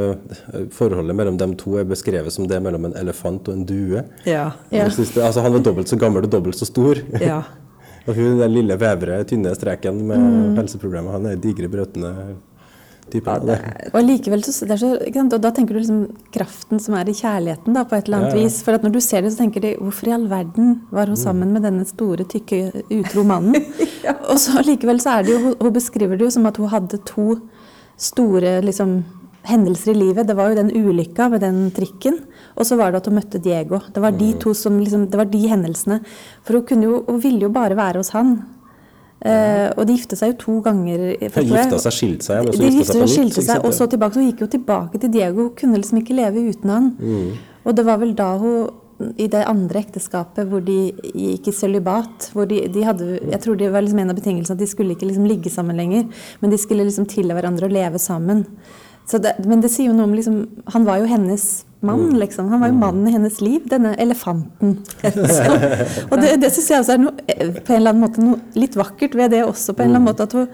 forholdet 0.75 1.17
mellom 1.19 1.39
dem 1.41 1.57
to 1.59 1.75
er 1.81 1.89
beskrevet 1.89 2.31
som 2.35 2.47
det 2.47 2.61
mellom 2.63 2.87
en 2.87 2.95
elefant 2.99 3.49
og 3.51 3.57
en 3.57 3.67
due. 3.67 4.05
Ja. 4.29 4.53
ja. 4.71 4.87
Synes, 4.93 5.11
altså, 5.17 5.43
han 5.43 5.57
var 5.57 5.65
dobbelt 5.67 5.91
så 5.91 5.99
gammel 5.99 6.27
og 6.27 6.31
dobbelt 6.31 6.59
så 6.59 6.69
stor. 6.69 7.03
Ja. 7.19 7.41
og 8.07 8.15
hun 8.15 8.39
den 8.39 8.55
lille 8.55 8.79
vevre, 8.79 9.19
tynne 9.27 9.51
streken 9.57 9.99
med 10.07 10.23
mm. 10.23 10.57
helseproblemer, 10.61 11.17
han 11.17 11.31
er 11.33 11.43
digre, 11.43 11.71
brøtende 11.71 12.13
ja, 13.53 13.89
og 13.93 14.05
likevel 14.07 14.43
så, 14.45 14.53
så 14.55 14.89
og 14.97 15.33
Da 15.43 15.51
tenker 15.53 15.75
du 15.75 15.81
liksom 15.81 16.03
kraften 16.33 16.79
som 16.81 16.95
er 16.97 17.09
i 17.09 17.15
kjærligheten, 17.17 17.75
da, 17.75 17.83
på 17.85 17.97
et 17.97 18.07
eller 18.07 18.21
annet 18.21 18.37
ja, 18.37 18.43
vis. 18.45 18.61
For 18.65 18.77
at 18.77 18.85
når 18.85 18.95
du 18.95 18.99
ser 19.03 19.25
det, 19.25 19.33
så 19.33 19.43
tenker 19.43 19.63
de 19.65 19.73
hvorfor 19.79 20.09
i 20.09 20.15
all 20.15 20.27
verden 20.31 20.77
var 20.93 21.11
hun 21.11 21.17
mm. 21.17 21.23
sammen 21.23 21.51
med 21.53 21.65
denne 21.67 21.85
store, 21.89 22.25
tykke, 22.29 22.85
utro 22.89 23.25
mannen? 23.27 23.59
Og 24.31 24.39
så 24.41 24.63
likevel 24.65 25.01
så 25.03 25.17
er 25.17 25.27
det 25.27 25.35
jo 25.35 25.53
Hun 25.59 25.75
beskriver 25.75 26.17
det 26.17 26.25
jo 26.25 26.31
som 26.37 26.47
at 26.49 26.57
hun 26.57 26.71
hadde 26.71 27.01
to 27.07 27.27
store 27.99 28.57
liksom, 28.65 29.01
hendelser 29.47 29.93
i 29.93 29.99
livet. 29.99 30.27
Det 30.27 30.37
var 30.39 30.51
jo 30.51 30.59
den 30.61 30.71
ulykka 30.73 31.29
med 31.33 31.43
den 31.43 31.67
trikken, 31.75 32.21
og 32.55 32.67
så 32.67 32.79
var 32.79 32.91
det 32.91 33.03
at 33.03 33.11
hun 33.11 33.19
møtte 33.19 33.41
Diego. 33.43 33.83
Det 33.93 34.01
var 34.03 34.15
de 34.15 34.31
mm. 34.33 34.41
to 34.41 34.55
som 34.57 34.79
liksom, 34.79 35.07
det 35.11 35.19
var 35.19 35.29
de 35.29 35.45
hendelsene. 35.51 36.01
For 36.43 36.59
hun, 36.59 36.67
kunne 36.69 36.89
jo, 36.89 37.03
hun 37.09 37.21
ville 37.23 37.47
jo 37.47 37.53
bare 37.53 37.77
være 37.79 38.03
hos 38.03 38.13
han. 38.15 38.37
Uh, 39.23 39.69
og 39.79 39.85
de 39.87 39.95
gifte 39.95 40.17
seg 40.19 40.33
jo 40.33 40.37
to 40.41 40.53
ganger. 40.65 41.03
De 41.21 41.45
gifta 41.47 41.79
seg, 41.79 41.95
skilte 41.95 42.27
seg, 42.27 42.43
og 42.43 42.57
så 42.57 42.67
gifta 42.67 42.91
seg 42.91 43.01
nytt. 43.01 43.13
Skilte 43.15 43.43
seg, 43.47 43.63
og 43.63 43.75
så 43.75 43.87
tilbake. 43.91 44.17
Så 44.17 44.23
hun 44.23 44.29
gikk 44.31 44.43
jo 44.43 44.51
tilbake 44.57 44.99
til 44.99 45.13
Diego. 45.13 45.47
Hun 45.47 45.57
kunne 45.59 45.79
liksom 45.79 46.01
ikke 46.01 46.17
leve 46.17 46.43
uten 46.51 46.73
han. 46.73 46.89
Mm. 46.99 47.29
Og 47.63 47.77
det 47.77 47.85
var 47.87 48.01
vel 48.01 48.11
da 48.19 48.33
hun 48.41 48.71
i 49.19 49.27
det 49.31 49.41
andre 49.49 49.81
ekteskapet 49.81 50.47
hvor 50.47 50.61
de 50.63 50.77
gikk 51.11 51.49
i 51.49 51.55
sølibat 51.55 52.29
hvor 52.35 52.47
de, 52.47 52.61
de, 52.71 52.83
hadde, 52.85 53.07
Jeg 53.31 53.39
tror 53.43 53.57
det 53.59 53.71
var 53.73 53.83
liksom 53.83 53.99
en 54.03 54.13
av 54.13 54.19
betingelsene 54.19 54.55
at 54.55 54.61
de 54.61 54.69
skulle 54.69 54.95
ikke 54.95 55.09
liksom 55.09 55.25
ligge 55.27 55.51
sammen 55.51 55.79
lenger, 55.79 56.05
men 56.39 56.53
de 56.53 56.59
skulle 56.61 56.85
liksom 56.87 57.07
til 57.09 57.33
hverandre 57.33 57.67
og 57.67 57.73
leve 57.73 57.99
sammen. 57.99 58.45
Det, 59.11 59.33
men 59.49 59.63
det 59.63 59.71
sier 59.73 59.89
jo 59.89 59.95
noe 59.97 60.07
om 60.07 60.13
liksom, 60.15 60.37
Han 60.71 60.85
var 60.87 61.01
jo 61.01 61.09
hennes 61.11 61.65
mann, 61.85 62.09
mm. 62.11 62.19
liksom. 62.21 62.49
Han 62.51 62.61
var 62.63 62.71
jo 62.71 62.77
mm. 62.77 62.83
mannen 62.83 63.09
i 63.09 63.15
hennes 63.15 63.39
liv. 63.43 63.65
Denne 63.69 63.93
elefanten. 64.01 64.77
og 66.11 66.15
det, 66.21 66.37
det 66.43 66.51
syns 66.53 66.69
jeg 66.71 66.83
også 66.83 66.95
er 66.95 67.03
noe, 67.03 67.27
eh, 67.27 67.51
på 67.59 67.73
en 67.73 67.81
eller 67.81 67.93
annen 67.93 68.05
måte 68.05 68.23
noe 68.23 68.39
litt 68.59 68.77
vakkert 68.79 69.17
ved 69.19 69.35
det 69.35 69.43
også. 69.45 69.75
på 69.75 69.85
en 69.85 69.91
eller 69.91 70.01
annen 70.01 70.07
mm. 70.07 70.11
måte 70.11 70.27
at 70.29 70.37
hun, 70.37 70.47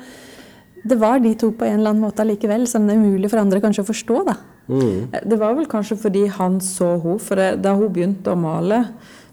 Det 0.89 0.99
var 0.99 1.19
de 1.19 1.33
to 1.35 1.51
på 1.51 1.67
en 1.67 1.79
eller 1.79 1.93
annen 1.93 2.05
måte 2.07 2.23
allikevel, 2.23 2.67
som 2.71 2.87
det 2.87 2.95
er 2.95 3.01
umulig 3.03 3.31
for 3.31 3.41
andre 3.41 3.61
kanskje 3.63 3.85
å 3.85 3.89
forstå. 3.89 4.19
da. 4.29 4.37
Mm. 4.69 5.09
Det 5.25 5.39
var 5.41 5.55
vel 5.57 5.69
kanskje 5.69 5.97
fordi 5.99 6.27
han 6.39 6.59
så 6.63 6.93
henne. 7.01 7.19
For 7.23 7.39
det, 7.39 7.49
da 7.65 7.75
hun 7.77 7.93
begynte 7.93 8.33
å 8.33 8.39
male, 8.39 8.83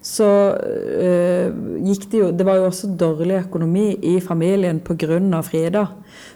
så 0.07 0.29
øh, 0.55 1.55
gikk 1.83 2.05
det 2.13 2.21
jo 2.21 2.31
Det 2.31 2.47
var 2.47 2.61
jo 2.61 2.69
også 2.69 2.93
dårlig 2.95 3.41
økonomi 3.41 3.89
i 4.07 4.21
familien 4.23 4.79
pga. 4.81 5.43
Frida. 5.43 5.87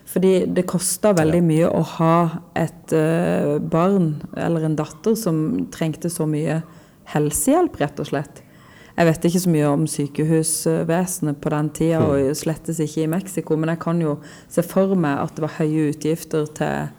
Fordi 0.04 0.46
det 0.46 0.66
kosta 0.66 1.12
veldig 1.14 1.42
mye 1.46 1.70
å 1.70 1.82
ha 1.96 2.16
et 2.58 2.92
øh, 2.92 3.60
barn 3.62 4.16
eller 4.36 4.66
en 4.66 4.76
datter 4.76 5.14
som 5.14 5.68
trengte 5.70 6.10
så 6.10 6.26
mye 6.26 6.62
helsehjelp, 7.14 7.78
rett 7.80 8.00
og 8.02 8.10
slett. 8.10 8.42
Jeg 8.96 9.06
vet 9.06 9.24
ikke 9.24 9.40
så 9.40 9.50
mye 9.54 9.68
om 9.70 9.86
sykehusvesenet 9.88 11.38
på 11.40 11.52
den 11.54 11.70
tida, 11.72 12.02
hmm. 12.02 12.10
og 12.10 12.36
slettes 12.36 12.82
ikke 12.82 13.04
i 13.06 13.10
Mexico, 13.10 13.56
men 13.56 13.70
jeg 13.72 13.80
kan 13.86 14.02
jo 14.02 14.18
se 14.50 14.64
for 14.66 14.92
meg 14.98 15.22
at 15.22 15.36
det 15.36 15.46
var 15.46 15.56
høye 15.60 15.86
utgifter 15.94 16.50
til 16.58 16.90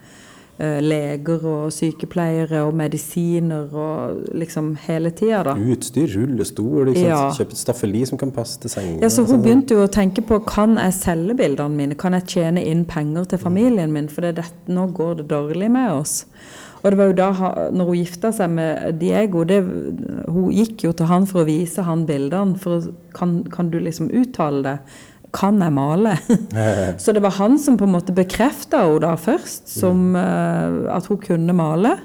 leger 0.61 1.45
og 1.47 1.71
sykepleiere 1.73 2.61
og 2.67 2.75
medisiner 2.77 3.71
og 3.73 4.33
liksom 4.37 4.73
hele 4.85 5.11
tida, 5.17 5.41
da. 5.47 5.55
Utstyr, 5.57 6.09
rullestol, 6.15 6.91
liksom, 6.91 7.07
ja. 7.07 7.21
kjøpe 7.37 7.57
et 7.57 7.63
staffeli 7.63 8.03
som 8.09 8.21
kan 8.21 8.33
passe 8.35 8.61
til 8.61 8.73
sengen. 8.73 8.99
Ja, 9.01 9.09
så 9.09 9.25
hun 9.25 9.35
sånn. 9.35 9.45
begynte 9.45 9.77
jo 9.77 9.85
å 9.87 9.91
tenke 9.91 10.23
på 10.25 10.41
kan 10.45 10.77
jeg 10.77 10.97
selge 10.99 11.37
bildene 11.41 11.77
mine, 11.77 11.99
kan 11.99 12.17
jeg 12.19 12.27
tjene 12.35 12.65
inn 12.67 12.85
penger 12.89 13.31
til 13.33 13.41
familien 13.41 13.93
min, 13.93 14.09
for 14.11 14.27
det, 14.27 14.45
nå 14.69 14.89
går 14.97 15.21
det 15.21 15.29
dårlig 15.33 15.71
med 15.73 15.95
oss. 15.95 16.21
Og 16.81 16.89
det 16.89 16.97
var 16.97 17.11
jo 17.11 17.17
da, 17.17 17.29
når 17.73 17.89
hun 17.91 17.99
gifta 17.99 18.31
seg 18.33 18.53
med 18.55 18.97
Diego 18.97 19.43
det, 19.45 19.59
Hun 19.61 20.49
gikk 20.49 20.87
jo 20.87 20.93
til 20.97 21.09
han 21.11 21.27
for 21.29 21.43
å 21.43 21.45
vise 21.45 21.85
han 21.85 22.07
bildene. 22.09 22.57
For 22.61 22.87
kan, 23.13 23.41
kan 23.53 23.69
du 23.69 23.77
liksom 23.79 24.09
uttale 24.09 24.63
det? 24.65 24.77
Kan 25.31 25.61
jeg 25.63 25.73
male? 25.73 26.17
så 27.01 27.13
det 27.15 27.23
var 27.23 27.37
han 27.39 27.59
som 27.59 27.77
på 27.79 27.87
en 27.87 27.95
måte 27.95 28.15
bekrefta 28.15 28.83
henne 28.85 29.03
da 29.05 29.15
først, 29.19 29.69
som 29.71 30.15
uh, 30.17 30.91
at 30.91 31.07
hun 31.07 31.21
kunne 31.23 31.55
male. 31.55 31.95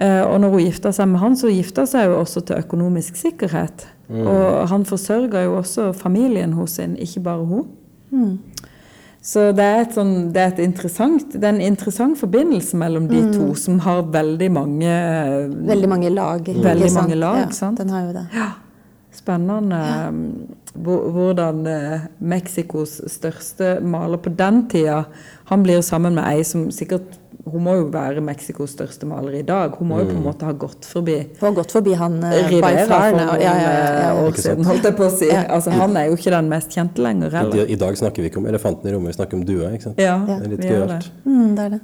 Uh, 0.00 0.24
og 0.24 0.38
når 0.40 0.54
hun 0.54 0.64
gifta 0.64 0.94
seg 0.96 1.10
med 1.12 1.20
han, 1.22 1.36
så 1.36 1.52
gifta 1.52 1.84
seg 1.88 2.08
hun 2.08 2.22
også 2.22 2.44
til 2.48 2.62
økonomisk 2.64 3.20
sikkerhet. 3.20 3.86
Mm. 4.08 4.24
Og 4.26 4.68
han 4.72 4.88
forsørga 4.88 5.44
jo 5.44 5.58
også 5.60 5.92
familien 5.96 6.56
hos 6.56 6.78
sin, 6.80 6.96
ikke 7.00 7.22
bare 7.28 7.44
hun. 7.48 7.68
Mm. 8.12 8.38
Så 9.22 9.52
det 9.54 9.62
er, 9.62 9.84
sånn, 9.94 10.14
det, 10.34 10.42
er 10.42 10.56
det 10.56 10.64
er, 10.66 11.52
en 11.52 11.60
interessant 11.62 12.18
forbindelse 12.18 12.78
mellom 12.80 13.06
de 13.06 13.20
mm. 13.22 13.30
to, 13.36 13.52
som 13.54 13.78
har 13.84 14.02
veldig 14.10 14.48
mange 14.50 14.96
Veldig 15.68 15.90
mange 15.92 16.10
lag. 16.10 16.48
Veldig 16.48 16.90
mange 16.96 17.20
lag, 17.20 17.44
ja, 17.44 17.52
sant? 17.54 17.78
Den 17.78 17.94
har 17.94 18.08
jo 18.08 18.16
det. 18.16 18.26
Ja. 18.34 18.48
Spennende 19.12 19.80
hvordan 20.72 21.66
eh, 21.68 22.04
Mexicos 22.24 22.96
største 23.12 23.74
maler 23.84 24.20
på 24.22 24.32
den 24.32 24.62
tida 24.72 25.02
Han 25.50 25.66
blir 25.66 25.82
sammen 25.84 26.16
med 26.16 26.24
ei 26.30 26.46
som 26.48 26.70
sikkert 26.72 27.18
hun 27.42 27.64
må 27.64 27.72
jo 27.74 27.86
være 27.90 28.22
Mexicos 28.22 28.70
største 28.76 29.06
maler 29.08 29.40
i 29.40 29.42
dag. 29.46 29.74
Hun 29.74 29.88
må 29.90 29.98
jo 29.98 30.04
på 30.06 30.14
en 30.14 30.20
mm. 30.20 30.26
måte 30.28 30.46
ha 30.46 30.52
gått 30.54 30.86
forbi 30.86 31.16
Hun 31.40 31.46
har 31.48 31.56
gått 31.56 31.72
forbi 31.74 31.96
han 31.98 32.20
uh, 32.22 32.36
Rivera 32.46 32.84
for 32.86 33.18
ja, 33.42 33.54
ja, 33.58 33.72
ja, 33.98 34.12
år 34.20 34.38
siden, 34.38 34.68
holdt 34.68 34.86
jeg 34.86 34.96
på 35.00 35.08
å 35.08 35.14
si. 35.14 35.30
Altså, 35.42 35.72
han 35.74 35.98
er 35.98 36.10
jo 36.10 36.20
ikke 36.20 36.34
den 36.36 36.52
mest 36.52 36.76
kjente 36.76 37.02
lenger 37.02 37.34
heller. 37.40 37.64
I, 37.64 37.74
I, 37.74 37.80
dag 37.80 37.98
snakker 37.98 38.22
vi 38.22 38.30
ikke 38.30 38.38
om 38.44 38.46
elefanten 38.52 38.86
i 38.86 38.94
rommet, 38.94 39.10
vi 39.10 39.18
snakker 39.18 39.40
om 39.40 39.42
dua. 39.48 39.72
ikke 39.74 39.88
sant? 39.88 39.98
Ja, 40.02 40.20
det 40.28 40.38
er 40.38 40.54
litt 40.54 40.64
gøyalt. 40.68 41.10
Mm, 41.26 41.50
det 41.58 41.66
er 41.66 41.74
det. 41.74 41.82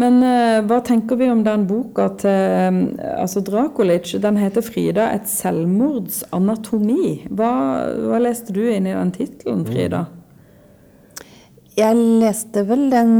Men 0.00 0.20
uh, 0.24 0.60
hva 0.68 0.78
tenker 0.86 1.18
vi 1.20 1.28
om 1.32 1.42
den 1.44 1.66
boka 1.68 2.06
til 2.20 2.70
um, 2.70 2.78
altså 3.18 3.42
Drakulic? 3.44 4.14
Den 4.22 4.38
heter 4.40 4.64
'Frida 4.64 5.10
et 5.16 5.28
selvmords 5.28 6.22
anatomi'. 6.36 7.26
Hva, 7.28 7.50
hva 8.08 8.22
leste 8.22 8.54
du 8.56 8.62
inn 8.64 8.88
i 8.88 8.96
den 8.96 9.12
tittelen, 9.16 9.66
Frida? 9.68 10.06
Mm. 10.06 10.16
Jeg 11.80 11.96
leste 11.96 12.64
vel 12.66 12.88
den 12.92 13.12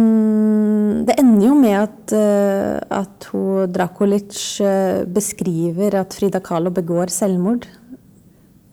Det 1.07 1.15
ender 1.21 1.45
jo 1.47 1.55
med 1.57 1.77
at, 1.79 2.15
uh, 2.17 2.99
at 3.01 3.29
hun, 3.33 3.71
Drakulic 3.73 4.41
uh, 4.65 5.05
beskriver 5.09 6.01
at 6.01 6.17
Frida 6.17 6.43
Kahlo 6.45 6.73
begår 6.75 7.13
selvmord. 7.13 7.69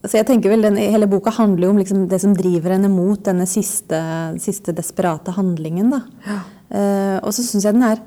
Så 0.05 0.19
jeg 0.19 0.27
tenker 0.29 0.53
vel 0.53 0.63
den, 0.63 0.77
Hele 0.77 1.07
boka 1.09 1.33
handler 1.33 1.67
jo 1.67 1.73
om 1.73 1.81
liksom 1.81 2.05
det 2.11 2.19
som 2.21 2.35
driver 2.37 2.75
henne 2.75 2.89
mot 2.91 3.21
denne 3.25 3.47
siste, 3.49 3.99
siste 4.43 4.75
desperate 4.77 5.33
handlingen. 5.35 5.89
Da. 5.93 6.01
Ja. 6.27 6.39
Uh, 6.67 7.17
og 7.23 7.31
så 7.35 7.45
syns 7.45 7.65
jeg 7.65 7.77
den 7.77 7.87
er 7.87 8.01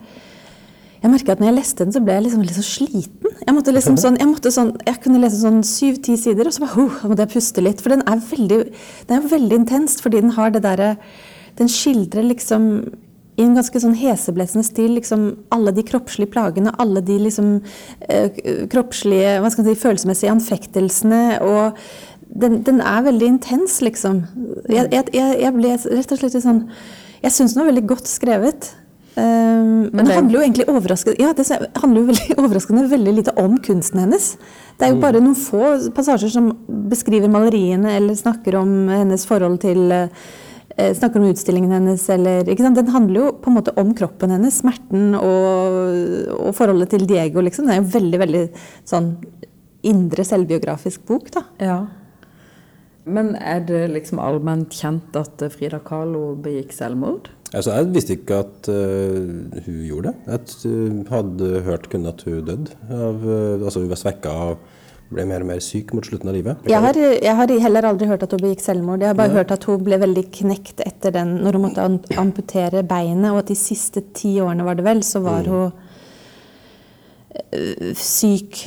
jeg 1.01 1.09
merker 1.09 1.33
at 1.33 1.41
når 1.41 1.49
jeg 1.49 1.57
leste 1.57 1.85
den, 1.87 1.95
så 1.97 2.01
ble 2.05 2.13
jeg 2.13 2.27
liksom 2.27 2.43
litt 2.45 2.59
så 2.59 2.63
sliten. 2.67 3.37
Jeg 3.41 3.55
måtte 3.57 3.73
liksom 3.73 3.95
sånn, 3.97 4.19
jeg, 4.21 4.29
måtte 4.29 4.51
sånn, 4.53 4.75
jeg 4.85 4.99
kunne 5.01 5.23
lese 5.23 5.39
sånn 5.41 5.63
syv-ti 5.65 6.13
sider, 6.21 6.45
og 6.45 6.53
så 6.53 6.67
bare, 6.67 6.85
uh, 6.85 6.99
måtte 7.09 7.25
jeg 7.25 7.33
puste 7.39 7.65
litt. 7.65 7.81
For 7.81 7.95
den 7.95 8.05
er 8.05 8.21
veldig, 8.21 8.59
den 9.09 9.17
er 9.17 9.31
veldig 9.31 9.61
intenst, 9.63 10.05
fordi 10.05 10.21
den 10.27 10.35
har 10.37 10.53
det 10.53 10.61
derre 10.67 10.91
den 11.61 11.71
skildrer 11.73 12.25
liksom 12.29 12.67
i 13.41 13.47
en 13.47 13.57
ganske 13.57 13.81
sånn 13.81 13.97
heseblesende 13.97 14.67
stil 14.67 14.95
liksom 14.99 15.27
alle 15.55 15.73
de 15.77 15.85
kroppslige 15.87 16.33
plagene, 16.35 16.75
alle 16.83 17.01
de 17.05 17.17
liksom 17.25 17.55
eh, 18.09 18.41
kroppslige, 18.71 19.39
hva 19.41 19.51
skal 19.53 19.65
man 19.65 19.71
si, 19.71 19.81
følelsesmessige 19.81 20.35
anfektelsene. 20.35 21.23
og 21.41 21.81
den, 22.31 22.61
den, 22.67 22.83
er 22.85 23.07
veldig 23.07 23.27
intens, 23.27 23.81
liksom. 23.83 24.23
Jeg, 24.71 24.91
jeg, 24.93 25.09
jeg 25.15 25.55
ble 25.57 25.73
rett 25.75 26.13
og 26.15 26.21
slett 26.21 26.37
sånn 26.45 26.61
Jeg 27.25 27.35
syns 27.35 27.57
den 27.57 27.65
var 27.65 27.73
veldig 27.73 27.89
godt 27.91 28.11
skrevet. 28.11 28.71
Um, 29.19 29.89
men 29.91 30.07
det 30.07 30.15
handler 30.15 30.37
jo 30.37 30.43
egentlig 30.45 30.67
overraskende, 30.71 31.19
ja, 31.19 31.33
det 31.35 31.45
handler 31.51 31.99
jo 31.99 32.11
veldig 32.13 32.37
overraskende 32.45 32.85
veldig 32.93 33.15
lite 33.17 33.35
om 33.43 33.57
kunsten 33.65 34.05
hennes. 34.05 34.29
Det 34.79 34.87
er 34.87 34.93
jo 34.95 35.01
mm. 35.01 35.03
bare 35.03 35.23
noen 35.25 35.37
få 35.37 35.73
passasjer 35.97 36.31
som 36.33 36.53
beskriver 36.93 37.33
maleriene 37.33 37.97
eller 37.99 38.17
snakker 38.17 38.61
om 38.61 38.71
hennes 38.93 39.27
forhold 39.29 39.59
til 39.65 39.91
uh, 39.91 40.31
snakker 40.77 41.21
om 41.21 41.31
utstillingen 41.31 41.73
hennes 41.75 42.05
eller 42.15 42.47
Den 42.47 42.93
handler 42.95 43.21
jo 43.21 43.31
på 43.43 43.51
en 43.51 43.57
måte 43.59 43.75
om 43.81 43.91
kroppen 43.97 44.31
hennes, 44.31 44.61
smerten 44.63 45.17
og, 45.19 45.79
og 46.37 46.55
forholdet 46.57 46.93
til 46.95 47.07
Diego, 47.11 47.43
liksom. 47.45 47.67
Det 47.67 47.75
er 47.75 47.81
jo 47.83 47.91
veldig, 47.97 48.21
veldig 48.23 48.45
sånn 48.89 49.11
indre 49.91 50.25
selvbiografisk 50.27 51.05
bok, 51.09 51.31
da. 51.35 51.45
Ja. 51.61 51.81
Men 53.11 53.33
er 53.35 53.63
det 53.67 53.85
liksom 53.95 54.21
allment 54.23 54.75
kjent 54.77 55.15
at 55.19 55.43
Frida 55.55 55.81
Kahlo 55.85 56.35
begikk 56.43 56.75
selvmord? 56.77 57.31
Altså, 57.51 57.73
jeg 57.75 57.89
visste 57.95 58.15
ikke 58.15 58.43
at 58.45 58.69
uh, 58.71 59.63
hun 59.65 59.79
gjorde 59.89 60.13
det. 60.13 60.41
Jeg 60.63 61.07
hadde 61.11 61.63
hørt 61.67 61.89
kun 61.91 62.07
at 62.07 62.23
hun 62.27 62.45
døde. 62.47 62.77
Av, 62.87 63.25
uh, 63.25 63.57
altså, 63.57 63.81
hun 63.83 63.91
var 63.91 63.99
svekka 63.99 64.35
av 64.45 64.70
ble 65.11 65.27
mer 65.27 65.43
og 65.45 65.49
mer 65.51 65.61
syk 65.65 65.93
mot 65.97 66.07
slutten 66.07 66.31
av 66.31 66.37
livet? 66.37 66.67
Jeg 66.71 66.81
har, 66.85 66.97
jeg 66.97 67.37
har 67.41 67.55
heller 67.65 67.89
aldri 67.91 68.09
hørt 68.11 68.25
at 68.27 68.35
hun 68.37 68.43
begikk 68.45 68.63
selvmord. 68.65 69.03
Jeg 69.03 69.11
har 69.11 69.19
bare 69.19 69.33
ja. 69.33 69.41
hørt 69.41 69.55
at 69.55 69.67
hun 69.67 69.83
ble 69.87 69.99
veldig 70.03 70.27
knekt 70.41 70.83
etter 70.87 71.15
den, 71.17 71.29
når 71.45 71.59
hun 71.59 71.67
måtte 71.67 71.87
amputere 72.21 72.85
beinet. 72.87 73.31
Og 73.33 73.43
at 73.43 73.51
de 73.51 73.59
siste 73.59 74.05
ti 74.15 74.37
årene, 74.43 74.67
var 74.67 74.79
det 74.79 74.87
vel, 74.87 75.03
så 75.07 75.23
var 75.25 75.43
mm. 75.43 75.51
hun 75.51 75.67
øh, 77.59 77.91
syk. 77.99 78.63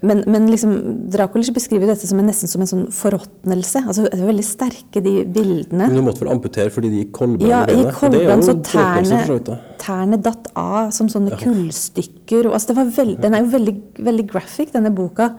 Men, 0.00 0.20
men 0.30 0.46
liksom, 0.50 0.74
Draculic 1.10 1.50
beskriver 1.54 1.90
dette 1.90 2.06
som 2.06 2.18
en, 2.20 2.28
nesten 2.30 2.50
som 2.50 2.62
en 2.62 2.68
sånn 2.70 2.84
forråtnelse. 2.94 3.82
Altså, 3.82 4.04
det 4.06 4.20
er 4.20 4.28
veldig 4.28 4.44
sterke, 4.46 5.02
de 5.02 5.14
bildene. 5.24 5.88
Men 5.88 5.96
Hun 5.98 6.06
måtte 6.06 6.22
vel 6.22 6.30
amputere 6.34 6.70
fordi 6.74 6.92
de 6.92 7.00
gikk 7.02 7.16
kolbrann 7.18 7.50
ja, 7.50 7.64
i 7.66 7.86
kolbrann, 7.96 8.44
så 8.46 8.54
tærne, 8.62 9.40
tærne 9.82 10.20
datt 10.22 10.52
av 10.58 10.92
som 10.94 11.10
sånne 11.10 11.34
ja. 11.34 11.40
kullstykker. 11.42 12.46
Og, 12.46 12.54
altså, 12.60 12.76
veld, 12.78 13.18
den 13.24 13.34
er 13.34 13.42
jo 13.42 13.50
veldig, 13.56 13.74
veldig 14.10 14.28
graphic, 14.30 14.70
denne 14.76 14.94
boka. 14.94 15.32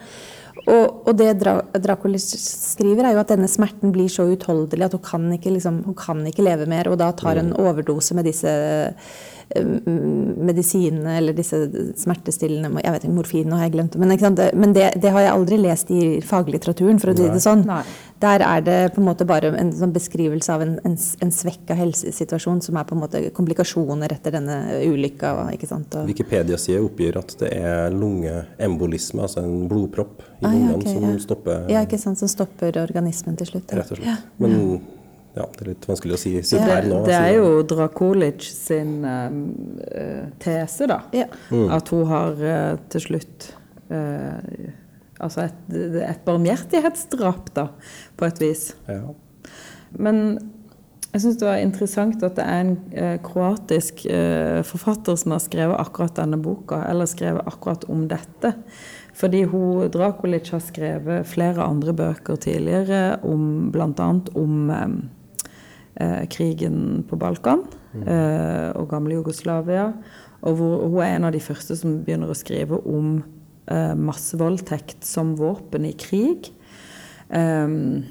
Og, 0.70 1.02
og, 1.08 1.14
det 1.18 1.32
Dra 1.42 1.56
Dracula 1.82 2.20
skriver, 2.22 3.08
er 3.08 3.16
jo 3.16 3.24
at 3.24 3.32
denne 3.32 3.50
smerten 3.50 3.94
blir 3.96 4.10
så 4.12 4.28
utholdelig 4.30 4.86
at 4.86 4.96
hun 4.98 5.04
kan, 5.06 5.26
ikke, 5.34 5.56
liksom, 5.56 5.82
hun 5.88 5.98
kan 5.98 6.22
ikke 6.30 6.46
leve 6.46 6.70
mer. 6.70 6.92
Og 6.92 7.00
da 7.02 7.10
tar 7.18 7.42
hun 7.42 7.54
mm. 7.56 7.60
overdose 7.64 8.18
med 8.18 8.30
disse 8.30 8.52
medisinene 9.56 11.16
eller 11.18 11.34
disse 11.34 11.58
smertestillende 11.98 12.84
Jeg 12.84 12.94
vet 12.94 13.06
ikke, 13.06 13.16
morfin 13.16 13.54
har 13.56 13.64
jeg 13.66 13.74
glemt. 13.74 13.96
Men, 13.98 14.14
men 14.54 14.76
det, 14.76 14.92
det, 15.02 15.10
har 15.10 15.26
jeg 15.26 15.34
aldri 15.34 15.58
lest 15.58 15.90
i 15.94 16.02
faglitteraturen, 16.26 17.00
for 17.02 17.12
å 17.12 17.18
si 17.18 17.30
det 17.34 17.42
sånn. 17.42 17.66
Nei. 17.70 17.82
Der 18.20 18.44
er 18.44 18.62
det 18.62 18.78
på 18.94 19.02
en 19.02 19.08
måte 19.08 19.26
bare 19.26 19.54
en 19.56 19.72
sånn 19.74 19.94
beskrivelse 19.96 20.52
av 20.54 20.66
en, 20.66 20.76
en, 20.86 20.98
en 21.24 21.32
svekka 21.34 21.78
helsesituasjon 21.80 22.60
som 22.66 22.78
er 22.78 22.86
på 22.86 22.98
en 22.98 23.02
måte 23.06 23.24
komplikasjoner 23.36 24.12
etter 24.14 24.36
denne 24.36 24.60
ulykka. 24.86 25.34
Wikipedia-sida 26.06 26.84
oppgir 26.84 27.18
at 27.20 27.34
det 27.40 27.54
er 27.56 27.96
lungeembolisme, 27.96 29.24
altså 29.24 29.46
en 29.48 29.66
blodpropp 29.72 30.22
i 30.42 30.46
ah, 30.46 30.52
lungene 30.52 30.78
okay, 30.78 30.94
som 30.94 31.08
ja. 31.08 31.16
stopper 31.26 31.74
Ja, 31.74 31.84
ikke 31.88 32.02
sant, 32.02 32.20
som 32.22 32.30
stopper 32.32 32.82
organismen 32.84 33.40
til 33.40 33.54
slutt. 33.54 33.72
Rett 33.74 33.96
og 33.96 34.02
slett. 34.02 34.12
Ja. 34.12 34.20
Men 34.44 34.82
ja, 35.38 35.46
det 35.46 35.62
er 35.62 35.70
litt 35.74 35.86
vanskelig 35.86 36.16
å 36.16 36.20
si, 36.20 36.32
si 36.42 36.58
det, 36.58 36.66
her 36.66 36.88
nå. 36.90 37.04
Det 37.06 37.16
er 37.16 37.36
jo 37.38 37.62
Drakulic 37.70 38.44
sin 38.50 39.00
um, 39.06 39.40
tese, 40.42 40.88
da. 40.90 41.04
Ja. 41.16 41.28
Mm. 41.54 41.68
At 41.76 41.92
hun 41.94 42.06
har 42.10 42.40
uh, 42.42 42.76
til 42.92 43.06
slutt 43.10 43.50
uh, 43.94 44.38
Altså 45.20 45.50
et, 45.50 45.74
et 46.08 46.22
barmhjertighetsdrap, 46.24 47.50
da, 47.52 47.66
på 48.16 48.24
et 48.24 48.38
vis. 48.40 48.70
Ja. 48.88 49.12
Men 50.00 50.22
jeg 51.10 51.26
syns 51.26 51.40
det 51.42 51.48
var 51.50 51.60
interessant 51.60 52.24
at 52.24 52.38
det 52.38 52.46
er 52.46 52.62
en 52.64 52.72
uh, 52.94 53.18
kroatisk 53.26 54.06
forfatter 54.70 55.20
som 55.20 55.36
har 55.36 55.44
skrevet 55.44 55.76
akkurat 55.76 56.16
denne 56.22 56.40
boka, 56.40 56.80
eller 56.88 57.10
skrevet 57.12 57.52
akkurat 57.52 57.84
om 57.92 58.08
dette. 58.08 58.54
Fordi 59.20 59.44
hun, 59.52 59.90
Drakulic 59.92 60.54
har 60.56 60.64
skrevet 60.64 61.28
flere 61.28 61.68
andre 61.68 61.92
bøker 62.00 62.40
tidligere 62.40 63.20
om 63.28 63.68
bl.a. 63.76 64.12
om 64.40 64.54
um, 64.72 65.00
eh, 66.00 66.24
krigen 66.32 67.04
på 67.10 67.20
Balkan 67.20 67.66
mm. 67.94 68.06
eh, 68.06 68.70
og 68.80 68.90
gamle 68.92 69.20
Jugoslavia. 69.20 69.92
Og 70.42 70.56
hvor 70.56 70.88
hun 70.88 71.02
er 71.04 71.18
en 71.18 71.28
av 71.28 71.36
de 71.36 71.44
første 71.44 71.76
som 71.76 72.00
begynner 72.06 72.32
å 72.32 72.38
skrive 72.38 72.80
om 72.88 73.20
eh, 73.68 73.96
massevoldtekt 74.00 75.04
som 75.08 75.36
våpen 75.40 75.88
i 75.90 75.96
krig. 76.00 76.54
Um, 77.30 78.08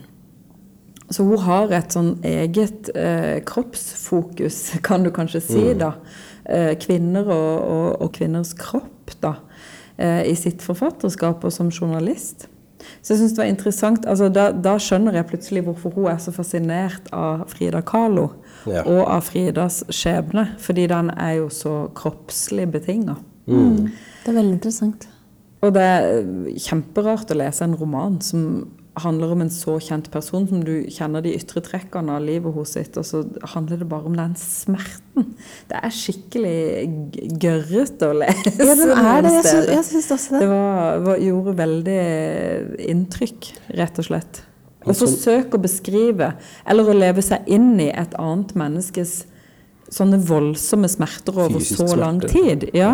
så 1.10 1.24
hun 1.24 1.40
har 1.40 1.72
et 1.72 1.94
sånn 1.94 2.18
eget 2.26 2.90
eh, 2.92 3.40
kroppsfokus, 3.48 4.60
kan 4.86 5.06
du 5.06 5.12
kanskje 5.14 5.42
si, 5.44 5.64
mm. 5.72 5.80
da. 5.80 5.92
Eh, 6.48 6.74
kvinner 6.80 7.28
og, 7.28 7.54
og, 7.64 7.88
og, 8.04 8.12
kvinners 8.16 8.54
kropp, 8.56 9.16
da. 9.24 9.38
Eh, 9.96 10.28
I 10.28 10.36
sitt 10.38 10.64
forfatterskap 10.64 11.44
og 11.44 11.54
som 11.54 11.72
journalist. 11.72 12.48
Så 13.02 13.12
jeg 13.12 13.20
synes 13.20 13.34
det 13.36 13.42
var 13.42 13.50
interessant, 13.50 14.06
altså 14.06 14.28
da, 14.32 14.48
da, 14.52 14.76
skjønner 14.82 15.18
jeg 15.18 15.28
plutselig 15.30 15.64
hvorfor 15.66 15.94
hun 15.94 16.08
er 16.12 16.18
så 16.22 16.34
fascinert 16.34 17.10
av 17.14 17.46
Frida 17.52 17.82
Kahlo 17.86 18.28
ja. 18.66 18.82
og 18.82 19.04
av 19.06 19.22
Fridas 19.28 19.82
skjebne. 19.94 20.48
Fordi 20.62 20.88
den 20.90 21.12
er 21.14 21.38
jo 21.40 21.48
så 21.52 21.76
kroppslig 21.96 22.68
betinga. 22.72 23.18
Mm. 23.48 23.88
Det 24.24 24.32
er 24.32 24.40
veldig 24.40 24.58
interessant. 24.58 25.08
Og 25.64 25.72
det 25.74 25.82
er 25.82 26.18
kjemperart 26.68 27.32
å 27.34 27.38
lese 27.38 27.66
en 27.66 27.78
roman 27.78 28.20
som 28.22 28.44
handler 29.04 29.32
om 29.34 29.42
en 29.44 29.50
så 29.52 29.76
kjent 29.82 30.08
person 30.12 30.46
som 30.48 30.62
du 30.64 30.88
kjenner 30.92 31.24
de 31.24 31.34
ytre 31.36 31.62
trekkene 31.64 32.16
av 32.16 32.24
livet 32.24 32.54
hos 32.54 32.74
sitt, 32.76 32.96
og 33.00 33.06
så 33.06 33.22
handler 33.54 33.82
det 33.82 33.88
bare 33.90 34.10
om 34.10 34.16
den 34.18 34.34
smerten. 34.40 35.32
Det 35.70 35.78
er 35.78 35.94
skikkelig 35.94 36.58
gørrete 37.42 38.10
å 38.10 38.18
lese. 38.22 38.54
Ja, 38.58 38.76
den 38.78 38.92
er 38.94 39.24
det. 39.26 39.32
Jeg, 39.38 39.64
jeg 39.74 39.86
syns 39.90 40.10
også 40.16 40.36
det. 40.36 40.42
Det 40.44 40.50
var, 40.52 41.00
var, 41.06 41.24
gjorde 41.28 41.56
veldig 41.62 42.02
inntrykk, 42.92 43.50
rett 43.80 44.02
og 44.02 44.10
slett. 44.10 44.44
Å 44.88 44.94
forsøke 44.96 45.58
å 45.58 45.62
beskrive, 45.62 46.32
eller 46.68 46.88
å 46.88 46.94
leve 46.96 47.24
seg 47.24 47.48
inn 47.50 47.74
i 47.82 47.90
et 47.90 48.14
annet 48.20 48.54
menneskes 48.58 49.20
sånne 49.92 50.18
voldsomme 50.20 50.88
smerter 50.90 51.36
over 51.36 51.60
Fysisk 51.60 51.80
så 51.80 51.96
lang 51.98 52.20
tid. 52.20 52.68
Ja. 52.76 52.92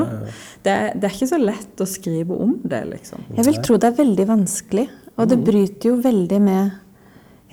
Det, 0.63 0.71
er, 0.71 0.93
det, 0.95 1.09
er, 1.09 1.15
ikke 1.15 1.31
så 1.31 1.41
lett 1.43 1.83
å 1.83 1.89
skrive 1.89 2.37
om 2.39 2.57
det, 2.63 2.85
liksom. 2.93 3.25
Jeg 3.35 3.49
vil 3.49 3.59
tro 3.67 3.79
det 3.81 3.91
er 3.91 3.99
veldig 3.99 4.29
vanskelig. 4.31 4.87
Og 5.15 5.29
det 5.31 5.39
mm. 5.39 5.45
bryter 5.47 5.91
jo 5.93 6.01
veldig 6.03 6.41
med 6.43 6.81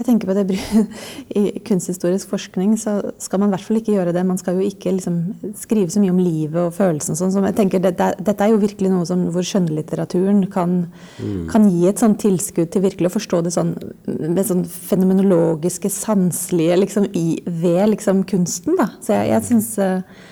jeg 0.01 0.07
tenker 0.07 0.29
på 0.31 0.33
det, 0.33 0.55
I 1.39 1.59
kunsthistorisk 1.67 2.31
forskning 2.31 2.73
så 2.79 2.95
skal 3.21 3.41
man 3.41 3.51
i 3.51 3.53
hvert 3.53 3.65
fall 3.67 3.77
ikke 3.77 3.93
gjøre 3.93 4.13
det. 4.15 4.23
Man 4.25 4.39
skal 4.39 4.57
jo 4.57 4.65
ikke 4.65 4.95
liksom 4.95 5.19
skrive 5.59 5.93
så 5.93 6.01
mye 6.01 6.13
om 6.13 6.21
livet 6.21 6.57
og 6.57 6.73
følelsene. 6.73 7.19
Sånn, 7.19 7.45
jeg 7.45 7.57
tenker 7.59 7.83
Dette, 7.83 8.07
dette 8.17 8.45
er 8.45 8.53
jo 8.53 8.61
virkelig 8.63 8.89
noe 8.89 9.05
som, 9.05 9.27
hvor 9.33 9.45
skjønnlitteraturen 9.45 10.47
kan, 10.53 10.75
mm. 11.21 11.45
kan, 11.51 11.69
gi 11.69 11.85
et 11.91 12.01
sånn 12.01 12.17
tilskudd 12.21 12.71
til 12.73 12.85
virkelig 12.87 13.11
å 13.11 13.15
forstå 13.19 13.43
det 13.45 13.53
sånn, 13.53 13.75
med 14.07 14.41
sånn 14.47 14.65
fenomenologiske, 14.65 15.93
sanselige 15.93 16.81
liksom, 16.81 17.09
i, 17.13 17.37
ved 17.45 17.93
liksom, 17.93 18.25
kunsten. 18.31 18.79
Da. 18.81 18.89
Så 19.05 19.19
jeg, 19.19 19.35
jeg 19.35 19.49
syns 19.51 19.73
uh, 19.77 20.23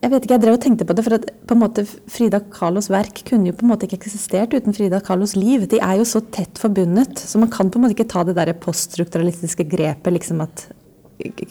jeg 0.00 0.12
vet 0.14 0.24
ikke, 0.24 0.36
jeg 0.38 0.42
drev 0.42 0.56
og 0.56 0.62
tenkte 0.64 0.86
på 0.88 0.94
det, 0.96 1.02
for 1.04 1.16
at 1.18 1.26
på 1.44 1.56
en 1.56 1.60
måte 1.60 1.84
Frida 1.84 2.40
Kahlos 2.54 2.88
verk 2.88 3.20
kunne 3.28 3.50
jo 3.50 3.56
på 3.56 3.66
en 3.66 3.72
måte 3.74 3.84
ikke 3.84 3.98
eksistert 3.98 4.54
uten 4.56 4.72
Frida 4.76 5.02
Kahlos 5.04 5.34
liv. 5.36 5.66
De 5.68 5.80
er 5.84 5.98
jo 6.00 6.06
så 6.08 6.22
tett 6.32 6.60
forbundet, 6.60 7.20
så 7.20 7.40
man 7.42 7.52
kan 7.52 7.68
på 7.68 7.76
en 7.76 7.84
måte 7.84 7.98
ikke 7.98 8.08
ta 8.08 8.24
det 8.24 8.38
der 8.38 8.54
poststrukturalistiske 8.56 9.68
grepet 9.68 10.16
liksom 10.16 10.40
at 10.46 10.70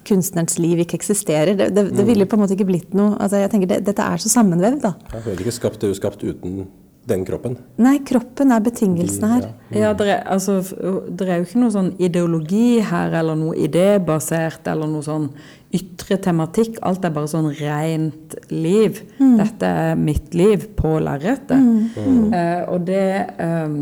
kunstnerens 0.07 0.57
liv 0.57 0.81
ikke 0.81 0.97
eksisterer. 0.97 1.53
Det, 1.53 1.69
det, 1.77 1.85
det 1.93 2.05
ville 2.07 2.25
på 2.25 2.39
en 2.39 2.41
måte 2.41 2.57
ikke 2.57 2.71
blitt 2.71 2.95
noe 2.97 3.13
altså 3.21 3.43
jeg 3.43 3.51
tenker 3.53 3.69
det, 3.69 3.83
Dette 3.85 4.01
er 4.01 4.21
så 4.23 4.31
sammenvevd, 4.33 4.81
da. 4.81 4.95
Jeg 5.13 5.25
det 5.27 5.35
er 5.35 5.43
ikke 5.45 5.57
skapt, 5.59 5.81
det 5.81 5.89
er 5.89 5.93
jo 5.93 5.99
skapt 6.01 6.25
uten 6.25 6.63
den 7.09 7.25
kroppen? 7.25 7.57
Nei, 7.81 7.95
kroppen 8.05 8.53
er 8.53 8.63
betingelsene 8.63 9.29
her. 9.31 9.45
Ja, 9.73 9.93
det 9.97 10.09
er, 10.09 10.23
altså, 10.29 10.59
er 10.61 11.39
jo 11.39 11.47
ikke 11.47 11.61
noe 11.61 11.73
sånn 11.73 11.93
ideologi 12.01 12.81
her, 12.85 13.13
eller 13.21 13.37
noe 13.39 13.55
idébasert, 13.57 14.67
eller 14.69 14.89
noe 14.89 15.05
sånn 15.05 15.29
ytre 15.75 16.17
tematikk. 16.21 16.79
Alt 16.85 17.03
er 17.05 17.13
bare 17.13 17.29
sånn 17.29 17.49
rent 17.59 18.33
liv. 18.49 19.03
Mm. 19.19 19.35
Dette 19.41 19.73
er 19.83 19.99
mitt 19.99 20.33
liv 20.37 20.65
på 20.79 20.95
lerretet. 21.03 21.59
Mm. 21.59 21.83
Mm. 21.93 22.23
Uh, 22.33 22.63
og 22.73 22.87
det, 22.87 23.03
um, 23.37 23.75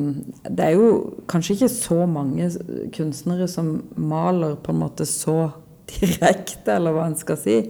det 0.50 0.66
er 0.66 0.76
jo 0.76 0.90
kanskje 1.32 1.56
ikke 1.58 1.72
så 1.72 2.02
mange 2.10 2.50
kunstnere 2.96 3.48
som 3.52 3.78
maler 3.96 4.58
på 4.64 4.76
en 4.76 4.84
måte 4.84 5.08
så 5.08 5.54
direkte, 5.88 6.76
eller 6.76 6.96
hva 6.96 7.08
en 7.08 7.18
skal 7.20 7.40
si. 7.40 7.62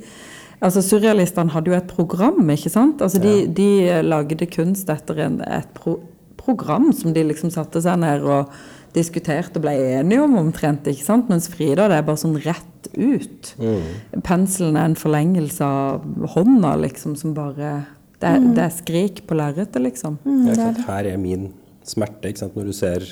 Altså 0.57 0.82
Surrealistene 0.82 1.53
hadde 1.53 1.70
jo 1.70 1.78
et 1.78 1.89
program, 1.91 2.41
ikke 2.49 2.72
sant? 2.74 3.03
Altså 3.05 3.22
de, 3.22 3.34
ja. 3.43 3.49
de 3.59 4.01
lagde 4.07 4.49
kunst 4.49 4.89
etter 4.89 5.22
en, 5.28 5.41
et 5.45 5.70
pro 5.78 5.99
program 6.47 6.93
som 6.95 7.11
de 7.11 7.26
liksom 7.28 7.51
satte 7.51 7.82
seg 7.84 7.97
ned 7.99 8.24
og 8.24 8.53
diskuterte 8.95 9.59
og 9.59 9.65
ble 9.65 9.73
enige 9.97 10.23
om 10.23 10.38
omtrent. 10.39 10.88
ikke 10.88 11.05
sant? 11.05 11.29
Mens 11.31 11.49
Frida 11.51 11.88
det 11.91 11.99
er 11.99 12.07
bare 12.07 12.21
sånn 12.21 12.38
rett 12.43 12.89
ut. 12.95 13.53
Mm. 13.59 14.21
Penselen 14.25 14.79
er 14.79 14.89
en 14.89 14.97
forlengelse 14.99 15.67
av 15.67 16.05
hånda, 16.35 16.75
liksom, 16.85 17.15
som 17.19 17.35
bare 17.38 17.77
Det 18.17 18.25
er, 18.25 18.39
mm. 18.41 18.53
det 18.57 18.63
er 18.63 18.73
skrik 18.73 19.19
på 19.29 19.35
lerretet, 19.38 19.77
liksom. 19.77 20.15
Mm, 20.25 20.79
her 20.88 21.05
er 21.05 21.19
min 21.21 21.51
smerte, 21.85 22.31
ikke 22.31 22.41
sant? 22.41 22.55
når 22.57 22.71
du 22.71 22.73
ser 22.73 23.03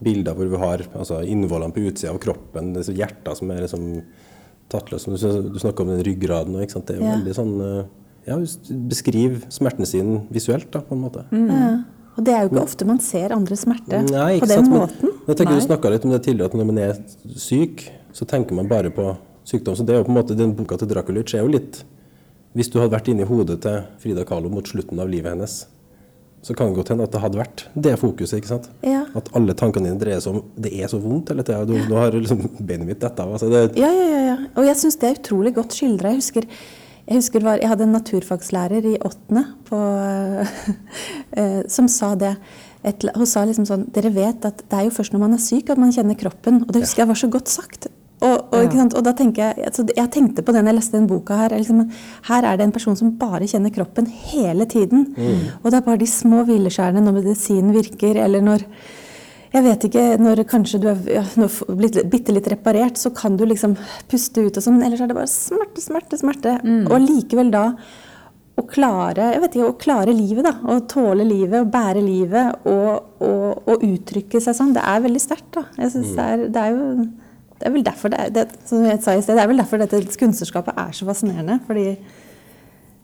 bilder 0.00 0.36
hvor 0.36 0.48
vi 0.48 0.60
har 0.60 0.84
altså, 0.96 1.20
innvollene 1.24 1.74
på 1.74 1.84
utsida 1.90 2.14
av 2.14 2.20
kroppen, 2.22 2.72
hjertene 2.80 3.36
som 3.36 3.52
er 3.52 3.60
liksom 3.66 3.84
tattløs. 4.72 5.04
Du, 5.04 5.28
du 5.52 5.60
snakker 5.60 5.84
om 5.84 5.92
den 5.92 6.02
ryggraden 6.06 6.56
og, 6.56 6.64
Det 6.64 6.96
er 6.96 7.02
ja. 7.02 7.12
veldig 7.18 7.36
sånn 7.36 7.52
eh, 7.62 7.82
ja, 8.26 8.38
Beskriv 8.90 9.44
smerten 9.54 9.86
sin 9.86 10.16
visuelt, 10.34 10.70
da, 10.72 10.82
på 10.82 10.96
en 10.96 11.04
måte. 11.04 11.26
Mm. 11.30 11.52
Ja. 11.52 11.68
Og 12.16 12.24
det 12.24 12.32
er 12.32 12.44
jo 12.44 12.50
ikke 12.50 12.64
ofte 12.64 12.88
man 12.88 13.00
ser 13.04 13.34
andre 13.36 13.58
smerte 13.60 14.00
Nei, 14.08 14.38
på 14.40 14.48
den 14.48 14.64
sant, 14.64 14.72
måten. 14.72 15.12
Men, 15.12 15.22
jeg 15.28 15.38
tenker. 15.40 15.58
Du 15.58 15.66
snakka 15.66 15.92
litt 15.92 16.06
om 16.08 16.14
det 16.14 16.22
tidligere, 16.24 16.48
at 16.48 16.56
når 16.56 16.68
man 16.70 16.80
er 16.80 16.98
syk, 17.36 17.86
så 18.16 18.28
tenker 18.28 18.56
man 18.56 18.70
bare 18.70 18.92
på 18.94 19.10
sykdom. 19.46 19.76
Så 19.76 19.84
det 19.86 19.94
er 19.94 20.00
jo 20.00 20.08
på 20.08 20.14
en 20.14 20.18
måte, 20.20 20.36
Den 20.38 20.56
boka 20.56 20.78
til 20.80 20.88
Draculic 20.90 21.34
er 21.36 21.44
jo 21.44 21.52
litt 21.52 21.82
Hvis 22.56 22.70
du 22.72 22.80
hadde 22.80 22.94
vært 22.94 23.10
inni 23.12 23.26
hodet 23.28 23.60
til 23.66 23.82
Frida 24.00 24.24
Kahlo 24.24 24.48
mot 24.48 24.64
slutten 24.64 25.00
av 25.02 25.10
livet 25.12 25.34
hennes, 25.34 25.66
så 26.46 26.54
kan 26.56 26.70
det 26.70 26.78
godt 26.78 26.92
hende 26.94 27.04
at 27.04 27.12
det 27.12 27.20
hadde 27.20 27.38
vært 27.40 27.62
det 27.74 27.92
fokuset. 28.00 28.38
ikke 28.38 28.48
sant? 28.48 28.68
Ja. 28.86 29.02
At 29.18 29.28
alle 29.36 29.52
tankene 29.58 29.90
dine 29.90 30.00
dreier 30.00 30.22
seg 30.22 30.38
om 30.38 30.44
det 30.56 30.70
er 30.72 30.88
så 30.88 31.00
vondt 31.02 31.32
hele 31.32 31.44
tida. 31.44 31.66
Nå 31.66 31.98
har 31.98 32.14
liksom 32.14 32.44
beinet 32.60 32.86
mitt 32.86 33.02
dette 33.02 33.24
av. 33.24 33.34
Altså 33.34 33.50
det... 33.50 33.62
ja, 33.76 33.90
ja, 33.90 34.06
ja, 34.08 34.20
ja. 34.30 34.36
Og 34.54 34.68
jeg 34.68 34.78
syns 34.78 34.96
det 35.02 35.10
er 35.10 35.18
utrolig 35.18 35.52
godt 35.58 35.76
skildra. 35.76 36.14
Jeg 36.14 36.22
husker, 36.22 36.48
jeg, 37.06 37.18
husker 37.20 37.44
var, 37.46 37.60
jeg 37.62 37.70
hadde 37.70 37.86
en 37.86 37.94
naturfagslærer 37.94 38.88
i 38.92 38.96
åttende 38.98 39.44
på, 39.68 39.80
uh, 41.38 41.60
som 41.70 41.90
sa 41.90 42.14
det. 42.18 42.34
Et, 42.86 43.06
hun 43.16 43.26
sa 43.26 43.42
liksom 43.46 43.66
sånn 43.66 43.86
Dere 43.94 44.12
vet 44.14 44.44
at 44.46 44.60
det 44.62 44.78
er 44.78 44.84
jo 44.86 44.94
først 44.94 45.14
når 45.14 45.22
man 45.24 45.34
er 45.34 45.42
syk 45.42 45.72
at 45.72 45.80
man 45.80 45.94
kjenner 45.94 46.18
kroppen. 46.18 46.62
Og 46.66 46.74
det 46.74 46.84
husker 46.84 47.04
jeg 47.04 47.10
var 47.10 47.18
så 47.18 47.30
godt 47.32 47.50
sagt. 47.50 47.88
Og, 48.24 48.36
og, 48.54 48.72
ja. 48.72 48.84
og, 48.86 49.02
da 49.04 49.12
tenker 49.12 49.42
jeg, 49.42 49.66
altså, 49.68 49.84
jeg 49.92 50.08
tenkte 50.14 50.42
på 50.42 50.52
det 50.54 50.62
når 50.62 50.72
jeg 50.72 50.78
leste 50.78 50.96
den 50.96 51.08
boka 51.10 51.36
her. 51.36 51.54
Liksom, 51.60 51.82
her 52.30 52.46
er 52.48 52.58
det 52.58 52.64
en 52.64 52.74
person 52.74 52.96
som 52.96 53.12
bare 53.20 53.48
kjenner 53.50 53.74
kroppen 53.74 54.08
hele 54.32 54.64
tiden. 54.70 55.10
Mm. 55.16 55.42
Og 55.60 55.68
det 55.68 55.78
er 55.78 55.84
bare 55.88 56.00
de 56.00 56.08
små 56.08 56.46
hvileskjærene 56.48 57.02
når 57.04 57.18
medisinen 57.18 57.74
virker, 57.76 58.22
eller 58.24 58.44
når 58.44 58.64
jeg 59.52 59.64
vet 59.64 59.86
ikke, 59.88 60.04
Når 60.20 60.42
kanskje 60.50 60.80
du 60.82 60.88
er 60.90 61.04
ja, 61.18 61.22
blitt 61.68 62.00
bitte 62.10 62.34
litt 62.34 62.48
reparert, 62.50 62.98
så 63.00 63.12
kan 63.14 63.36
du 63.38 63.46
liksom 63.46 63.76
puste 64.10 64.46
ut 64.46 64.58
og 64.58 64.64
sånn. 64.64 64.82
Ellers 64.84 65.04
er 65.04 65.10
det 65.10 65.18
bare 65.18 65.30
smerte, 65.30 65.84
smerte, 65.84 66.18
smerte. 66.20 66.58
Mm. 66.64 66.84
Og 66.90 66.98
likevel 67.04 67.52
da 67.54 67.68
å 68.56 68.64
klare, 68.64 69.34
jeg 69.34 69.42
vet 69.42 69.56
ikke, 69.58 69.68
å 69.68 69.76
klare 69.80 70.14
livet, 70.16 70.46
da. 70.46 70.54
Å 70.72 70.78
tåle 70.88 71.26
livet, 71.28 71.60
å 71.60 71.68
bære 71.68 72.00
livet 72.00 72.66
og, 72.70 73.18
og, 73.20 73.68
og 73.68 73.84
uttrykke 73.84 74.40
seg 74.40 74.56
sånn. 74.56 74.72
Det 74.76 74.84
er 74.84 75.04
veldig 75.04 75.22
sterkt, 75.22 75.50
da. 75.58 75.66
Jeg 75.76 75.92
synes 75.92 76.12
mm. 76.12 76.16
det, 76.16 76.26
er, 76.26 76.44
det 76.54 76.62
er 76.62 76.76
jo 76.76 76.86
det 77.56 77.68
er 77.68 77.72
vel 77.72 77.84
derfor 77.86 78.12
det, 78.12 78.22
det, 78.36 78.46
som 78.68 78.84
jeg 78.84 79.00
sa 79.04 79.14
i 79.16 79.22
sted, 79.24 79.36
det 79.38 79.44
er 79.44 79.48
vel 79.48 79.60
derfor 79.60 79.80
dette 79.80 80.00
kunstnerskapet 80.20 80.76
er 80.76 80.96
så 80.96 81.08
fascinerende. 81.08 81.58
fordi 81.68 81.86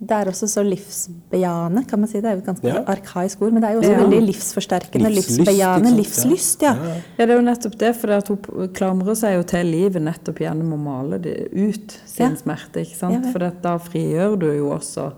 det 0.03 0.17
er 0.17 0.29
også 0.33 0.49
så 0.51 0.63
livsbejaende, 0.67 1.85
kan 1.87 2.01
man 2.03 2.11
si. 2.11 2.19
Det 2.19 2.27
er 2.27 2.35
jo 2.35 2.41
et 2.43 2.49
ganske 2.49 2.67
ja. 2.67 2.81
arkaisk 2.91 3.43
ord, 3.45 3.53
men 3.55 3.63
det 3.63 3.69
er 3.69 3.77
jo 3.77 3.83
også 3.83 3.93
ja. 3.93 4.01
veldig 4.01 4.21
livsforsterkende. 4.25 5.11
Livslyst, 5.15 5.39
livsbejaende. 5.39 5.93
Livslyst, 5.95 6.65
ja. 6.67 6.73
ja. 6.75 6.95
ja. 7.19 7.27
det 7.27 7.29
er 7.29 7.39
jo 7.39 7.45
nettopp 7.47 7.77
det, 7.79 7.93
for 8.01 8.33
hun 8.33 8.73
klamrer 8.75 9.19
seg 9.21 9.37
jo 9.37 9.45
til 9.53 9.71
livet 9.71 10.03
nettopp 10.03 10.43
gjennom 10.43 10.75
å 10.75 10.81
male 10.83 11.21
det 11.23 11.37
ut, 11.55 11.95
sin 12.11 12.35
smerte. 12.41 12.83
ikke 12.83 12.99
sant? 12.99 13.31
For 13.31 13.47
da 13.63 13.77
frigjør 13.83 14.35
du 14.43 14.49
jo 14.51 14.73
også 14.75 15.13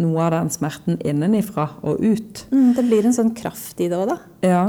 noe 0.00 0.24
av 0.24 0.32
den 0.38 0.48
smerten 0.54 0.96
innenifra 1.04 1.68
og 1.84 2.00
ut. 2.00 2.46
Mm, 2.48 2.72
det 2.78 2.86
blir 2.88 3.04
en 3.04 3.16
sånn 3.20 3.34
kraft 3.36 3.84
i 3.84 3.90
det 3.92 4.00
òg, 4.00 4.14
da. 4.14 4.18
Ja. 4.46 4.64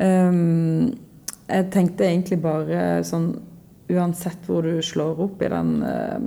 Um, 0.00 0.94
jeg 1.50 1.68
tenkte 1.74 2.08
egentlig 2.08 2.40
bare 2.40 3.02
sånn 3.04 3.34
Uansett 3.90 4.44
hvor 4.46 4.62
du 4.62 4.76
slår 4.86 5.18
opp 5.18 5.40
i 5.42 5.48
den 5.50 5.70
eh, 5.82 6.26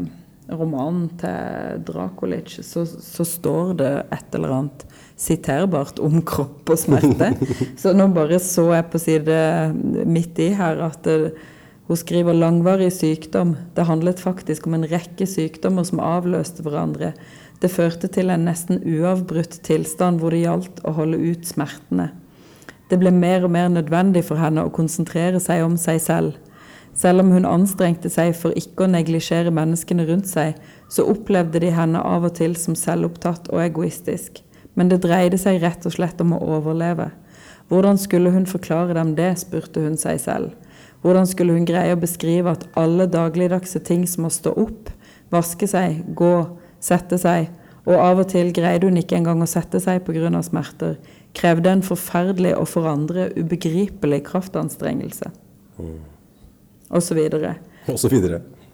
romanen 0.57 1.07
til 1.21 1.81
Drakulic, 1.87 2.59
så, 2.65 2.85
så, 2.85 3.25
står 3.27 3.73
det 3.79 3.91
et 4.13 4.37
eller 4.37 4.53
annet 4.57 4.85
siterbart 5.19 6.01
om 6.03 6.21
kropp 6.25 6.73
og 6.73 6.79
smerte. 6.79 7.31
Så 7.81 7.93
nå 7.95 8.07
bare 8.15 8.39
så 8.41 8.65
jeg 8.73 8.87
på 8.91 9.01
side 9.01 9.35
midt 10.09 10.39
i 10.41 10.49
her 10.57 10.81
at 10.87 11.05
det, 11.05 11.35
hun 11.87 11.99
skriver 11.99 12.33
langvarig 12.33 12.89
sykdom. 12.95 13.55
Det 13.75 13.85
handlet 13.85 14.23
faktisk 14.23 14.67
om 14.67 14.77
en 14.77 14.87
rekke 14.87 15.27
sykdommer 15.27 15.85
som 15.87 16.01
avløste 16.03 16.63
hverandre. 16.65 17.11
Det 17.59 17.71
førte 17.71 18.09
til 18.11 18.31
en 18.31 18.47
nesten 18.47 18.81
uavbrutt 18.81 19.59
tilstand 19.67 20.19
hvor 20.19 20.33
det 20.33 20.45
gjaldt 20.45 20.81
å 20.87 20.95
holde 20.97 21.19
ut 21.19 21.47
smertene. 21.47 22.09
Det 22.91 22.99
ble 22.99 23.11
mer 23.15 23.45
og 23.47 23.53
mer 23.55 23.69
nødvendig 23.71 24.25
for 24.27 24.39
henne 24.39 24.65
å 24.65 24.73
konsentrere 24.73 25.39
seg 25.43 25.63
om 25.65 25.77
seg 25.79 26.01
selv. 26.03 26.39
Selv 27.03 27.19
om 27.19 27.33
hun 27.35 27.43
anstrengte 27.43 28.07
seg 28.07 28.31
for 28.39 28.55
ikke 28.55 28.85
å 28.85 28.91
neglisjere 28.93 29.51
menneskene 29.51 30.05
rundt 30.07 30.29
seg, 30.29 30.53
så 30.87 31.03
opplevde 31.11 31.59
de 31.59 31.71
henne 31.75 31.99
av 31.99 32.23
og 32.29 32.37
til 32.37 32.53
som 32.55 32.77
selvopptatt 32.79 33.49
og 33.51 33.59
egoistisk. 33.59 34.39
Men 34.79 34.87
det 34.87 35.01
dreide 35.03 35.39
seg 35.41 35.59
rett 35.59 35.83
og 35.83 35.97
slett 35.97 36.21
om 36.23 36.31
å 36.37 36.39
overleve. 36.55 37.09
Hvordan 37.67 37.99
skulle 37.99 38.31
hun 38.31 38.47
forklare 38.47 38.95
dem 38.95 39.17
det, 39.17 39.33
spurte 39.41 39.83
hun 39.83 39.97
seg 39.99 40.21
selv. 40.23 40.53
Hvordan 41.03 41.27
skulle 41.27 41.57
hun 41.57 41.67
greie 41.67 41.91
å 41.91 41.99
beskrive 41.99 42.53
at 42.55 42.63
alle 42.79 43.09
dagligdagse 43.11 43.83
ting 43.83 44.07
som 44.07 44.29
å 44.29 44.31
stå 44.31 44.55
opp, 44.63 44.93
vaske 45.33 45.67
seg, 45.67 46.05
gå, 46.15 46.37
sette 46.79 47.19
seg, 47.19 47.51
Og 47.83 47.99
av 47.99 48.21
og 48.21 48.29
til 48.31 48.53
greide 48.55 48.87
hun 48.87 48.95
ikke 48.95 49.17
engang 49.17 49.41
å 49.43 49.45
sette 49.49 49.81
seg 49.83 50.05
pga. 50.07 50.29
smerter. 50.39 50.95
Krevde 51.35 51.69
en 51.69 51.81
forferdelig 51.83 52.53
og 52.55 52.69
for 52.71 52.87
andre 52.87 53.25
ubegripelig 53.35 54.23
kraftanstrengelse. 54.23 55.33
Mm. 55.75 56.12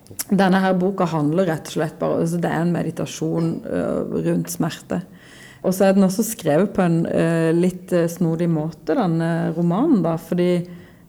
Så. 0.09 0.25
Denne 0.33 0.61
her 0.61 0.75
boka 0.77 1.05
handler 1.09 1.49
rett 1.49 1.69
og 1.69 1.75
slett 1.75 1.99
bare 2.01 2.23
altså 2.23 2.39
Det 2.41 2.49
er 2.49 2.63
en 2.63 2.73
meditasjon 2.73 3.49
uh, 3.65 4.19
rundt 4.25 4.51
smerte. 4.53 5.03
Og 5.59 5.73
så 5.75 5.89
er 5.89 5.95
den 5.95 6.07
også 6.07 6.25
skrevet 6.25 6.71
på 6.73 6.81
en 6.85 7.03
uh, 7.05 7.49
litt 7.53 7.93
uh, 7.93 8.07
snodig 8.09 8.49
måte, 8.51 8.95
denne 8.97 9.51
romanen. 9.57 10.03
da, 10.05 10.17
fordi 10.17 10.51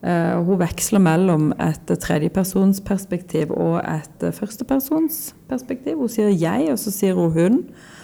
hun 0.01 0.57
veksler 0.57 1.03
mellom 1.05 1.51
et 1.61 1.91
tredjepersonsperspektiv 2.01 3.51
og 3.53 3.83
et 3.85 4.23
førstepersonsperspektiv. 4.33 5.99
Hun 5.99 6.09
sier 6.09 6.31
'jeg', 6.33 6.71
og 6.73 6.79
så 6.81 6.91
sier 6.91 7.13
hun 7.13 7.35
'hun'. 7.35 7.59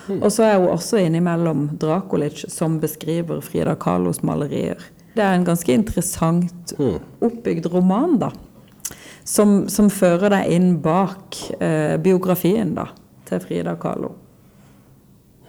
Mm. 0.09 0.23
Og 0.23 0.29
så 0.29 0.45
er 0.45 0.59
hun 0.59 0.69
også 0.69 1.01
innimellom 1.01 1.71
Drakulic, 1.81 2.45
som 2.53 2.77
beskriver 2.81 3.41
Frida 3.41 3.75
Kahlos 3.75 4.23
malerier. 4.23 4.77
Det 5.17 5.25
er 5.25 5.39
en 5.39 5.47
ganske 5.47 5.73
interessant 5.73 6.75
mm. 6.79 6.99
oppbygd 7.25 7.73
roman, 7.73 8.19
da. 8.21 8.31
Som, 9.27 9.65
som 9.73 9.89
fører 9.91 10.31
deg 10.31 10.53
inn 10.55 10.77
bak 10.83 11.35
eh, 11.59 11.97
biografien 11.99 12.77
da, 12.77 12.87
til 13.27 13.41
Frida 13.43 13.75
Kahlo. 13.83 14.13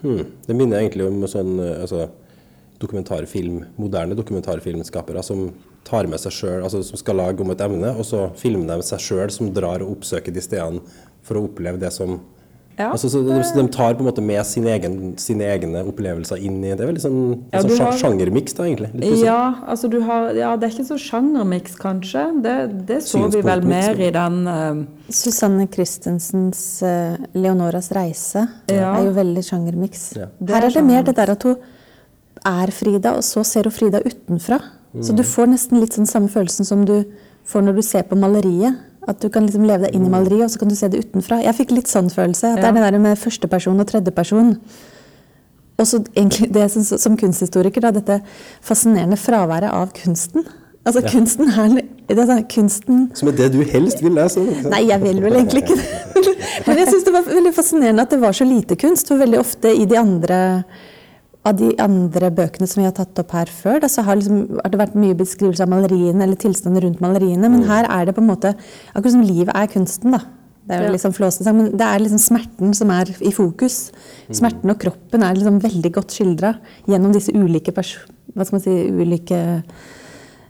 Hmm. 0.02 0.24
Det 0.46 0.56
minner 0.58 0.82
egentlig 0.82 1.06
om 1.06 1.22
sånn 1.30 1.60
eh, 1.62 1.84
altså, 1.84 2.08
dokumentarfilm, 2.82 3.60
moderne 3.78 4.18
dokumentarfilmskapere 4.18 5.22
som 5.26 5.52
tar 5.88 6.10
med 6.10 6.22
seg 6.22 6.34
selv, 6.36 6.66
altså 6.66 6.82
som 6.86 7.00
skal 7.00 7.22
lage 7.22 7.44
om 7.44 7.54
et 7.54 7.62
emne, 7.64 7.94
og 7.94 8.06
så 8.06 8.28
filmer 8.38 8.74
de 8.74 8.86
seg 8.86 9.04
sjøl 9.04 9.34
som 9.34 9.54
drar 9.56 9.86
og 9.86 9.98
oppsøker 9.98 10.34
de 10.34 10.44
stedene 10.44 10.82
for 11.26 11.40
å 11.40 11.46
oppleve 11.48 11.82
det 11.82 11.94
som 11.96 12.18
ja. 12.78 12.92
Altså, 12.92 13.10
så 13.10 13.24
de, 13.26 13.38
de, 13.42 13.64
tar 13.74 13.96
på 13.98 14.04
en 14.04 14.08
måte 14.12 14.22
med 14.22 14.44
sin 14.46 14.68
egen, 14.70 14.98
sine 15.18 15.48
egne 15.50 15.82
opplevelser 15.90 16.38
inn 16.46 16.60
i 16.62 16.76
Det 16.76 16.84
er 16.84 16.92
veldig 16.92 17.02
sånn 17.02 17.22
ja, 17.50 17.62
har, 17.64 17.96
sjangermiks, 17.98 18.54
da, 18.54 18.68
egentlig. 18.68 19.10
Ja, 19.24 19.40
altså 19.66 19.90
du 19.90 19.98
har, 20.06 20.30
ja, 20.38 20.52
det 20.60 20.68
er 20.68 20.76
ikke 20.76 20.86
så 20.92 21.00
sjangermiks, 21.02 21.74
kanskje. 21.82 22.28
Det, 22.46 22.56
det 22.90 23.00
så 23.08 23.24
vi 23.34 23.42
vel 23.46 23.66
mer 23.66 23.98
i 23.98 24.12
den 24.14 24.38
uh, 24.46 24.84
Susanne 25.10 25.66
Christensens 25.74 26.62
uh, 26.86 27.18
'Leonoras 27.34 27.90
reise' 27.98 28.46
ja. 28.70 28.94
er 28.94 29.08
jo 29.10 29.16
veldig 29.18 29.46
sjangermiks. 29.50 30.06
Ja. 30.20 30.30
Her 30.54 30.70
er 30.70 30.78
det 30.78 30.86
mer 30.86 31.08
det 31.08 31.18
der 31.18 31.34
at 31.34 31.50
hun 31.50 31.58
er 32.46 32.74
Frida, 32.78 33.18
og 33.18 33.26
så 33.26 33.42
ser 33.48 33.72
hun 33.72 33.74
Frida 33.74 34.04
utenfra. 34.06 34.62
Mm. 34.94 35.02
Så 35.02 35.18
du 35.18 35.26
får 35.26 35.50
nesten 35.56 35.82
litt 35.82 35.98
sånn 35.98 36.10
samme 36.10 36.30
følelsen 36.30 36.68
som 36.68 36.86
du 36.86 37.00
får 37.48 37.66
når 37.66 37.82
du 37.82 37.84
ser 37.90 38.06
på 38.06 38.18
maleriet. 38.20 38.86
At 39.08 39.24
du 39.24 39.30
kan 39.32 39.48
liksom 39.48 39.64
leve 39.68 39.88
deg 39.88 39.96
inn 39.96 40.06
i 40.08 40.12
maleriet, 40.12 40.46
og 40.48 40.54
så 40.54 40.62
kan 40.62 40.72
du 40.72 40.76
se 40.76 40.90
det 40.92 41.06
utenfra. 41.06 41.40
Jeg 41.46 41.56
fikk 41.56 41.74
litt 41.78 41.92
sånn 41.92 42.12
følelse. 42.12 42.54
At 42.54 42.62
ja. 42.62 42.68
det 42.68 42.70
er 42.70 42.92
det 42.92 42.94
der 42.98 43.04
med 43.06 43.20
førsteperson 43.22 43.80
og 43.80 43.88
tredjeperson. 43.88 44.56
Og 45.78 45.86
så 45.88 46.02
egentlig 46.16 46.50
det 46.54 46.66
som, 46.74 46.86
som 47.00 47.18
kunsthistoriker, 47.20 47.86
da, 47.86 47.94
dette 47.96 48.20
fascinerende 48.66 49.20
fraværet 49.22 49.72
av 49.72 49.94
kunsten. 49.96 50.48
Altså 50.88 51.04
ja. 51.04 51.12
kunsten 51.12 51.52
her 51.52 51.74
det 52.08 52.16
er 52.16 52.28
sånn, 52.30 52.46
kunsten 52.48 53.00
Som 53.18 53.28
er 53.28 53.36
det 53.36 53.50
du 53.52 53.60
helst 53.68 54.00
vil 54.00 54.14
lese? 54.16 54.40
Nei, 54.72 54.86
jeg 54.88 55.02
vil 55.02 55.18
vel 55.20 55.36
egentlig 55.36 55.66
ikke 55.66 55.76
det. 55.76 55.88
Men 56.68 56.80
jeg 56.80 56.88
syns 56.94 57.04
det 57.04 57.14
var 57.16 57.26
veldig 57.28 57.52
fascinerende 57.56 58.06
at 58.08 58.14
det 58.16 58.22
var 58.22 58.38
så 58.38 58.48
lite 58.48 58.78
kunst. 58.80 59.12
For 59.12 59.20
veldig 59.20 59.42
ofte 59.42 59.74
i 59.76 59.84
de 59.90 60.00
andre 60.00 60.38
av 61.48 61.58
de 61.60 61.70
andre 61.82 62.30
bøkene 62.34 62.68
som 62.70 62.82
vi 62.82 62.88
har 62.88 62.96
tatt 62.98 63.20
opp 63.22 63.34
her 63.36 63.52
før, 63.52 63.82
da, 63.84 63.90
så 63.92 64.04
har, 64.08 64.20
liksom, 64.20 64.58
har, 64.60 64.72
det 64.74 64.82
vært 64.82 64.98
mye 65.00 65.18
beskrivelse 65.18 65.64
av 65.66 65.72
maleriene 65.72 66.26
eller 66.26 66.40
tilstander 66.40 66.86
rundt 66.86 67.04
maleriene. 67.04 67.48
Men 67.48 67.64
mm. 67.64 67.70
her 67.70 67.88
er 67.94 68.10
det 68.10 68.16
på 68.18 68.24
en 68.24 68.32
måte 68.32 68.54
akkurat 68.94 69.16
som 69.16 69.26
livet 69.26 69.54
er 69.56 69.70
kunsten. 69.72 70.16
da. 70.16 70.24
Det 70.68 70.76
er 70.76 70.84
jo 70.84 70.96
liksom 70.98 71.14
flåsesang, 71.16 71.56
men 71.56 71.70
det 71.80 71.86
er 71.88 72.02
liksom 72.04 72.20
smerten 72.20 72.74
som 72.76 72.90
er 72.92 73.14
i 73.24 73.32
fokus. 73.32 73.94
Mm. 74.28 74.34
Smerten 74.42 74.74
og 74.74 74.82
kroppen 74.82 75.24
er 75.24 75.38
liksom 75.38 75.62
veldig 75.64 75.92
godt 75.96 76.16
skildra 76.18 76.58
gjennom 76.92 77.14
disse 77.16 77.32
ulike, 77.32 77.72
hva 77.72 77.86
skal 77.88 78.58
man 78.58 78.66
si, 78.66 78.74
ulike 78.92 79.40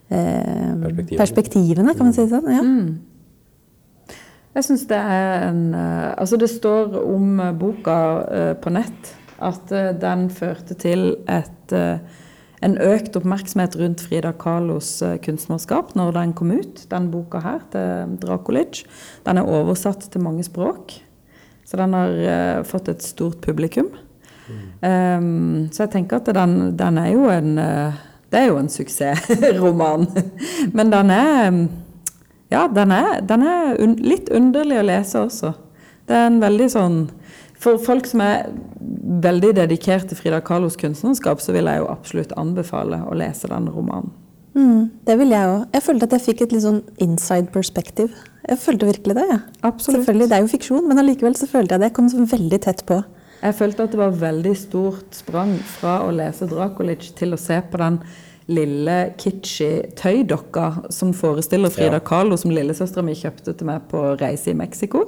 eh, 0.09 0.73
perspektivene. 0.81 1.19
perspektivene. 1.21 1.93
kan 1.93 2.09
man 2.09 2.17
si 2.17 2.25
det 2.25 2.33
sånn. 2.33 2.49
Ja. 2.49 2.65
Mm. 2.65 4.17
Jeg 4.57 4.65
syns 4.65 4.87
det 4.89 4.97
er 4.97 5.45
en 5.51 5.61
eh, 5.77 6.09
Altså, 6.17 6.41
det 6.41 6.49
står 6.49 6.97
om 7.03 7.37
boka 7.59 7.97
uh, 8.25 8.53
på 8.57 8.73
nett 8.73 9.13
at 9.43 9.71
eh, 9.71 9.91
den 9.97 10.27
førte 10.33 10.75
til 10.79 11.11
et, 11.29 11.73
eh, 11.75 11.99
en 12.65 12.77
økt 12.81 13.17
oppmerksomhet 13.19 13.77
rundt 13.79 14.01
Frida 14.05 14.33
Kahlos 14.39 14.89
eh, 15.05 15.17
kunstnerskap 15.23 15.93
når 15.97 16.15
den 16.17 16.33
kom 16.38 16.53
ut, 16.55 16.85
den 16.89 17.11
boka 17.13 17.41
her, 17.43 17.61
til 17.73 18.17
Dracolic. 18.21 18.83
Den 19.27 19.41
er 19.41 19.49
oversatt 19.59 20.09
til 20.11 20.25
mange 20.25 20.45
språk, 20.47 20.97
så 21.67 21.79
den 21.81 21.95
har 21.97 22.63
fått 22.67 22.89
et 22.93 23.03
stort 23.03 23.41
publikum. 23.43 23.89
Um, 24.79 25.67
så 25.75 25.81
jeg 25.83 25.89
tenker 25.91 26.21
at 26.21 26.29
den, 26.31 26.69
den 26.79 26.99
er 27.01 27.09
jo 27.11 27.25
en 27.27 27.57
Det 28.31 28.39
er 28.39 28.45
jo 28.47 28.55
en 28.61 28.69
suksessroman. 28.71 30.05
Men 30.77 30.93
den 30.93 31.11
er 31.11 31.57
Ja, 32.47 32.69
den 32.71 32.93
er, 32.95 33.19
den 33.27 33.43
er 33.43 33.75
un, 33.83 33.97
litt 33.99 34.31
underlig 34.31 34.79
å 34.79 34.85
lese 34.88 35.19
også. 35.19 35.51
Det 36.07 36.15
er 36.15 36.29
en 36.29 36.39
veldig 36.39 36.69
sånn 36.71 37.01
For 37.61 37.79
folk 37.81 38.05
som 38.05 38.21
er 38.21 38.51
veldig 39.23 39.55
dedikert 39.57 40.07
til 40.09 40.19
Frida 40.19 40.39
Kahlos 40.45 40.77
kunstnerskap, 40.77 41.41
så 41.41 41.55
vil 41.55 41.69
jeg 41.69 41.81
jo 41.81 41.89
absolutt 41.89 42.33
anbefale 42.37 43.01
å 43.07 43.17
lese 43.17 43.49
den 43.49 43.69
romanen. 43.73 44.13
Mm, 44.57 44.89
det 45.05 45.17
vil 45.19 45.33
jeg 45.33 45.49
òg. 45.51 45.65
Jeg 45.75 45.85
følte 45.85 46.07
at 46.07 46.15
jeg 46.17 46.25
fikk 46.25 46.41
et 46.45 46.53
litt 46.55 46.63
sånn 46.65 46.79
inside 47.03 47.51
perspective. 47.53 48.09
Jeg 48.47 48.57
følte 48.61 48.89
virkelig 48.89 49.17
det. 49.19 49.25
Ja. 49.29 49.39
Absolutt. 49.69 50.01
Selvfølgelig, 50.01 50.29
Det 50.29 50.37
er 50.37 50.41
jo 50.41 50.53
fiksjon, 50.53 50.87
men 50.87 51.01
allikevel 51.01 51.37
så 51.37 51.49
følte 51.49 51.75
jeg 51.75 51.81
det. 51.81 51.89
Jeg 51.91 51.97
kom 51.97 52.09
så 52.09 52.25
veldig 52.37 52.59
tett 52.65 52.85
på. 52.89 53.01
Jeg 53.37 53.53
følte 53.53 53.83
at 53.85 53.93
det 53.93 53.99
var 53.99 54.15
veldig 54.17 54.53
stort 54.57 55.13
sprang 55.13 55.51
fra 55.77 55.99
å 56.07 56.09
lese 56.15 56.47
Drakulic 56.49 57.11
til 57.19 57.35
å 57.35 57.37
se 57.37 57.59
på 57.61 57.77
den 57.77 57.99
lille 58.47 58.95
kitschy 59.19 59.69
tøydokka 59.99 60.67
som 60.93 61.11
forestiller 61.15 61.71
Frida. 61.73 61.99
Kahlo, 62.07 62.37
som 62.39 62.53
lillesøstera 62.55 63.03
mi 63.03 63.15
kjøpte 63.17 63.53
til 63.57 63.67
meg 63.67 63.87
på 63.91 64.01
reise 64.21 64.53
i 64.53 64.57
Mexico. 64.57 65.03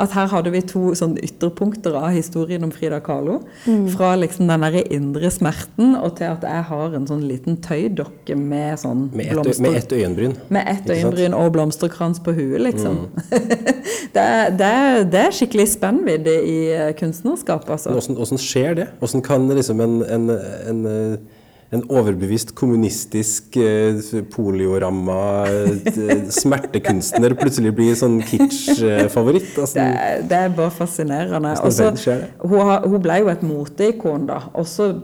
At 0.00 0.14
her 0.16 0.30
hadde 0.32 0.52
vi 0.54 0.62
to 0.64 0.94
sånn 0.96 1.18
ytterpunkter 1.20 1.98
av 1.98 2.14
historien 2.16 2.64
om 2.64 2.72
Frida 2.72 3.00
Kahlo. 3.04 3.42
Mm. 3.66 3.86
Fra 3.92 4.14
liksom 4.16 4.48
den 4.48 4.64
der 4.64 4.78
indre 4.94 5.30
smerten 5.34 5.96
og 5.98 6.16
til 6.20 6.32
at 6.32 6.46
jeg 6.48 6.64
har 6.70 6.96
en 6.96 7.08
sånn 7.10 7.26
liten 7.28 7.58
tøydokke 7.64 8.36
med 8.38 8.80
sånn 8.80 9.08
med 9.12 9.34
blomster... 9.34 9.66
Med 9.66 9.80
ett 9.82 9.92
øyenbryn. 9.92 10.36
Med 10.54 10.72
ett 10.72 10.88
øyenbryn 10.88 11.36
og 11.36 11.52
blomsterkrans 11.56 12.22
på 12.24 12.32
huet, 12.38 12.60
liksom. 12.64 13.04
Mm. 13.04 13.48
det, 14.14 14.24
er, 14.24 14.54
det, 14.56 14.68
er, 14.68 15.02
det, 15.04 15.24
er, 15.26 15.34
skikkelig 15.36 15.68
spennvidde 15.74 16.38
i 16.40 16.58
kunstnerskapet, 16.96 17.68
kunstnerskap, 17.68 17.70
altså. 17.70 18.14
Hvordan, 18.16 18.40
skjer 18.40 18.78
det? 18.80 18.88
Hvordan 18.98 19.24
kan 19.26 19.48
liksom 19.52 19.80
en, 19.84 20.00
en, 20.08 20.30
en 20.70 20.86
eh, 20.88 21.37
en 21.68 21.82
overbevist 21.92 22.54
kommunistisk 22.56 23.56
eh, 23.60 23.98
polioramma 24.32 25.18
eh, 25.48 26.22
smertekunstner 26.32 27.34
plutselig 27.36 27.74
blir 27.76 27.98
sånn 27.98 28.22
kitsch-favoritt. 28.24 29.50
Altså, 29.52 29.76
det, 29.76 30.14
det, 30.30 30.38
er 30.46 30.54
bare 30.56 30.72
fascinerende. 30.72 31.52
Også, 31.60 31.90
hun, 32.40 32.72
hun, 32.86 32.96
ble 33.04 33.18
jo 33.20 33.28
et 33.34 33.44
moteikon 33.44 34.24
da, 34.30 34.40
også 34.56 34.94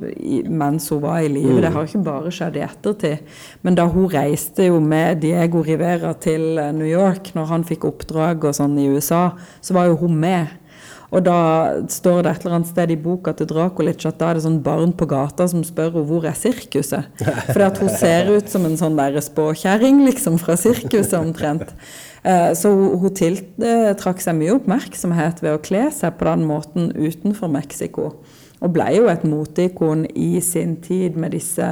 mens 0.49 0.89
hun 0.95 1.03
var 1.05 1.21
i 1.21 1.29
live. 1.29 1.59
Mm. 1.59 1.63
Det 1.67 1.75
har 1.77 1.91
ikke 1.91 2.05
bare 2.09 2.33
skjedd 2.33 2.57
i 2.57 2.65
ettertid. 2.65 3.37
Men 3.67 3.77
da 3.77 3.85
hun 3.93 4.09
reiste 4.15 4.71
jo 4.71 4.81
med 4.81 5.21
Diego 5.27 5.61
Rivera 5.69 6.15
til 6.17 6.57
eh, 6.57 6.73
New 6.73 6.89
York 6.89 7.35
når 7.37 7.53
han 7.53 7.69
fikk 7.69 7.85
oppdrag 7.93 8.49
og 8.49 8.57
sånn 8.57 8.81
i 8.81 8.89
USA, 8.89 9.27
så 9.61 9.77
var 9.77 9.93
jo 9.93 10.01
hun 10.07 10.17
med. 10.25 10.61
Og 11.13 11.25
da 11.27 11.39
står 11.93 12.25
det 12.25 12.31
et 12.33 12.45
eller 12.45 12.57
annet 12.59 12.71
sted 12.71 12.93
i 12.95 12.99
boka 13.01 13.35
til 13.37 13.49
Drakulic 13.51 14.05
at 14.09 14.19
da 14.21 14.31
er 14.31 14.39
det 14.39 14.45
sånn 14.47 14.63
barn 14.65 14.95
på 14.97 15.09
gata 15.11 15.47
som 15.51 15.65
spør 15.67 15.93
henne 15.99 16.09
hvor 16.09 16.27
er 16.29 16.37
sirkuset. 16.39 17.11
For 17.51 17.65
hun 17.83 17.93
ser 17.93 18.31
ut 18.33 18.51
som 18.51 18.65
en 18.67 18.79
sånn 18.81 18.97
der 18.99 19.21
spåkjerring 19.23 20.05
liksom 20.09 20.41
fra 20.43 20.57
sirkuset 20.61 21.17
omtrent. 21.21 21.75
Eh, 22.25 22.53
så 22.57 22.73
hun 22.73 23.13
tiltrakk 23.15 24.23
seg 24.25 24.39
mye 24.39 24.57
oppmerksomhet 24.57 25.43
ved 25.45 25.59
å 25.59 25.63
kle 25.63 25.87
seg 25.95 26.17
på 26.19 26.29
den 26.31 26.47
måten 26.49 26.89
utenfor 26.97 27.53
Mexico. 27.53 28.15
Og 28.65 28.73
ble 28.73 28.89
jo 28.97 29.11
et 29.13 29.27
moteikon 29.29 30.07
i 30.17 30.39
sin 30.43 30.79
tid 30.83 31.19
med 31.21 31.37
disse 31.37 31.69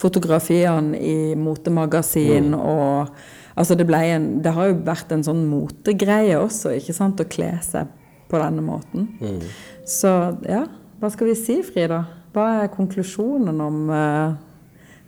fotografiene 0.00 0.96
i 0.96 1.36
motemagasin 1.36 2.54
mm. 2.54 2.64
og 2.64 3.20
Altså 3.60 3.74
det, 3.76 3.84
en, 3.90 4.26
det 4.40 4.52
har 4.56 4.68
jo 4.70 4.76
vært 4.86 5.10
en 5.12 5.24
sånn 5.26 5.40
motegreie 5.50 6.38
også, 6.38 6.70
ikke 6.78 6.94
sant, 6.96 7.18
å 7.20 7.26
kle 7.28 7.50
seg 7.66 7.90
på 8.30 8.40
denne 8.40 8.64
måten. 8.64 9.08
Mm. 9.20 9.40
Så 9.88 10.10
ja, 10.46 10.64
hva 11.00 11.12
skal 11.12 11.32
vi 11.32 11.38
si, 11.38 11.60
Frida? 11.66 12.04
Hva 12.34 12.50
er 12.62 12.74
konklusjonen 12.74 13.62
om 13.64 13.88
uh, 13.90 14.36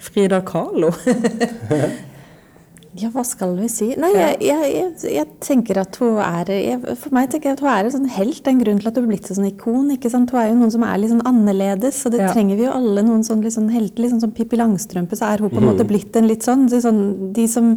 Frida 0.02 0.40
Kahlo? 0.46 0.90
ja, 3.02 3.10
hva 3.12 3.22
skal 3.26 3.54
vi 3.60 3.68
si? 3.70 3.92
Nei, 4.00 4.10
jeg, 4.16 4.40
jeg, 4.48 4.72
jeg, 4.72 5.12
jeg 5.14 5.28
tenker 5.44 5.82
at 5.84 5.98
hun 6.02 6.18
er 6.24 6.50
For 6.98 7.14
meg 7.14 7.30
tenker 7.30 7.52
jeg 7.52 7.58
at 7.58 7.62
hun 7.62 7.70
er 7.74 7.86
en 7.86 7.94
sånn 7.94 8.10
helt. 8.16 8.50
En 8.50 8.64
grunn 8.64 8.80
til 8.82 8.90
at 8.90 8.98
hun 8.98 9.06
er 9.06 9.12
blitt 9.12 9.28
et 9.28 9.38
sånn 9.38 9.50
ikon. 9.52 9.92
ikke 9.94 10.10
sant? 10.12 10.34
Hun 10.34 10.42
er 10.42 10.50
jo 10.50 10.58
noen 10.64 10.74
som 10.74 10.86
er 10.88 10.98
litt 10.98 11.14
sånn 11.14 11.26
annerledes, 11.28 12.02
og 12.08 12.16
det 12.16 12.24
ja. 12.24 12.32
trenger 12.34 12.58
vi 12.58 12.66
jo 12.66 12.74
alle. 12.74 13.06
Noen 13.06 13.22
sånn 13.28 13.44
litt 13.44 13.54
sånn 13.54 13.70
helter. 13.74 14.06
Liksom 14.06 14.24
som 14.24 14.34
Pippi 14.34 14.58
Langstrømpe, 14.58 15.20
så 15.20 15.30
er 15.30 15.44
hun 15.44 15.52
på 15.52 15.60
en 15.60 15.68
mm. 15.68 15.70
måte 15.70 15.88
blitt 15.88 16.18
en 16.18 16.30
litt 16.30 16.48
sånn, 16.48 16.66
sånn 16.72 17.04
De 17.36 17.46
som 17.50 17.76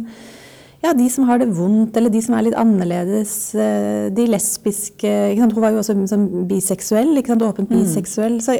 ja, 0.86 0.94
de 0.96 1.06
som 1.12 1.26
har 1.28 1.40
det 1.42 1.50
vondt, 1.56 1.96
eller 1.98 2.12
de 2.12 2.20
som 2.24 2.36
er 2.36 2.46
litt 2.46 2.58
annerledes. 2.58 3.36
Eh, 3.58 4.08
de 4.14 4.26
lesbiske 4.30 5.14
Hun 5.36 5.54
var 5.58 5.74
jo 5.74 5.82
også 5.82 5.96
sånn 6.10 6.28
biseksuell, 6.50 7.16
åpent 7.18 7.70
mm. 7.70 7.74
biseksuell. 7.74 8.38
Så, 8.44 8.56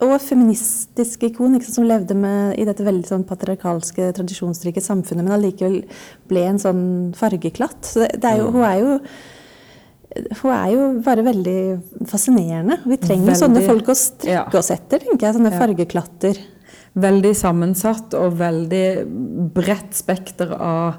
og 0.00 0.14
feministisk 0.24 1.26
ikon 1.28 1.58
sant, 1.58 1.74
som 1.74 1.88
levde 1.88 2.16
med, 2.16 2.54
i 2.60 2.64
dette 2.68 2.84
veldig 2.86 3.08
sånn 3.08 3.26
patriarkalske, 3.28 4.12
tradisjonsrike 4.16 4.80
samfunnet, 4.84 5.26
men 5.26 5.36
allikevel 5.36 5.82
ble 6.30 6.46
en 6.48 6.62
sånn 6.62 6.86
fargeklatt. 7.18 7.82
Så 7.84 8.04
det, 8.04 8.14
det 8.22 8.32
er 8.32 8.40
jo, 8.40 8.48
hun 8.54 8.64
er 8.64 8.80
jo 8.80 8.96
hun 10.40 10.50
er 10.50 10.70
jo 10.74 10.86
bare 11.06 11.22
veldig 11.22 11.60
fascinerende. 12.10 12.80
Vi 12.82 12.96
trenger 12.98 13.30
veldig, 13.30 13.40
sånne 13.44 13.60
folk 13.62 13.92
å 13.92 13.94
strekke 13.94 14.56
ja. 14.56 14.58
oss 14.58 14.72
etter, 14.74 15.04
tenker 15.04 15.28
jeg. 15.28 15.36
Sånne 15.36 15.52
ja. 15.52 15.60
fargeklatter. 15.60 16.40
Veldig 17.00 17.30
sammensatt 17.38 18.16
og 18.18 18.34
veldig 18.40 18.86
bredt 19.54 19.94
spekter 19.94 20.56
av 20.56 20.98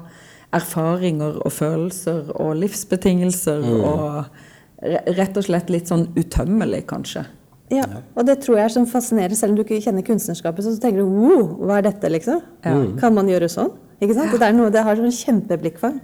erfaringer 0.52 1.38
og 1.42 1.52
følelser 1.52 2.32
og 2.36 2.56
livsbetingelser. 2.60 3.62
Mm. 3.64 3.84
Og 3.88 5.14
rett 5.18 5.38
og 5.38 5.46
slett 5.46 5.70
litt 5.72 5.90
sånn 5.90 6.08
utømmelig, 6.18 6.84
kanskje. 6.90 7.24
Ja, 7.72 7.86
og 8.18 8.26
det 8.28 8.42
tror 8.42 8.58
jeg 8.58 8.68
er 8.68 8.74
sånn 8.74 8.88
fascinerende. 8.90 9.38
Selv 9.38 9.54
om 9.54 9.60
du 9.60 9.62
ikke 9.64 9.80
kjenner 9.80 10.04
kunstnerskapet, 10.04 10.66
så 10.66 10.74
tenker 10.82 11.00
du 11.00 11.08
wow, 11.08 11.44
hva 11.62 11.78
er 11.78 11.86
dette, 11.88 12.10
liksom? 12.12 12.42
Ja. 12.66 12.74
Kan 13.00 13.16
man 13.16 13.30
gjøre 13.30 13.48
sånn? 13.52 13.72
Ikke 14.02 14.16
sant? 14.18 14.34
Ja. 14.34 14.40
Det, 14.40 14.48
er 14.48 14.58
noe, 14.58 14.72
det 14.74 14.82
har 14.84 14.98
sånn 14.98 15.14
kjempeblikkfang. 15.14 16.02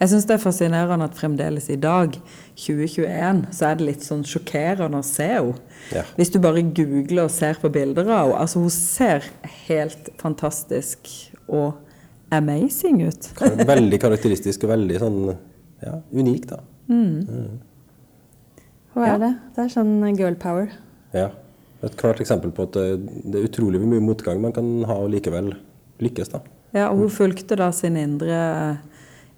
Jeg 0.00 0.12
syns 0.14 0.24
det 0.24 0.38
er 0.38 0.40
fascinerende 0.40 1.10
at 1.10 1.18
fremdeles 1.18 1.66
i 1.68 1.76
dag, 1.76 2.14
2021, 2.56 3.42
så 3.52 3.66
er 3.68 3.76
det 3.76 3.88
litt 3.90 4.06
sånn 4.06 4.22
sjokkerende 4.24 5.02
å 5.02 5.04
se 5.04 5.26
henne. 5.28 5.58
Ja. 5.92 6.06
Hvis 6.16 6.32
du 6.32 6.38
bare 6.40 6.62
googler 6.64 7.26
og 7.26 7.34
ser 7.34 7.60
på 7.60 7.68
bilder 7.72 8.08
av 8.08 8.30
henne. 8.30 8.40
Altså, 8.40 8.62
hun 8.64 8.72
ser 8.72 9.28
helt 9.66 10.08
fantastisk 10.22 11.10
og 11.50 11.76
amazing 12.30 13.02
ut. 13.08 13.30
veldig 13.74 14.00
karakteristisk 14.02 14.66
og 14.66 14.74
veldig 14.74 15.00
sånn 15.02 15.18
ja, 15.80 15.96
unik, 16.12 16.46
da. 16.50 16.60
Mm. 16.90 17.18
Mm. 17.26 17.58
Hva 18.94 19.06
er 19.06 19.12
ja. 19.12 19.18
det. 19.22 19.32
Det 19.56 19.64
er 19.64 19.74
sånn 19.74 19.94
girl 20.18 20.36
power. 20.40 20.72
Ja. 21.16 21.30
Et 21.80 21.94
klart 21.96 22.20
eksempel 22.20 22.52
på 22.52 22.66
at 22.68 22.76
det 22.76 23.38
er 23.38 23.46
utrolig 23.46 23.80
mye 23.80 24.02
motgang 24.04 24.40
man 24.42 24.52
kan 24.52 24.66
ha 24.88 24.98
og 25.00 25.12
likevel 25.14 25.54
lykkes. 26.02 26.32
da. 26.34 26.42
Ja, 26.76 26.90
og 26.90 27.04
hun 27.04 27.12
fulgte 27.12 27.56
da 27.58 27.70
sin 27.74 27.96
indre, 27.98 28.40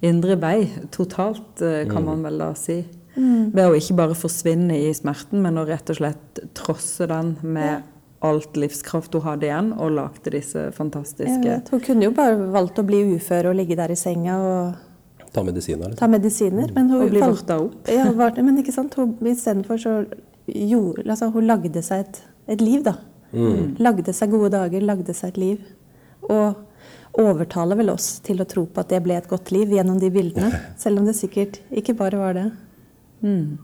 indre 0.05 0.36
vei 0.40 0.66
totalt, 0.93 1.62
eh, 1.62 1.84
kan 1.88 2.03
mm. 2.03 2.09
man 2.11 2.26
vel 2.26 2.43
da 2.43 2.51
si. 2.59 2.82
Mm. 3.14 3.53
Ved 3.53 3.68
å 3.68 3.76
ikke 3.76 3.97
bare 4.01 4.16
forsvinne 4.18 4.76
i 4.88 4.93
smerten, 4.97 5.43
men 5.45 5.61
å 5.61 5.66
rett 5.68 5.93
og 5.93 6.01
slett 6.01 6.43
trosse 6.57 7.07
den 7.09 7.36
med 7.45 7.86
alt 8.23 8.57
livskraft 8.57 9.14
hun 9.18 9.25
hadde 9.27 9.49
igjen, 9.49 9.73
og 9.75 9.95
lagde 9.97 10.33
disse 10.35 10.68
fantastiske 10.77 11.59
Hun 11.70 11.83
kunne 11.83 12.07
jo 12.07 12.14
bare 12.14 12.39
valgt 12.55 12.79
å 12.79 12.87
bli 12.87 13.03
ufør 13.16 13.51
og 13.51 13.59
ligge 13.59 13.79
der 13.79 13.95
i 13.95 13.99
senga 13.99 14.39
og 14.39 14.89
Ta 15.33 15.41
medisiner. 15.43 15.89
Liksom. 15.89 15.97
Ta 15.97 16.09
medisiner 16.12 16.73
men 16.75 16.91
hun 16.93 17.07
og 17.07 17.09
bli 17.09 17.23
vorta 17.23 17.57
opp. 17.62 17.89
Ja, 17.89 18.11
men 18.45 18.59
ikke 18.61 18.75
sant. 18.75 18.99
Istedenfor 19.25 19.79
så 19.81 19.95
gjorde 20.45 21.07
altså, 21.07 21.31
Hun 21.33 21.47
lagde 21.49 21.83
seg 21.85 22.05
et, 22.05 22.20
et 22.53 22.61
liv, 22.61 22.83
da. 22.85 22.99
Mm. 23.33 23.79
Lagde 23.81 24.12
seg 24.12 24.29
gode 24.35 24.53
dager, 24.53 24.85
lagde 24.85 25.16
seg 25.16 25.33
et 25.33 25.41
liv. 25.41 25.64
Og 26.29 27.23
overtaler 27.23 27.81
vel 27.81 27.93
oss 27.93 28.18
til 28.25 28.45
å 28.45 28.49
tro 28.49 28.66
på 28.68 28.85
at 28.85 28.93
det 28.93 29.01
ble 29.05 29.16
et 29.16 29.29
godt 29.29 29.55
liv 29.57 29.73
gjennom 29.73 29.97
de 30.01 30.12
bildene. 30.12 30.53
Selv 30.83 31.01
om 31.01 31.09
det 31.09 31.16
sikkert 31.16 31.62
ikke 31.73 31.97
bare 31.97 32.20
var 32.20 32.37
det. 32.37 32.47
Mm. 33.25 33.57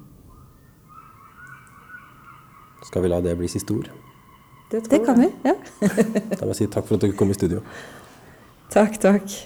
Skal 2.88 3.04
vi 3.04 3.12
la 3.12 3.20
det 3.20 3.36
bli 3.36 3.48
siste 3.50 3.76
ord? 3.76 3.92
Det, 4.70 4.82
det 4.90 5.04
kan 5.06 5.20
vi. 5.20 5.30
ja. 5.48 5.54
da 6.38 6.42
må 6.44 6.52
jeg 6.52 6.60
si 6.62 6.66
takk 6.72 6.88
for 6.88 6.98
at 6.98 7.06
dere 7.06 7.16
kom 7.16 7.30
i 7.32 7.36
studio. 7.36 7.62
Takk, 8.72 8.98
takk. 9.00 9.38